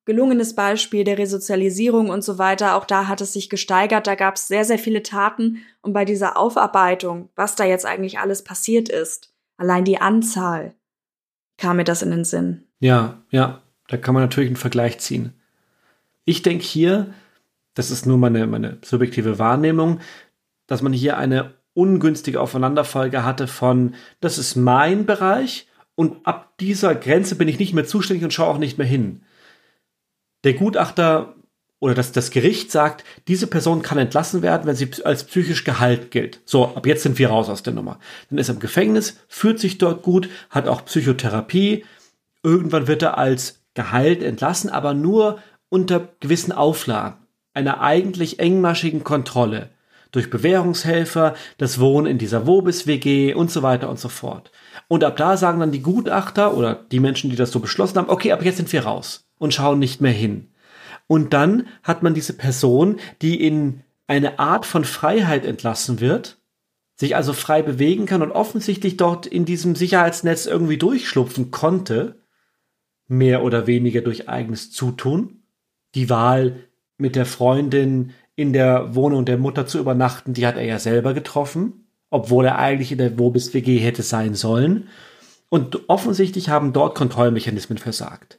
gelungenes 0.06 0.54
Beispiel 0.54 1.04
der 1.04 1.18
Resozialisierung 1.18 2.08
und 2.08 2.24
so 2.24 2.38
weiter, 2.38 2.76
auch 2.76 2.86
da 2.86 3.08
hat 3.08 3.20
es 3.20 3.34
sich 3.34 3.50
gesteigert, 3.50 4.06
da 4.06 4.14
gab 4.14 4.36
es 4.36 4.48
sehr, 4.48 4.64
sehr 4.64 4.78
viele 4.78 5.02
Taten 5.02 5.58
und 5.82 5.92
bei 5.92 6.04
dieser 6.04 6.38
Aufarbeitung, 6.38 7.28
was 7.34 7.56
da 7.56 7.64
jetzt 7.64 7.84
eigentlich 7.84 8.18
alles 8.18 8.42
passiert 8.42 8.88
ist, 8.88 9.34
allein 9.58 9.84
die 9.84 10.00
Anzahl, 10.00 10.74
kam 11.58 11.76
mir 11.76 11.84
das 11.84 12.02
in 12.02 12.12
den 12.12 12.24
Sinn. 12.24 12.62
Ja, 12.78 13.20
ja, 13.30 13.62
da 13.88 13.96
kann 13.96 14.14
man 14.14 14.22
natürlich 14.22 14.48
einen 14.48 14.56
Vergleich 14.56 14.98
ziehen. 14.98 15.32
Ich 16.24 16.42
denke 16.42 16.64
hier, 16.64 17.12
das 17.74 17.90
ist 17.90 18.06
nur 18.06 18.16
meine, 18.16 18.46
meine 18.46 18.78
subjektive 18.82 19.38
Wahrnehmung, 19.38 20.00
dass 20.68 20.82
man 20.82 20.92
hier 20.92 21.18
eine 21.18 21.54
ungünstige 21.74 22.40
Aufeinanderfolge 22.40 23.24
hatte 23.24 23.48
von, 23.48 23.94
das 24.20 24.38
ist 24.38 24.54
mein 24.54 25.04
Bereich 25.04 25.66
und 25.96 26.24
ab 26.26 26.56
dieser 26.58 26.94
Grenze 26.94 27.34
bin 27.34 27.48
ich 27.48 27.58
nicht 27.58 27.74
mehr 27.74 27.86
zuständig 27.86 28.22
und 28.22 28.32
schaue 28.32 28.48
auch 28.48 28.58
nicht 28.58 28.78
mehr 28.78 28.86
hin. 28.86 29.22
Der 30.46 30.54
Gutachter 30.54 31.34
oder 31.80 31.94
das, 31.94 32.12
das 32.12 32.30
Gericht 32.30 32.70
sagt, 32.70 33.02
diese 33.26 33.48
Person 33.48 33.82
kann 33.82 33.98
entlassen 33.98 34.42
werden, 34.42 34.62
wenn 34.64 34.76
sie 34.76 34.88
als 35.02 35.24
psychisch 35.24 35.64
geheilt 35.64 36.12
gilt. 36.12 36.40
So, 36.44 36.66
ab 36.66 36.86
jetzt 36.86 37.02
sind 37.02 37.18
wir 37.18 37.30
raus 37.30 37.48
aus 37.48 37.64
der 37.64 37.72
Nummer. 37.72 37.98
Dann 38.30 38.38
ist 38.38 38.48
er 38.48 38.54
im 38.54 38.60
Gefängnis, 38.60 39.18
fühlt 39.26 39.58
sich 39.58 39.78
dort 39.78 40.04
gut, 40.04 40.28
hat 40.50 40.68
auch 40.68 40.84
Psychotherapie. 40.84 41.84
Irgendwann 42.44 42.86
wird 42.86 43.02
er 43.02 43.18
als 43.18 43.60
geheilt 43.74 44.22
entlassen, 44.22 44.70
aber 44.70 44.94
nur 44.94 45.40
unter 45.68 46.10
gewissen 46.20 46.52
Auflagen 46.52 47.16
einer 47.52 47.80
eigentlich 47.80 48.38
engmaschigen 48.38 49.02
Kontrolle 49.02 49.70
durch 50.12 50.30
Bewährungshelfer, 50.30 51.34
das 51.58 51.80
Wohnen 51.80 52.06
in 52.06 52.18
dieser 52.18 52.46
Wobis-WG 52.46 53.34
und 53.34 53.50
so 53.50 53.64
weiter 53.64 53.90
und 53.90 53.98
so 53.98 54.08
fort. 54.08 54.52
Und 54.86 55.02
ab 55.02 55.16
da 55.16 55.36
sagen 55.36 55.58
dann 55.58 55.72
die 55.72 55.82
Gutachter 55.82 56.56
oder 56.56 56.86
die 56.92 57.00
Menschen, 57.00 57.30
die 57.30 57.36
das 57.36 57.50
so 57.50 57.58
beschlossen 57.58 57.98
haben, 57.98 58.10
okay, 58.10 58.30
ab 58.30 58.44
jetzt 58.44 58.58
sind 58.58 58.72
wir 58.72 58.84
raus 58.84 59.25
und 59.38 59.54
schauen 59.54 59.78
nicht 59.78 60.00
mehr 60.00 60.12
hin. 60.12 60.48
Und 61.06 61.32
dann 61.32 61.68
hat 61.82 62.02
man 62.02 62.14
diese 62.14 62.32
Person, 62.32 62.98
die 63.22 63.44
in 63.44 63.82
eine 64.06 64.38
Art 64.38 64.66
von 64.66 64.84
Freiheit 64.84 65.44
entlassen 65.44 66.00
wird, 66.00 66.38
sich 66.96 67.14
also 67.14 67.32
frei 67.32 67.62
bewegen 67.62 68.06
kann 68.06 68.22
und 68.22 68.32
offensichtlich 68.32 68.96
dort 68.96 69.26
in 69.26 69.44
diesem 69.44 69.74
Sicherheitsnetz 69.74 70.46
irgendwie 70.46 70.78
durchschlupfen 70.78 71.50
konnte, 71.50 72.20
mehr 73.08 73.42
oder 73.44 73.66
weniger 73.66 74.00
durch 74.00 74.28
eigenes 74.28 74.72
Zutun. 74.72 75.42
Die 75.94 76.10
Wahl, 76.10 76.64
mit 76.98 77.14
der 77.14 77.26
Freundin 77.26 78.12
in 78.34 78.52
der 78.52 78.94
Wohnung 78.94 79.24
der 79.24 79.38
Mutter 79.38 79.66
zu 79.66 79.78
übernachten, 79.78 80.34
die 80.34 80.46
hat 80.46 80.56
er 80.56 80.64
ja 80.64 80.78
selber 80.78 81.14
getroffen, 81.14 81.86
obwohl 82.10 82.46
er 82.46 82.58
eigentlich 82.58 82.92
in 82.92 82.98
der 82.98 83.18
Wobis 83.18 83.54
WG 83.54 83.78
hätte 83.78 84.02
sein 84.02 84.34
sollen. 84.34 84.88
Und 85.48 85.88
offensichtlich 85.88 86.48
haben 86.48 86.72
dort 86.72 86.96
Kontrollmechanismen 86.96 87.78
versagt. 87.78 88.38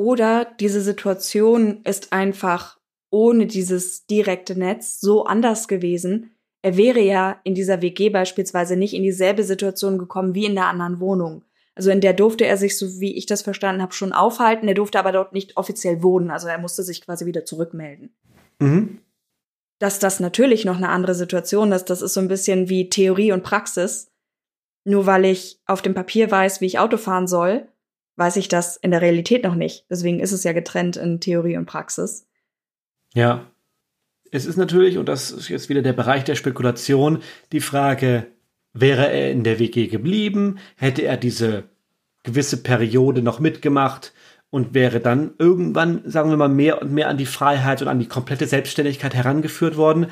Oder 0.00 0.46
diese 0.58 0.80
Situation 0.80 1.82
ist 1.84 2.10
einfach 2.14 2.78
ohne 3.10 3.46
dieses 3.46 4.06
direkte 4.06 4.58
Netz 4.58 4.98
so 4.98 5.26
anders 5.26 5.68
gewesen. 5.68 6.30
Er 6.62 6.78
wäre 6.78 7.00
ja 7.00 7.38
in 7.44 7.54
dieser 7.54 7.82
WG 7.82 8.08
beispielsweise 8.08 8.76
nicht 8.76 8.94
in 8.94 9.02
dieselbe 9.02 9.44
Situation 9.44 9.98
gekommen 9.98 10.34
wie 10.34 10.46
in 10.46 10.54
der 10.54 10.68
anderen 10.68 11.00
Wohnung. 11.00 11.44
Also 11.74 11.90
in 11.90 12.00
der 12.00 12.14
durfte 12.14 12.46
er 12.46 12.56
sich, 12.56 12.78
so 12.78 12.98
wie 12.98 13.14
ich 13.14 13.26
das 13.26 13.42
verstanden 13.42 13.82
habe, 13.82 13.92
schon 13.92 14.14
aufhalten. 14.14 14.68
Er 14.68 14.74
durfte 14.74 14.98
aber 14.98 15.12
dort 15.12 15.34
nicht 15.34 15.58
offiziell 15.58 16.02
wohnen. 16.02 16.30
Also 16.30 16.48
er 16.48 16.56
musste 16.56 16.82
sich 16.82 17.02
quasi 17.02 17.26
wieder 17.26 17.44
zurückmelden. 17.44 18.16
Mhm. 18.58 19.00
Dass 19.80 19.98
das 19.98 20.18
natürlich 20.18 20.64
noch 20.64 20.78
eine 20.78 20.88
andere 20.88 21.14
Situation 21.14 21.72
ist, 21.72 21.90
das 21.90 22.00
ist 22.00 22.14
so 22.14 22.20
ein 22.20 22.28
bisschen 22.28 22.70
wie 22.70 22.88
Theorie 22.88 23.32
und 23.32 23.42
Praxis. 23.42 24.10
Nur 24.84 25.04
weil 25.04 25.26
ich 25.26 25.60
auf 25.66 25.82
dem 25.82 25.92
Papier 25.92 26.30
weiß, 26.30 26.62
wie 26.62 26.66
ich 26.66 26.78
Auto 26.78 26.96
fahren 26.96 27.26
soll, 27.26 27.68
weiß 28.20 28.36
ich 28.36 28.46
das 28.46 28.76
in 28.76 28.92
der 28.92 29.02
Realität 29.02 29.42
noch 29.42 29.56
nicht. 29.56 29.86
Deswegen 29.90 30.20
ist 30.20 30.32
es 30.32 30.44
ja 30.44 30.52
getrennt 30.52 30.96
in 30.96 31.18
Theorie 31.18 31.56
und 31.56 31.66
Praxis. 31.66 32.28
Ja. 33.14 33.50
Es 34.30 34.46
ist 34.46 34.56
natürlich, 34.56 34.96
und 34.96 35.08
das 35.08 35.32
ist 35.32 35.48
jetzt 35.48 35.68
wieder 35.68 35.82
der 35.82 35.92
Bereich 35.92 36.22
der 36.22 36.36
Spekulation, 36.36 37.18
die 37.50 37.60
Frage, 37.60 38.28
Wäre 38.72 39.10
er 39.10 39.32
in 39.32 39.42
der 39.42 39.58
WG 39.58 39.88
geblieben, 39.88 40.58
hätte 40.76 41.02
er 41.02 41.16
diese 41.16 41.64
gewisse 42.22 42.62
Periode 42.62 43.20
noch 43.20 43.40
mitgemacht 43.40 44.12
und 44.50 44.74
wäre 44.74 45.00
dann 45.00 45.34
irgendwann, 45.38 46.02
sagen 46.04 46.30
wir 46.30 46.36
mal, 46.36 46.48
mehr 46.48 46.80
und 46.80 46.92
mehr 46.92 47.08
an 47.08 47.18
die 47.18 47.26
Freiheit 47.26 47.82
und 47.82 47.88
an 47.88 47.98
die 47.98 48.06
komplette 48.06 48.46
Selbstständigkeit 48.46 49.14
herangeführt 49.14 49.76
worden, 49.76 50.06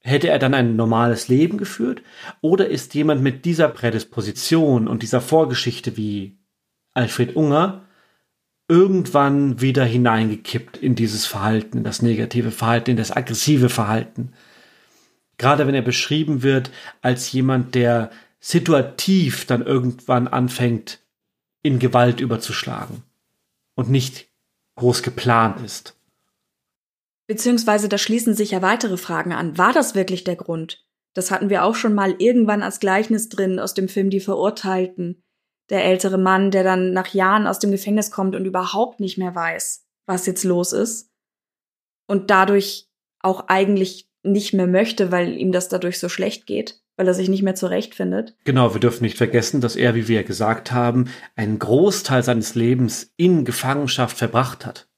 hätte 0.00 0.28
er 0.28 0.38
dann 0.38 0.52
ein 0.52 0.76
normales 0.76 1.28
Leben 1.28 1.56
geführt? 1.56 2.02
Oder 2.42 2.68
ist 2.68 2.94
jemand 2.94 3.22
mit 3.22 3.46
dieser 3.46 3.68
Prädisposition 3.68 4.86
und 4.86 5.02
dieser 5.02 5.22
Vorgeschichte 5.22 5.96
wie 5.96 6.36
Alfred 6.94 7.36
Unger 7.36 7.82
irgendwann 8.68 9.60
wieder 9.60 9.84
hineingekippt 9.84 10.76
in 10.76 10.94
dieses 10.94 11.26
Verhalten, 11.26 11.78
in 11.78 11.84
das 11.84 12.02
negative 12.02 12.50
Verhalten, 12.50 12.90
in 12.90 12.96
das 12.96 13.10
aggressive 13.10 13.68
Verhalten? 13.68 14.32
Gerade 15.36 15.66
wenn 15.66 15.74
er 15.74 15.82
beschrieben 15.82 16.42
wird 16.42 16.70
als 17.00 17.32
jemand, 17.32 17.74
der 17.74 18.10
situativ 18.40 19.46
dann 19.46 19.62
irgendwann 19.62 20.28
anfängt, 20.28 21.00
in 21.62 21.78
Gewalt 21.78 22.20
überzuschlagen 22.20 23.02
und 23.74 23.90
nicht 23.90 24.28
groß 24.76 25.02
geplant 25.02 25.64
ist. 25.64 25.96
Beziehungsweise 27.26 27.88
da 27.88 27.98
schließen 27.98 28.34
sich 28.34 28.50
ja 28.50 28.62
weitere 28.62 28.96
Fragen 28.96 29.32
an. 29.32 29.56
War 29.58 29.72
das 29.72 29.94
wirklich 29.94 30.24
der 30.24 30.36
Grund? 30.36 30.84
Das 31.14 31.30
hatten 31.30 31.50
wir 31.50 31.64
auch 31.64 31.74
schon 31.74 31.94
mal 31.94 32.14
irgendwann 32.18 32.62
als 32.62 32.80
Gleichnis 32.80 33.28
drin 33.28 33.58
aus 33.58 33.74
dem 33.74 33.88
Film 33.88 34.10
Die 34.10 34.20
Verurteilten. 34.20 35.22
Der 35.72 35.84
ältere 35.84 36.18
Mann, 36.18 36.52
der 36.52 36.62
dann 36.62 36.92
nach 36.92 37.08
Jahren 37.08 37.48
aus 37.48 37.58
dem 37.58 37.72
Gefängnis 37.72 38.10
kommt 38.10 38.36
und 38.36 38.44
überhaupt 38.44 39.00
nicht 39.00 39.18
mehr 39.18 39.34
weiß, 39.34 39.84
was 40.06 40.26
jetzt 40.26 40.44
los 40.44 40.72
ist. 40.72 41.10
Und 42.06 42.30
dadurch 42.30 42.88
auch 43.20 43.48
eigentlich 43.48 44.08
nicht 44.22 44.52
mehr 44.52 44.66
möchte, 44.66 45.10
weil 45.10 45.36
ihm 45.36 45.50
das 45.50 45.68
dadurch 45.68 45.98
so 45.98 46.08
schlecht 46.08 46.46
geht, 46.46 46.80
weil 46.96 47.08
er 47.08 47.14
sich 47.14 47.28
nicht 47.28 47.42
mehr 47.42 47.54
zurechtfindet. 47.54 48.36
Genau, 48.44 48.74
wir 48.74 48.80
dürfen 48.80 49.02
nicht 49.02 49.16
vergessen, 49.16 49.60
dass 49.60 49.74
er, 49.74 49.94
wie 49.94 50.08
wir 50.08 50.22
gesagt 50.24 50.72
haben, 50.72 51.08
einen 51.36 51.58
Großteil 51.58 52.22
seines 52.22 52.54
Lebens 52.54 53.12
in 53.16 53.44
Gefangenschaft 53.44 54.16
verbracht 54.16 54.66
hat. 54.66 54.88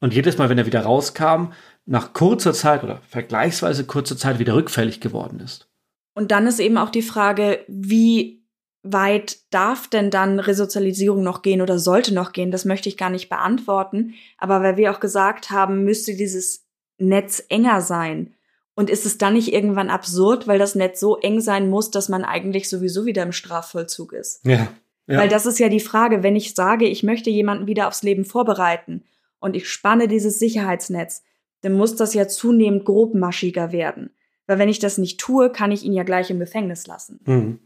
Und 0.00 0.14
jedes 0.14 0.38
Mal, 0.38 0.48
wenn 0.48 0.58
er 0.58 0.66
wieder 0.66 0.82
rauskam, 0.82 1.52
nach 1.86 2.12
kurzer 2.12 2.52
Zeit 2.52 2.84
oder 2.84 3.00
vergleichsweise 3.08 3.84
kurzer 3.84 4.16
Zeit 4.16 4.38
wieder 4.38 4.54
rückfällig 4.54 5.00
geworden 5.00 5.40
ist. 5.40 5.68
Und 6.14 6.30
dann 6.30 6.46
ist 6.46 6.60
eben 6.60 6.78
auch 6.78 6.90
die 6.90 7.02
Frage, 7.02 7.64
wie 7.68 8.39
weit 8.82 9.38
darf 9.50 9.88
denn 9.88 10.10
dann 10.10 10.40
Resozialisierung 10.40 11.22
noch 11.22 11.42
gehen 11.42 11.60
oder 11.60 11.78
sollte 11.78 12.14
noch 12.14 12.32
gehen? 12.32 12.50
Das 12.50 12.64
möchte 12.64 12.88
ich 12.88 12.96
gar 12.96 13.10
nicht 13.10 13.28
beantworten. 13.28 14.14
Aber 14.38 14.62
weil 14.62 14.76
wir 14.76 14.90
auch 14.90 15.00
gesagt 15.00 15.50
haben, 15.50 15.84
müsste 15.84 16.14
dieses 16.14 16.64
Netz 16.98 17.44
enger 17.48 17.80
sein. 17.80 18.34
Und 18.74 18.88
ist 18.88 19.04
es 19.04 19.18
dann 19.18 19.34
nicht 19.34 19.52
irgendwann 19.52 19.90
absurd, 19.90 20.46
weil 20.48 20.58
das 20.58 20.74
Netz 20.74 21.00
so 21.00 21.18
eng 21.18 21.40
sein 21.40 21.68
muss, 21.68 21.90
dass 21.90 22.08
man 22.08 22.24
eigentlich 22.24 22.68
sowieso 22.68 23.04
wieder 23.04 23.22
im 23.22 23.32
Strafvollzug 23.32 24.14
ist? 24.14 24.46
Ja. 24.46 24.68
ja. 25.06 25.18
Weil 25.18 25.28
das 25.28 25.44
ist 25.44 25.58
ja 25.58 25.68
die 25.68 25.80
Frage, 25.80 26.22
wenn 26.22 26.36
ich 26.36 26.54
sage, 26.54 26.86
ich 26.86 27.02
möchte 27.02 27.28
jemanden 27.28 27.66
wieder 27.66 27.88
aufs 27.88 28.02
Leben 28.02 28.24
vorbereiten 28.24 29.02
und 29.38 29.54
ich 29.54 29.68
spanne 29.68 30.08
dieses 30.08 30.38
Sicherheitsnetz, 30.38 31.22
dann 31.60 31.72
muss 31.74 31.96
das 31.96 32.14
ja 32.14 32.26
zunehmend 32.26 32.86
grobmaschiger 32.86 33.72
werden. 33.72 34.10
Weil 34.46 34.58
wenn 34.58 34.70
ich 34.70 34.78
das 34.78 34.96
nicht 34.96 35.20
tue, 35.20 35.50
kann 35.50 35.72
ich 35.72 35.82
ihn 35.84 35.92
ja 35.92 36.02
gleich 36.02 36.30
im 36.30 36.38
Gefängnis 36.38 36.86
lassen. 36.86 37.20
Mhm. 37.26 37.58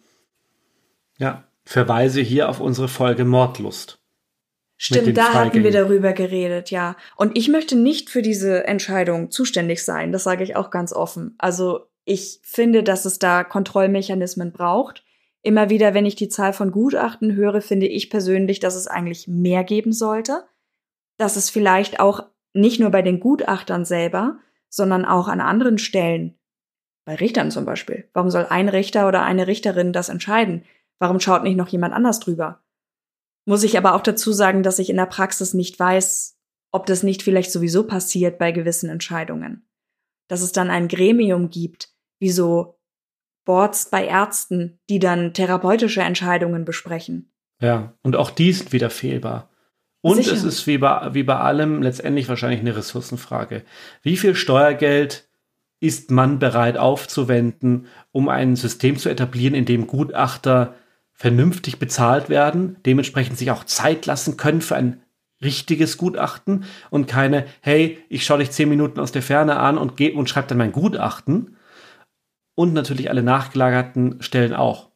Ja, 1.19 1.45
verweise 1.65 2.21
hier 2.21 2.49
auf 2.49 2.61
unsere 2.61 2.89
Folge 2.89 3.25
Mordlust. 3.25 4.01
Stimmt, 4.77 5.17
da 5.17 5.33
hatten 5.33 5.63
wir 5.63 5.71
darüber 5.71 6.13
geredet, 6.13 6.71
ja. 6.71 6.97
Und 7.17 7.39
ich 7.39 7.49
möchte 7.49 7.77
nicht 7.77 8.11
für 8.11 8.23
diese 8.23 8.67
Entscheidung 8.67 9.31
zuständig 9.31 9.85
sein, 9.85 10.11
das 10.11 10.25
sage 10.25 10.43
ich 10.43 10.57
auch 10.57 10.71
ganz 10.71 10.93
offen. 10.93 11.35
Also 11.39 11.87
ich 12.05 12.41
finde, 12.43 12.83
dass 12.83 13.05
es 13.05 13.19
da 13.19 13.45
Kontrollmechanismen 13.45 14.53
braucht. 14.53 15.05
Immer 15.43 15.71
wieder, 15.71 15.95
wenn 15.95 16.07
ich 16.07 16.17
die 16.17 16.29
Zahl 16.29 16.53
von 16.53 16.73
Gutachten 16.73 17.35
höre, 17.35 17.61
finde 17.61 17.87
ich 17.87 18.11
persönlich, 18.11 18.61
dass 18.61 18.75
es 18.75 18.87
eigentlich 18.87 19.29
mehr 19.29 19.63
geben 19.63 19.93
sollte. 19.93 20.45
Dass 21.19 21.37
es 21.37 21.51
vielleicht 21.51 22.01
auch 22.01 22.25
nicht 22.53 22.81
nur 22.81 22.91
bei 22.91 23.03
den 23.03 23.21
Gutachtern 23.21 23.85
selber, 23.85 24.39
sondern 24.69 25.05
auch 25.05 25.29
an 25.29 25.41
anderen 25.41 25.79
Stellen, 25.79 26.37
bei 27.05 27.15
Richtern 27.15 27.51
zum 27.51 27.65
Beispiel. 27.65 28.09
Warum 28.13 28.31
soll 28.31 28.47
ein 28.49 28.69
Richter 28.69 29.07
oder 29.07 29.23
eine 29.23 29.47
Richterin 29.47 29.93
das 29.93 30.09
entscheiden? 30.09 30.65
Warum 30.99 31.21
schaut 31.21 31.43
nicht 31.43 31.57
noch 31.57 31.69
jemand 31.69 31.95
anders 31.95 32.21
drüber? 32.21 32.63
Muss 33.47 33.63
ich 33.63 33.77
aber 33.77 33.95
auch 33.95 34.01
dazu 34.01 34.33
sagen, 34.33 34.63
dass 34.63 34.79
ich 34.79 34.91
in 34.91 34.97
der 34.97 35.07
Praxis 35.07 35.55
nicht 35.55 35.79
weiß, 35.79 36.39
ob 36.73 36.87
das 36.87 37.03
nicht 37.03 37.23
vielleicht 37.23 37.53
sowieso 37.53 37.85
passiert 37.85 38.39
bei 38.39 38.53
gewissen 38.53 38.89
Entscheidungen. 38.89 39.69
Dass 40.29 40.41
es 40.41 40.53
dann 40.53 40.71
ein 40.71 40.89
Gremium 40.89 41.51
gibt, 41.51 41.91
wie 42.19 42.31
so 42.31 42.79
Boards 43.45 43.91
bei 43.91 44.07
Ärzten, 44.07 44.81
die 44.89 44.99
dann 44.99 45.35
therapeutische 45.35 46.01
Entscheidungen 46.01 46.65
besprechen. 46.65 47.33
Ja, 47.61 47.95
und 48.03 48.17
auch 48.17 48.31
die 48.31 48.53
sind 48.53 48.73
wieder 48.73 48.91
fehlbar. 48.91 49.51
Und 50.01 50.17
Sicher. 50.17 50.33
es 50.33 50.45
ist 50.45 50.67
wie 50.67 50.79
bei, 50.79 51.15
wie 51.15 51.23
bei 51.23 51.37
allem 51.37 51.83
letztendlich 51.83 52.29
wahrscheinlich 52.29 52.61
eine 52.61 52.77
Ressourcenfrage. 52.77 53.63
Wie 54.03 54.17
viel 54.17 54.35
Steuergeld 54.35 55.29
ist 55.81 56.11
man 56.11 56.39
bereit 56.39 56.77
aufzuwenden, 56.77 57.87
um 58.13 58.29
ein 58.29 58.57
System 58.57 58.97
zu 58.97 59.09
etablieren, 59.09 59.55
in 59.55 59.65
dem 59.65 59.87
Gutachter 59.87 60.75
vernünftig 61.15 61.79
bezahlt 61.79 62.29
werden, 62.29 62.77
dementsprechend 62.85 63.39
sich 63.39 63.51
auch 63.51 63.65
Zeit 63.65 64.05
lassen 64.07 64.37
können 64.37 64.61
für 64.61 64.77
ein 64.77 65.01
richtiges 65.43 65.97
Gutachten 65.97 66.65
und 66.91 67.07
keine, 67.07 67.47
hey, 67.61 67.99
ich 68.09 68.25
schaue 68.25 68.39
dich 68.39 68.51
zehn 68.51 68.69
Minuten 68.69 69.01
aus 69.01 69.13
der 69.13 69.23
Ferne 69.23 69.57
an 69.57 69.79
und 69.79 69.97
gehe 69.97 70.15
und 70.15 70.29
schreibe 70.29 70.49
dann 70.49 70.59
mein 70.59 70.73
Gutachten. 70.73 71.57
Und 72.57 72.73
natürlich 72.73 73.11
alle 73.11 73.23
nachgelagerten 73.23 74.23
Stellen 74.23 74.55
auch. 74.55 74.91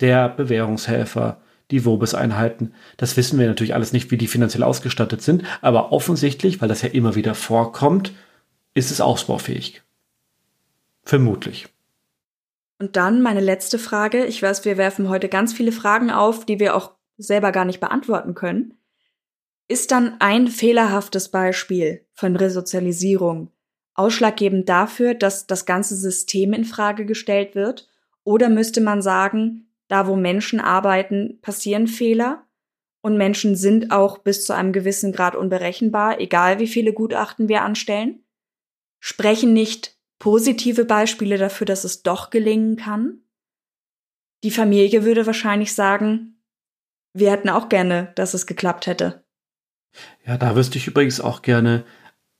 Der 0.00 0.28
Bewährungshelfer, 0.28 1.40
die 1.70 1.84
Wobes-Einheiten. 1.84 2.74
Das 2.96 3.16
wissen 3.16 3.38
wir 3.38 3.46
natürlich 3.46 3.74
alles 3.74 3.92
nicht, 3.92 4.10
wie 4.10 4.18
die 4.18 4.26
finanziell 4.26 4.62
ausgestattet 4.62 5.22
sind, 5.22 5.44
aber 5.60 5.92
offensichtlich, 5.92 6.60
weil 6.60 6.68
das 6.68 6.82
ja 6.82 6.88
immer 6.90 7.14
wieder 7.14 7.34
vorkommt, 7.34 8.12
ist 8.74 8.90
es 8.90 9.00
ausbaufähig. 9.00 9.82
Vermutlich. 11.04 11.68
Und 12.80 12.96
dann 12.96 13.20
meine 13.20 13.40
letzte 13.40 13.78
Frage. 13.78 14.24
Ich 14.24 14.42
weiß, 14.42 14.64
wir 14.64 14.78
werfen 14.78 15.10
heute 15.10 15.28
ganz 15.28 15.52
viele 15.52 15.70
Fragen 15.70 16.10
auf, 16.10 16.46
die 16.46 16.58
wir 16.58 16.74
auch 16.74 16.94
selber 17.18 17.52
gar 17.52 17.66
nicht 17.66 17.78
beantworten 17.78 18.34
können. 18.34 18.78
Ist 19.68 19.90
dann 19.90 20.16
ein 20.18 20.48
fehlerhaftes 20.48 21.28
Beispiel 21.28 22.06
von 22.14 22.36
Resozialisierung 22.36 23.50
ausschlaggebend 23.94 24.66
dafür, 24.70 25.12
dass 25.12 25.46
das 25.46 25.66
ganze 25.66 25.94
System 25.94 26.54
in 26.54 26.64
Frage 26.64 27.04
gestellt 27.04 27.54
wird? 27.54 27.86
Oder 28.24 28.48
müsste 28.48 28.80
man 28.80 29.02
sagen, 29.02 29.68
da 29.88 30.06
wo 30.06 30.16
Menschen 30.16 30.58
arbeiten, 30.58 31.38
passieren 31.42 31.86
Fehler 31.86 32.46
und 33.02 33.18
Menschen 33.18 33.56
sind 33.56 33.92
auch 33.92 34.18
bis 34.18 34.46
zu 34.46 34.54
einem 34.54 34.72
gewissen 34.72 35.12
Grad 35.12 35.36
unberechenbar, 35.36 36.18
egal 36.18 36.60
wie 36.60 36.66
viele 36.66 36.94
Gutachten 36.94 37.48
wir 37.48 37.60
anstellen. 37.60 38.24
Sprechen 39.00 39.52
nicht 39.52 39.99
positive 40.20 40.84
Beispiele 40.84 41.36
dafür, 41.36 41.64
dass 41.64 41.82
es 41.82 42.04
doch 42.04 42.30
gelingen 42.30 42.76
kann. 42.76 43.18
Die 44.44 44.52
Familie 44.52 45.04
würde 45.04 45.26
wahrscheinlich 45.26 45.74
sagen, 45.74 46.40
wir 47.12 47.32
hätten 47.32 47.48
auch 47.48 47.68
gerne, 47.68 48.12
dass 48.14 48.34
es 48.34 48.46
geklappt 48.46 48.86
hätte. 48.86 49.24
Ja, 50.24 50.38
da 50.38 50.54
wüsste 50.54 50.78
ich 50.78 50.86
übrigens 50.86 51.20
auch 51.20 51.42
gerne, 51.42 51.84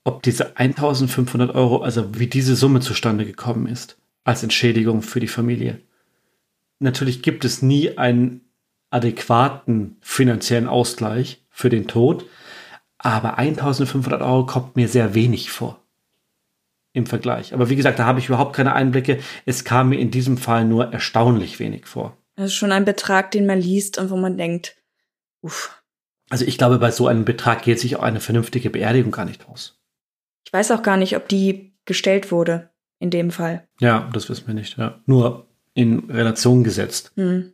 ob 0.05 0.23
diese 0.23 0.57
1500 0.57 1.53
Euro, 1.57 1.79
also 1.79 2.17
wie 2.17 2.29
diese 2.29 2.55
Summe 2.55 2.79
zustande 2.79 3.27
gekommen 3.27 3.67
ist, 3.67 3.99
als 4.23 4.45
Entschädigung 4.45 5.03
für 5.03 5.19
die 5.19 5.27
Familie 5.27 5.83
natürlich 6.81 7.23
gibt 7.23 7.45
es 7.45 7.63
nie 7.63 7.97
einen 7.97 8.41
adäquaten 8.91 9.97
finanziellen 10.01 10.67
Ausgleich 10.67 11.45
für 11.49 11.69
den 11.69 11.87
Tod, 11.87 12.27
aber 12.99 13.39
1500 13.39 14.21
Euro 14.21 14.47
kommt 14.47 14.75
mir 14.75 14.89
sehr 14.89 15.15
wenig 15.15 15.51
vor 15.51 15.80
im 16.93 17.07
Vergleich. 17.07 17.55
Aber 17.55 17.71
wie 17.71 17.77
gesagt, 17.77 17.99
da 17.99 18.05
habe 18.05 18.19
ich 18.19 18.29
überhaupt 18.29 18.55
keine 18.55 18.75
Einblicke. 18.75 19.21
Es 19.47 19.65
kam 19.65 19.91
mir 19.91 19.99
in 19.99 20.11
diesem 20.11 20.37
Fall 20.37 20.65
nur 20.65 20.93
erstaunlich 20.93 21.59
wenig 21.59 21.87
vor. 21.87 22.17
Das 22.37 22.47
ist 22.47 22.55
schon 22.55 22.73
ein 22.73 22.85
Betrag, 22.85 23.31
den 23.31 23.47
man 23.47 23.61
liest 23.61 23.99
und 23.99 24.11
wo 24.11 24.17
man 24.17 24.37
denkt, 24.37 24.77
uff. 25.43 25.83
Also 26.31 26.45
ich 26.45 26.59
glaube, 26.59 26.79
bei 26.79 26.91
so 26.91 27.07
einem 27.07 27.25
Betrag 27.25 27.63
geht 27.63 27.81
sich 27.81 27.97
auch 27.97 28.03
eine 28.03 28.21
vernünftige 28.21 28.71
Beerdigung 28.71 29.13
gar 29.13 29.25
nicht 29.25 29.49
aus. 29.49 29.81
Ich 30.47 30.53
weiß 30.53 30.71
auch 30.71 30.83
gar 30.83 30.97
nicht, 30.97 31.17
ob 31.17 31.29
die 31.29 31.75
gestellt 31.85 32.33
wurde 32.33 32.71
in 32.99 33.11
dem 33.11 33.31
Fall. 33.31 33.69
Ja, 33.81 34.09
das 34.13 34.29
wissen 34.29 34.47
wir 34.47 34.55
nicht. 34.55 34.79
Ja. 34.79 35.01
Nur 35.07 35.49
in 35.75 36.11
Relation 36.11 36.65
gesetzt. 36.65 37.13
Hm. 37.17 37.53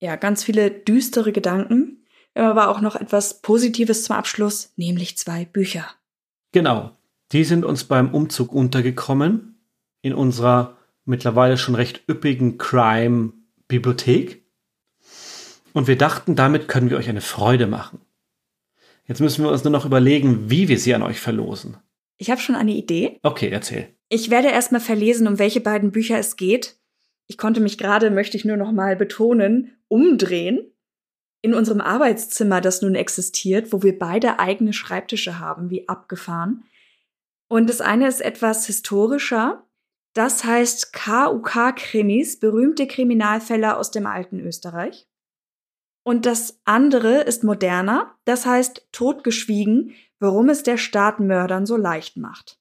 Ja, 0.00 0.16
ganz 0.16 0.42
viele 0.42 0.70
düstere 0.70 1.32
Gedanken, 1.32 2.04
aber 2.34 2.68
auch 2.68 2.80
noch 2.80 2.96
etwas 2.96 3.40
Positives 3.40 4.04
zum 4.04 4.16
Abschluss, 4.16 4.72
nämlich 4.76 5.16
zwei 5.16 5.44
Bücher. 5.44 5.88
Genau. 6.52 6.96
Die 7.32 7.44
sind 7.44 7.64
uns 7.64 7.84
beim 7.84 8.12
Umzug 8.14 8.52
untergekommen 8.52 9.58
in 10.02 10.12
unserer 10.12 10.76
mittlerweile 11.04 11.56
schon 11.56 11.74
recht 11.74 12.02
üppigen 12.08 12.58
Crime-Bibliothek. 12.58 14.44
Und 15.72 15.86
wir 15.88 15.96
dachten, 15.96 16.36
damit 16.36 16.68
können 16.68 16.90
wir 16.90 16.98
euch 16.98 17.08
eine 17.08 17.22
Freude 17.22 17.66
machen. 17.66 18.00
Jetzt 19.06 19.20
müssen 19.20 19.42
wir 19.42 19.50
uns 19.50 19.64
nur 19.64 19.72
noch 19.72 19.86
überlegen, 19.86 20.50
wie 20.50 20.68
wir 20.68 20.78
sie 20.78 20.94
an 20.94 21.02
euch 21.02 21.20
verlosen. 21.20 21.78
Ich 22.18 22.30
habe 22.30 22.40
schon 22.40 22.54
eine 22.54 22.72
Idee. 22.72 23.18
Okay, 23.22 23.48
erzähl. 23.48 23.88
Ich 24.08 24.30
werde 24.30 24.48
erstmal 24.48 24.80
verlesen, 24.80 25.26
um 25.26 25.38
welche 25.38 25.60
beiden 25.60 25.90
Bücher 25.90 26.18
es 26.18 26.36
geht. 26.36 26.76
Ich 27.26 27.38
konnte 27.38 27.60
mich 27.60 27.78
gerade, 27.78 28.10
möchte 28.10 28.36
ich 28.36 28.44
nur 28.44 28.58
noch 28.58 28.72
mal 28.72 28.94
betonen, 28.94 29.72
umdrehen 29.88 30.72
in 31.40 31.54
unserem 31.54 31.80
Arbeitszimmer, 31.80 32.60
das 32.60 32.82
nun 32.82 32.94
existiert, 32.94 33.72
wo 33.72 33.82
wir 33.82 33.98
beide 33.98 34.38
eigene 34.38 34.72
Schreibtische 34.72 35.40
haben, 35.40 35.70
wie 35.70 35.88
abgefahren. 35.88 36.64
Und 37.52 37.68
das 37.68 37.82
eine 37.82 38.08
ist 38.08 38.22
etwas 38.22 38.64
historischer. 38.64 39.68
Das 40.14 40.42
heißt 40.42 40.94
KUK-Krimis, 40.94 42.40
berühmte 42.40 42.86
Kriminalfälle 42.86 43.76
aus 43.76 43.90
dem 43.90 44.06
alten 44.06 44.40
Österreich. 44.40 45.06
Und 46.02 46.24
das 46.24 46.62
andere 46.64 47.20
ist 47.20 47.44
moderner. 47.44 48.16
Das 48.24 48.46
heißt 48.46 48.88
Totgeschwiegen, 48.92 49.94
warum 50.18 50.48
es 50.48 50.62
der 50.62 50.78
Staat 50.78 51.20
Mördern 51.20 51.66
so 51.66 51.76
leicht 51.76 52.16
macht. 52.16 52.58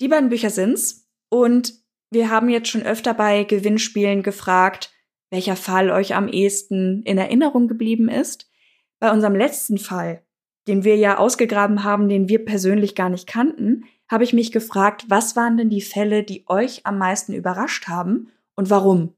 Die 0.00 0.08
beiden 0.08 0.30
Bücher 0.30 0.50
sind's. 0.50 1.08
Und 1.28 1.84
wir 2.10 2.30
haben 2.30 2.48
jetzt 2.48 2.66
schon 2.66 2.82
öfter 2.82 3.14
bei 3.14 3.44
Gewinnspielen 3.44 4.24
gefragt, 4.24 4.92
welcher 5.30 5.54
Fall 5.54 5.92
euch 5.92 6.16
am 6.16 6.26
ehesten 6.26 7.04
in 7.04 7.16
Erinnerung 7.16 7.68
geblieben 7.68 8.08
ist. 8.08 8.50
Bei 8.98 9.12
unserem 9.12 9.36
letzten 9.36 9.78
Fall, 9.78 10.26
den 10.68 10.84
wir 10.84 10.96
ja 10.96 11.18
ausgegraben 11.18 11.84
haben, 11.84 12.08
den 12.08 12.28
wir 12.28 12.44
persönlich 12.44 12.94
gar 12.94 13.08
nicht 13.08 13.26
kannten, 13.26 13.84
habe 14.08 14.24
ich 14.24 14.32
mich 14.32 14.52
gefragt, 14.52 15.06
was 15.08 15.36
waren 15.36 15.56
denn 15.56 15.70
die 15.70 15.80
Fälle, 15.80 16.22
die 16.22 16.44
euch 16.46 16.84
am 16.84 16.98
meisten 16.98 17.32
überrascht 17.32 17.88
haben 17.88 18.30
und 18.54 18.70
warum? 18.70 19.14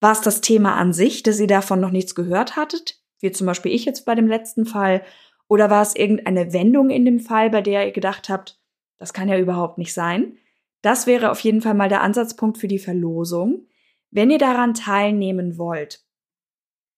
War 0.00 0.12
es 0.12 0.20
das 0.20 0.40
Thema 0.40 0.76
an 0.76 0.92
sich, 0.92 1.22
dass 1.22 1.40
ihr 1.40 1.46
davon 1.46 1.80
noch 1.80 1.90
nichts 1.90 2.14
gehört 2.14 2.56
hattet, 2.56 3.00
wie 3.20 3.30
zum 3.30 3.46
Beispiel 3.46 3.72
ich 3.72 3.84
jetzt 3.84 4.04
bei 4.04 4.14
dem 4.14 4.26
letzten 4.26 4.66
Fall, 4.66 5.02
oder 5.48 5.70
war 5.70 5.82
es 5.82 5.94
irgendeine 5.94 6.52
Wendung 6.52 6.90
in 6.90 7.04
dem 7.04 7.20
Fall, 7.20 7.50
bei 7.50 7.60
der 7.60 7.86
ihr 7.86 7.92
gedacht 7.92 8.28
habt, 8.28 8.58
das 8.98 9.12
kann 9.12 9.28
ja 9.28 9.38
überhaupt 9.38 9.78
nicht 9.78 9.92
sein? 9.92 10.36
Das 10.80 11.06
wäre 11.06 11.30
auf 11.30 11.40
jeden 11.40 11.60
Fall 11.60 11.74
mal 11.74 11.88
der 11.88 12.02
Ansatzpunkt 12.02 12.58
für 12.58 12.68
die 12.68 12.78
Verlosung. 12.78 13.66
Wenn 14.10 14.30
ihr 14.30 14.38
daran 14.38 14.74
teilnehmen 14.74 15.58
wollt, 15.58 16.04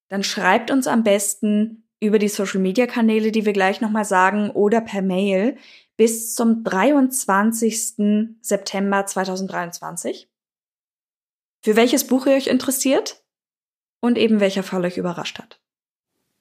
dann 0.08 0.22
schreibt 0.22 0.70
uns 0.70 0.86
am 0.86 1.02
besten 1.02 1.83
über 2.04 2.18
die 2.18 2.28
Social 2.28 2.60
Media 2.60 2.86
Kanäle, 2.86 3.32
die 3.32 3.44
wir 3.44 3.52
gleich 3.52 3.80
nochmal 3.80 4.04
sagen, 4.04 4.50
oder 4.50 4.80
per 4.80 5.02
Mail 5.02 5.56
bis 5.96 6.34
zum 6.34 6.64
23. 6.64 8.36
September 8.40 9.06
2023. 9.06 10.28
Für 11.60 11.76
welches 11.76 12.06
Buch 12.06 12.26
ihr 12.26 12.34
euch 12.34 12.46
interessiert 12.46 13.22
und 14.00 14.18
eben 14.18 14.40
welcher 14.40 14.62
Fall 14.62 14.84
euch 14.84 14.98
überrascht 14.98 15.38
hat. 15.38 15.60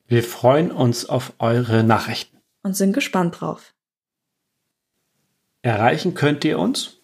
Wir 0.07 0.23
freuen 0.23 0.71
uns 0.71 1.07
auf 1.07 1.33
eure 1.39 1.83
Nachrichten. 1.83 2.37
Und 2.61 2.75
sind 2.75 2.93
gespannt 2.93 3.39
drauf. 3.39 3.73
Erreichen 5.61 6.13
könnt 6.13 6.43
ihr 6.43 6.59
uns 6.59 6.99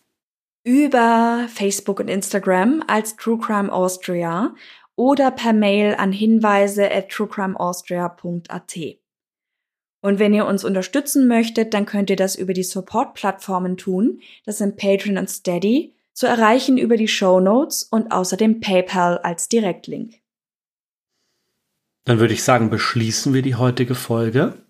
über 0.64 1.48
Facebook 1.48 2.00
und 2.00 2.10
Instagram 2.10 2.84
als 2.88 3.16
True 3.16 3.40
Crime 3.40 3.72
Austria 3.72 4.54
oder 5.00 5.32
per 5.32 5.54
Mail 5.54 5.96
an 5.96 6.12
hinweise 6.12 6.92
at 6.92 7.08
truecrimeaustria.at. 7.08 8.78
Und 10.02 10.20
wenn 10.20 10.34
ihr 10.34 10.46
uns 10.46 10.66
unterstützen 10.66 11.26
möchtet, 11.26 11.74
dann 11.74 11.86
könnt 11.86 12.10
ihr 12.10 12.18
das 12.18 12.36
über 12.36 12.52
die 12.52 12.64
Support-Plattformen 12.64 13.78
tun. 13.78 14.20
Das 14.46 14.58
sind 14.58 14.76
Patreon 14.76 15.18
und 15.18 15.30
Steady, 15.30 15.94
zu 16.12 16.28
erreichen 16.28 16.78
über 16.78 16.98
die 16.98 17.08
Show 17.08 17.40
Notes 17.40 17.84
und 17.84 18.12
außerdem 18.12 18.60
PayPal 18.60 19.20
als 19.20 19.48
Direktlink. 19.48 20.16
Dann 22.04 22.20
würde 22.20 22.34
ich 22.34 22.44
sagen, 22.44 22.70
beschließen 22.70 23.34
wir 23.34 23.42
die 23.42 23.56
heutige 23.56 23.96
Folge. 23.96 24.66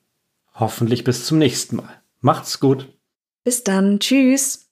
Hoffentlich 0.54 1.04
bis 1.04 1.26
zum 1.26 1.40
nächsten 1.40 1.78
Mal. 1.78 2.04
Macht's 2.22 2.60
gut. 2.60 2.88
Bis 3.44 3.64
dann. 3.64 4.00
Tschüss. 4.00 4.69